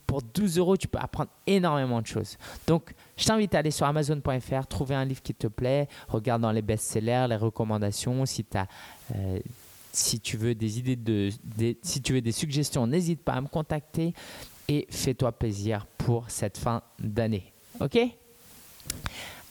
pour 0.07 0.23
12 0.23 0.59
euros, 0.59 0.77
tu 0.79 0.89
peux 0.89 0.99
apprendre 0.99 1.31
énormément 1.47 2.01
de 2.01 2.07
choses. 2.07 2.39
Donc, 2.67 2.95
je 3.19 3.27
t'invite 3.27 3.55
à 3.55 3.59
aller 3.59 3.71
sur 3.71 3.85
amazon.fr, 3.85 4.67
trouver 4.67 4.95
un 4.95 5.05
livre 5.05 5.23
qui 5.23 5.35
te 5.35 5.47
plaît, 5.47 5.87
regarde 6.09 6.41
dans 6.41 6.53
les 6.53 6.63
best-sellers, 6.63 7.27
les 7.29 7.37
recommandations. 7.37 8.25
Si, 8.25 8.47
as, 8.55 8.67
euh, 9.15 9.39
si 9.93 10.21
tu 10.21 10.39
veux 10.39 10.55
des 10.55 10.79
idées 10.79 10.97
de, 10.97 11.31
si 11.83 12.01
tu 12.01 12.15
veux 12.15 12.23
des 12.23 12.33
suggestions, 12.33 12.87
n'hésite 12.87 13.23
pas 13.23 13.35
à 13.35 13.41
me 13.43 13.49
contacter 13.49 14.15
et 14.69 14.87
fais-toi 14.89 15.33
plaisir 15.33 15.87
pour 15.99 16.31
cette 16.31 16.57
fin 16.57 16.83
d'année. 16.99 17.53
Ok? 17.81 17.99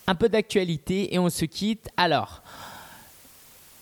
Un 0.06 0.14
peu 0.14 0.28
d'actualité 0.28 1.14
et 1.14 1.18
on 1.18 1.30
se 1.30 1.44
quitte. 1.44 1.88
Alors, 1.96 2.42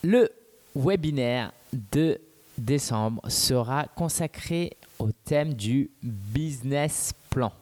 le 0.02 0.30
webinaire 0.74 1.52
de 1.72 2.20
décembre 2.56 3.22
sera 3.28 3.84
consacré 3.84 4.76
au 4.98 5.10
thème 5.12 5.54
du 5.54 5.90
business 6.02 7.12
plan. 7.30 7.52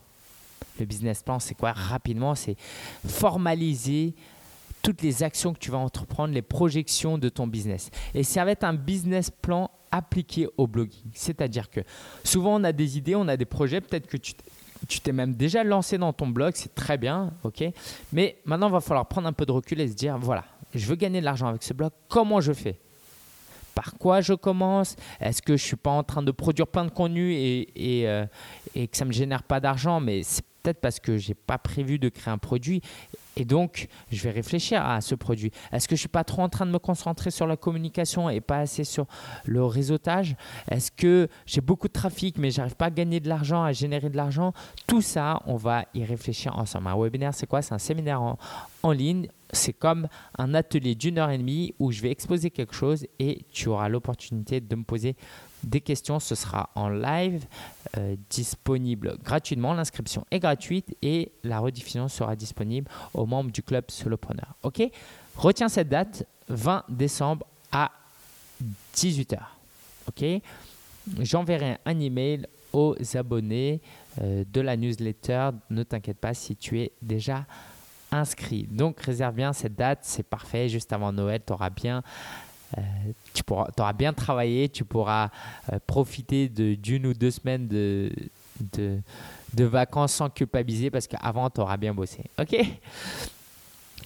Le 0.78 0.87
business 0.87 1.22
plan, 1.22 1.39
c'est 1.39 1.55
quoi? 1.55 1.72
Rapidement, 1.72 2.34
c'est 2.34 2.57
formaliser 3.07 4.14
toutes 4.82 5.03
les 5.03 5.22
actions 5.22 5.53
que 5.53 5.59
tu 5.59 5.70
vas 5.70 5.78
entreprendre, 5.78 6.32
les 6.32 6.43
projections 6.43 7.18
de 7.18 7.28
ton 7.28 7.47
business. 7.47 7.91
Et 8.14 8.22
ça 8.22 8.45
va 8.45 8.53
être 8.53 8.64
un 8.64 8.74
business 8.74 9.30
plan 9.30 9.70
appliqué 9.91 10.49
au 10.57 10.66
blogging. 10.66 11.11
C'est-à-dire 11.14 11.70
que 11.70 11.80
souvent, 12.22 12.61
on 12.61 12.64
a 12.64 12.72
des 12.72 12.99
idées, 12.99 13.16
on 13.16 13.28
a 13.28 13.37
des 13.37 13.45
projets, 13.45 13.80
peut-être 13.80 14.07
que 14.07 14.16
tu 14.16 14.34
tu 14.89 15.01
t'es 15.01 15.12
même 15.12 15.35
déjà 15.35 15.64
lancé 15.64 15.99
dans 15.99 16.12
ton 16.12 16.29
blog, 16.29 16.53
c'est 16.55 16.74
très 16.74 16.99
bien, 16.99 17.33
ok. 17.45 17.64
Mais 18.12 18.37
maintenant, 18.45 18.68
il 18.68 18.72
va 18.72 18.81
falloir 18.81 19.07
prendre 19.07 19.29
un 19.29 19.33
peu 19.33 19.47
de 19.47 19.53
recul 19.53 19.81
et 19.81 19.89
se 19.89 19.95
dire, 19.95 20.18
voilà, 20.18 20.45
je 20.74 20.87
veux 20.87 20.97
gagner 20.97 21.20
de 21.20 21.24
l'argent 21.24 21.47
avec 21.47 21.62
ce 21.62 21.72
blog, 21.72 21.91
comment 22.09 22.41
je 22.41 22.53
fais? 22.53 22.79
Par 23.74 23.95
quoi 23.99 24.20
je 24.22 24.33
commence? 24.33 24.97
Est-ce 25.20 25.43
que 25.43 25.57
je 25.57 25.62
ne 25.62 25.66
suis 25.66 25.77
pas 25.77 25.91
en 25.91 26.03
train 26.03 26.22
de 26.22 26.31
produire 26.31 26.66
plein 26.66 26.85
de 26.85 26.91
contenu 26.91 27.35
et, 27.35 27.68
euh, 28.07 28.24
et 28.74 28.89
que 28.89 28.97
ça 28.97 29.05
ne 29.05 29.09
me 29.09 29.12
génère 29.12 29.43
pas 29.43 29.61
d'argent? 29.61 30.01
Mais 30.01 30.22
c'est 30.22 30.45
peut-être 30.62 30.81
parce 30.81 30.99
que 30.99 31.18
je 31.18 31.29
n'ai 31.29 31.35
pas 31.35 31.59
prévu 31.59 31.99
de 31.99 32.09
créer 32.09 32.33
un 32.33 32.39
produit. 32.39 32.81
Et 33.37 33.45
donc, 33.45 33.89
je 34.11 34.22
vais 34.22 34.30
réfléchir 34.30 34.84
à 34.84 35.01
ce 35.01 35.14
produit. 35.14 35.53
Est-ce 35.72 35.87
que 35.89 35.95
je 35.95 36.01
ne 36.01 36.01
suis 36.01 36.09
pas 36.09 36.24
trop 36.24 36.43
en 36.43 36.49
train 36.49 36.64
de 36.64 36.70
me 36.70 36.78
concentrer 36.78 37.30
sur 37.30 37.47
la 37.47 37.57
communication 37.57 38.30
et 38.30 38.41
pas 38.41 38.59
assez 38.59 38.84
sur 38.84 39.07
le 39.45 39.64
réseautage? 39.64 40.37
Est-ce 40.70 40.91
que 40.91 41.28
j'ai 41.45 41.61
beaucoup 41.61 41.89
de 41.89 41.93
trafic 41.93 42.39
mais 42.39 42.51
j'arrive 42.51 42.76
pas 42.76 42.87
à 42.87 42.91
gagner 42.91 43.20
de 43.20 43.28
l'argent, 43.28 43.62
à 43.62 43.72
générer 43.72 44.09
de 44.09 44.16
l'argent? 44.16 44.53
Tout 44.87 45.03
ça, 45.03 45.43
on 45.47 45.57
va 45.57 45.84
y 45.95 46.05
réfléchir 46.05 46.59
ensemble. 46.59 46.89
Un 46.89 46.97
webinaire, 46.97 47.34
c'est 47.34 47.47
quoi? 47.47 47.61
C'est 47.62 47.74
un 47.74 47.78
séminaire 47.78 48.22
en, 48.22 48.39
en 48.82 48.93
ligne 48.93 49.28
c'est 49.53 49.72
comme 49.72 50.09
un 50.39 50.55
atelier 50.55 50.95
d'une 50.95 51.18
heure 51.18 51.30
et 51.30 51.39
demie 51.39 51.74
où 51.78 51.93
je 51.93 52.03
vais 52.03 52.11
exposer 52.11 52.51
quelque 52.51 52.74
chose 52.74 53.07
et 53.18 53.45
tu 53.53 53.68
auras 53.68 53.89
l'opportunité 53.89 54.61
de 54.61 54.76
me 54.76 54.84
poser 54.84 55.16
des 55.67 55.81
questions. 55.81 56.19
Ce 56.19 56.35
sera 56.35 56.71
en 56.75 56.89
live, 56.89 57.45
euh, 57.99 58.17
disponible 58.31 59.19
gratuitement. 59.23 59.75
L'inscription 59.75 60.25
est 60.31 60.39
gratuite 60.39 60.97
et 61.03 61.33
la 61.45 61.59
rediffusion 61.59 62.09
sera 62.09 62.37
disponible 62.37 62.91
aux 63.12 63.27
membres 63.27 63.51
du 63.51 63.62
club 63.62 63.85
Solopreneur. 63.89 64.55
Ok? 64.62 64.83
Retiens 65.37 65.69
cette 65.69 65.89
date, 65.89 66.27
20 66.49 66.85
décembre 66.89 67.47
à 67.73 67.91
18h. 68.95 69.39
Ok? 70.09 70.25
J'enverrai 71.21 71.79
un 71.85 72.01
email 72.01 72.47
aux 72.73 72.97
abonnés 73.14 73.81
euh, 74.21 74.45
de 74.51 74.61
la 74.61 74.77
newsletter. 74.77 75.51
Ne 75.71 75.83
t'inquiète 75.83 76.19
pas 76.19 76.35
si 76.35 76.57
tu 76.57 76.81
es 76.81 76.93
déjà 77.03 77.47
inscrit. 78.11 78.67
Donc 78.71 79.01
réserve 79.01 79.35
bien 79.35 79.53
cette 79.53 79.75
date, 79.75 80.01
c'est 80.03 80.23
parfait. 80.23 80.69
Juste 80.69 80.93
avant 80.93 81.12
Noël, 81.12 81.41
tu 81.45 81.53
auras 81.53 81.71
bien 81.71 82.03
tu 83.33 83.45
pourras, 83.45 83.69
auras 83.79 83.93
bien 83.93 84.12
travaillé, 84.12 84.69
tu 84.69 84.85
pourras 84.85 85.31
euh, 85.73 85.79
profiter 85.87 86.49
d'une 86.49 87.07
ou 87.07 87.14
deux 87.14 87.31
semaines 87.31 87.69
de, 87.69 88.11
de, 88.73 88.99
de, 89.55 89.64
vacances 89.64 90.14
sans 90.14 90.31
culpabiliser 90.31 90.91
parce 90.91 91.07
qu'avant, 91.07 91.49
tu 91.51 91.61
auras 91.61 91.77
bien 91.77 91.95
bossé. 91.95 92.25
OK? 92.39 92.57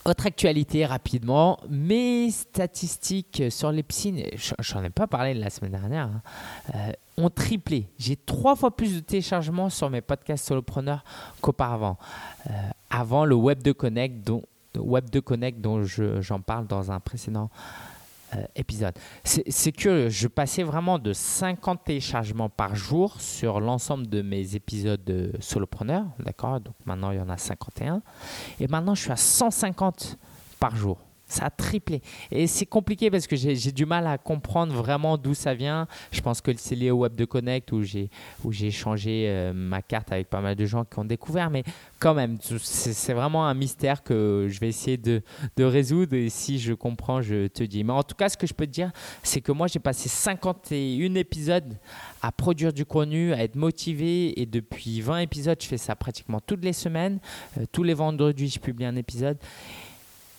Autre 0.04 0.26
actualité 0.26 0.86
rapidement, 0.86 1.58
mes 1.68 2.30
statistiques 2.30 3.42
sur 3.50 3.70
les 3.70 3.82
piscines, 3.82 4.22
j'en 4.60 4.82
ai 4.82 4.88
pas 4.88 5.06
parlé 5.06 5.34
la 5.34 5.50
semaine 5.50 5.72
dernière, 5.72 6.06
hein, 6.06 6.22
euh, 6.74 6.92
ont 7.18 7.28
triplé. 7.28 7.86
J'ai 7.98 8.16
trois 8.16 8.56
fois 8.56 8.74
plus 8.74 8.94
de 8.94 9.00
téléchargements 9.00 9.68
sur 9.68 9.90
mes 9.90 10.00
podcasts 10.00 10.46
solopreneurs 10.46 11.04
qu'auparavant. 11.42 11.98
avant 12.88 13.26
le 13.26 13.34
Web 13.34 13.62
de 13.62 13.72
Connect 13.72 14.24
dont, 14.24 14.42
Web 14.74 15.10
de 15.10 15.50
dont 15.58 15.84
j'en 15.84 16.40
parle 16.40 16.66
dans 16.66 16.90
un 16.90 17.00
précédent 17.00 17.50
euh, 17.52 17.89
épisode. 18.54 18.94
C'est 19.24 19.72
que 19.72 20.08
je 20.08 20.28
passais 20.28 20.62
vraiment 20.62 20.98
de 20.98 21.12
50 21.12 21.84
téléchargements 21.84 22.48
par 22.48 22.74
jour 22.74 23.20
sur 23.20 23.60
l'ensemble 23.60 24.08
de 24.08 24.22
mes 24.22 24.54
épisodes 24.54 25.02
de 25.04 25.32
solopreneur, 25.40 26.06
d'accord? 26.18 26.60
Donc 26.60 26.74
maintenant 26.84 27.10
il 27.10 27.18
y 27.18 27.20
en 27.20 27.28
a 27.28 27.36
51. 27.36 28.02
Et 28.58 28.68
maintenant 28.68 28.94
je 28.94 29.02
suis 29.02 29.12
à 29.12 29.16
150 29.16 30.18
par 30.58 30.76
jour. 30.76 30.98
Ça 31.30 31.44
a 31.44 31.50
triplé. 31.50 32.02
Et 32.32 32.48
c'est 32.48 32.66
compliqué 32.66 33.08
parce 33.08 33.28
que 33.28 33.36
j'ai 33.36 33.70
du 33.70 33.86
mal 33.86 34.06
à 34.08 34.18
comprendre 34.18 34.74
vraiment 34.74 35.16
d'où 35.16 35.32
ça 35.32 35.54
vient. 35.54 35.86
Je 36.10 36.20
pense 36.20 36.40
que 36.40 36.50
c'est 36.56 36.74
lié 36.74 36.90
au 36.90 36.98
Web 36.98 37.14
de 37.14 37.24
Connect 37.24 37.70
où 37.72 37.82
j'ai 37.82 38.70
changé 38.72 39.26
euh, 39.28 39.52
ma 39.52 39.80
carte 39.80 40.10
avec 40.10 40.28
pas 40.28 40.40
mal 40.40 40.56
de 40.56 40.66
gens 40.66 40.84
qui 40.84 40.98
ont 40.98 41.04
découvert. 41.04 41.48
Mais 41.48 41.62
quand 42.00 42.14
même, 42.14 42.38
c'est 42.40 43.12
vraiment 43.12 43.46
un 43.46 43.54
mystère 43.54 44.02
que 44.02 44.48
je 44.50 44.58
vais 44.58 44.68
essayer 44.68 44.96
de, 44.96 45.22
de, 45.56 45.64
résoudre. 45.64 46.14
Et 46.14 46.30
si 46.30 46.58
je 46.58 46.72
comprends, 46.72 47.22
je 47.22 47.46
te 47.46 47.62
dis. 47.62 47.84
Mais 47.84 47.92
en 47.92 48.02
tout 48.02 48.16
cas, 48.16 48.28
ce 48.28 48.36
que 48.36 48.48
je 48.48 48.54
peux 48.54 48.66
te 48.66 48.72
dire, 48.72 48.90
c'est 49.22 49.40
que 49.40 49.52
moi, 49.52 49.68
j'ai 49.68 49.78
passé 49.78 50.08
51 50.08 51.14
épisodes 51.14 51.78
à 52.22 52.32
produire 52.32 52.72
du 52.72 52.84
contenu, 52.84 53.32
à 53.32 53.44
être 53.44 53.54
motivé. 53.54 54.40
Et 54.40 54.46
depuis 54.46 55.00
20 55.00 55.18
épisodes, 55.20 55.58
je 55.60 55.66
fais 55.66 55.78
ça 55.78 55.94
pratiquement 55.94 56.40
toutes 56.40 56.64
les 56.64 56.72
semaines. 56.72 57.20
Euh, 57.56 57.64
tous 57.70 57.84
les 57.84 57.94
vendredis, 57.94 58.48
je 58.48 58.58
publie 58.58 58.84
un 58.84 58.96
épisode. 58.96 59.38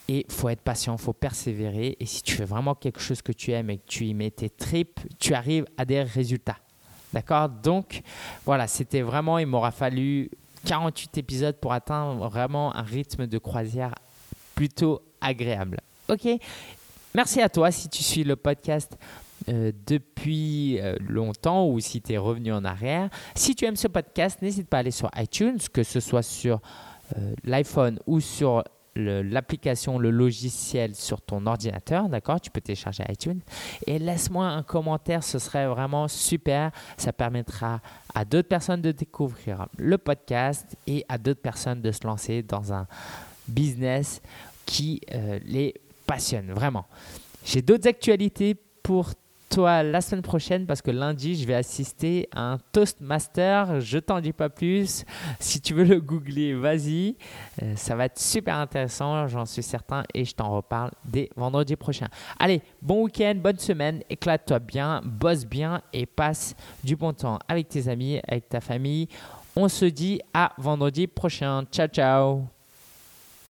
Et 0.07 0.25
faut 0.29 0.49
être 0.49 0.61
patient, 0.61 0.97
faut 0.97 1.13
persévérer. 1.13 1.95
Et 1.99 2.05
si 2.05 2.21
tu 2.21 2.35
fais 2.35 2.45
vraiment 2.45 2.75
quelque 2.75 2.99
chose 2.99 3.21
que 3.21 3.31
tu 3.31 3.51
aimes 3.51 3.69
et 3.69 3.77
que 3.77 3.87
tu 3.87 4.05
y 4.05 4.13
mets 4.13 4.31
tes 4.31 4.49
tripes, 4.49 4.99
tu 5.19 5.33
arrives 5.33 5.65
à 5.77 5.85
des 5.85 6.01
résultats. 6.03 6.57
D'accord? 7.13 7.49
Donc, 7.49 8.01
voilà, 8.45 8.67
c'était 8.67 9.01
vraiment, 9.01 9.37
il 9.37 9.47
m'aura 9.47 9.71
fallu 9.71 10.29
48 10.65 11.17
épisodes 11.17 11.55
pour 11.55 11.73
atteindre 11.73 12.27
vraiment 12.29 12.75
un 12.75 12.83
rythme 12.83 13.27
de 13.27 13.37
croisière 13.37 13.95
plutôt 14.55 15.01
agréable. 15.21 15.79
Ok? 16.09 16.27
Merci 17.13 17.41
à 17.41 17.49
toi 17.49 17.71
si 17.71 17.89
tu 17.89 18.03
suis 18.03 18.23
le 18.23 18.35
podcast 18.35 18.97
euh, 19.49 19.71
depuis 19.87 20.79
euh, 20.79 20.95
longtemps 21.07 21.67
ou 21.67 21.79
si 21.79 22.01
tu 22.01 22.13
es 22.13 22.17
revenu 22.17 22.53
en 22.53 22.63
arrière. 22.63 23.09
Si 23.35 23.55
tu 23.55 23.65
aimes 23.65 23.75
ce 23.75 23.87
podcast, 23.87 24.41
n'hésite 24.41 24.69
pas 24.69 24.77
à 24.77 24.79
aller 24.81 24.91
sur 24.91 25.09
iTunes, 25.17 25.57
que 25.73 25.83
ce 25.83 25.99
soit 25.99 26.21
sur 26.21 26.61
euh, 27.17 27.33
l'iPhone 27.43 27.99
ou 28.05 28.19
sur 28.19 28.63
l'application, 28.95 29.97
le, 29.99 30.11
logiciel 30.11 30.95
sur 30.95 31.21
ton 31.21 31.45
ordinateur, 31.45 32.09
d'accord? 32.09 32.41
Tu 32.41 32.49
peux 32.49 32.61
télécharger 32.61 33.03
iTunes 33.09 33.39
et 33.87 33.99
laisse-moi 33.99 34.45
un 34.45 34.63
commentaire, 34.63 35.23
ce 35.23 35.39
serait 35.39 35.67
vraiment 35.67 36.07
super. 36.07 36.71
Ça 36.97 37.13
permettra 37.13 37.81
à 38.13 38.25
d'autres 38.25 38.49
personnes 38.49 38.81
de 38.81 38.91
découvrir 38.91 39.67
le 39.77 39.97
podcast 39.97 40.75
et 40.87 41.05
à 41.07 41.17
d'autres 41.17 41.41
personnes 41.41 41.81
de 41.81 41.91
se 41.91 42.05
lancer 42.05 42.43
dans 42.43 42.73
un 42.73 42.87
business 43.47 44.21
qui 44.65 45.01
euh, 45.13 45.39
les 45.45 45.73
passionne 46.05 46.51
vraiment. 46.51 46.85
J'ai 47.45 47.61
d'autres 47.61 47.87
actualités 47.87 48.55
pour 48.83 49.11
toi 49.51 49.83
la 49.83 50.01
semaine 50.01 50.21
prochaine 50.21 50.65
parce 50.65 50.81
que 50.81 50.91
lundi, 50.91 51.35
je 51.35 51.45
vais 51.45 51.53
assister 51.53 52.29
à 52.33 52.53
un 52.53 52.57
Toastmaster. 52.71 53.81
Je 53.81 53.99
t'en 53.99 54.21
dis 54.21 54.33
pas 54.33 54.49
plus. 54.49 55.03
Si 55.39 55.59
tu 55.59 55.73
veux 55.73 55.83
le 55.83 55.99
googler, 55.99 56.53
vas-y. 56.53 57.17
Euh, 57.61 57.75
ça 57.75 57.95
va 57.95 58.05
être 58.05 58.19
super 58.19 58.55
intéressant, 58.55 59.27
j'en 59.27 59.45
suis 59.45 59.63
certain, 59.63 60.03
et 60.13 60.25
je 60.25 60.33
t'en 60.33 60.49
reparle 60.55 60.91
dès 61.05 61.29
vendredi 61.35 61.75
prochain. 61.75 62.07
Allez, 62.39 62.61
bon 62.81 63.03
week-end, 63.03 63.35
bonne 63.35 63.59
semaine, 63.59 64.01
éclate-toi 64.09 64.59
bien, 64.59 65.01
bosse 65.03 65.45
bien 65.45 65.81
et 65.91 66.05
passe 66.05 66.55
du 66.83 66.95
bon 66.95 67.13
temps 67.13 67.39
avec 67.47 67.67
tes 67.67 67.87
amis, 67.87 68.19
avec 68.27 68.47
ta 68.49 68.61
famille. 68.61 69.07
On 69.55 69.67
se 69.67 69.85
dit 69.85 70.21
à 70.33 70.53
vendredi 70.57 71.07
prochain. 71.07 71.65
Ciao, 71.71 71.87
ciao 71.87 72.60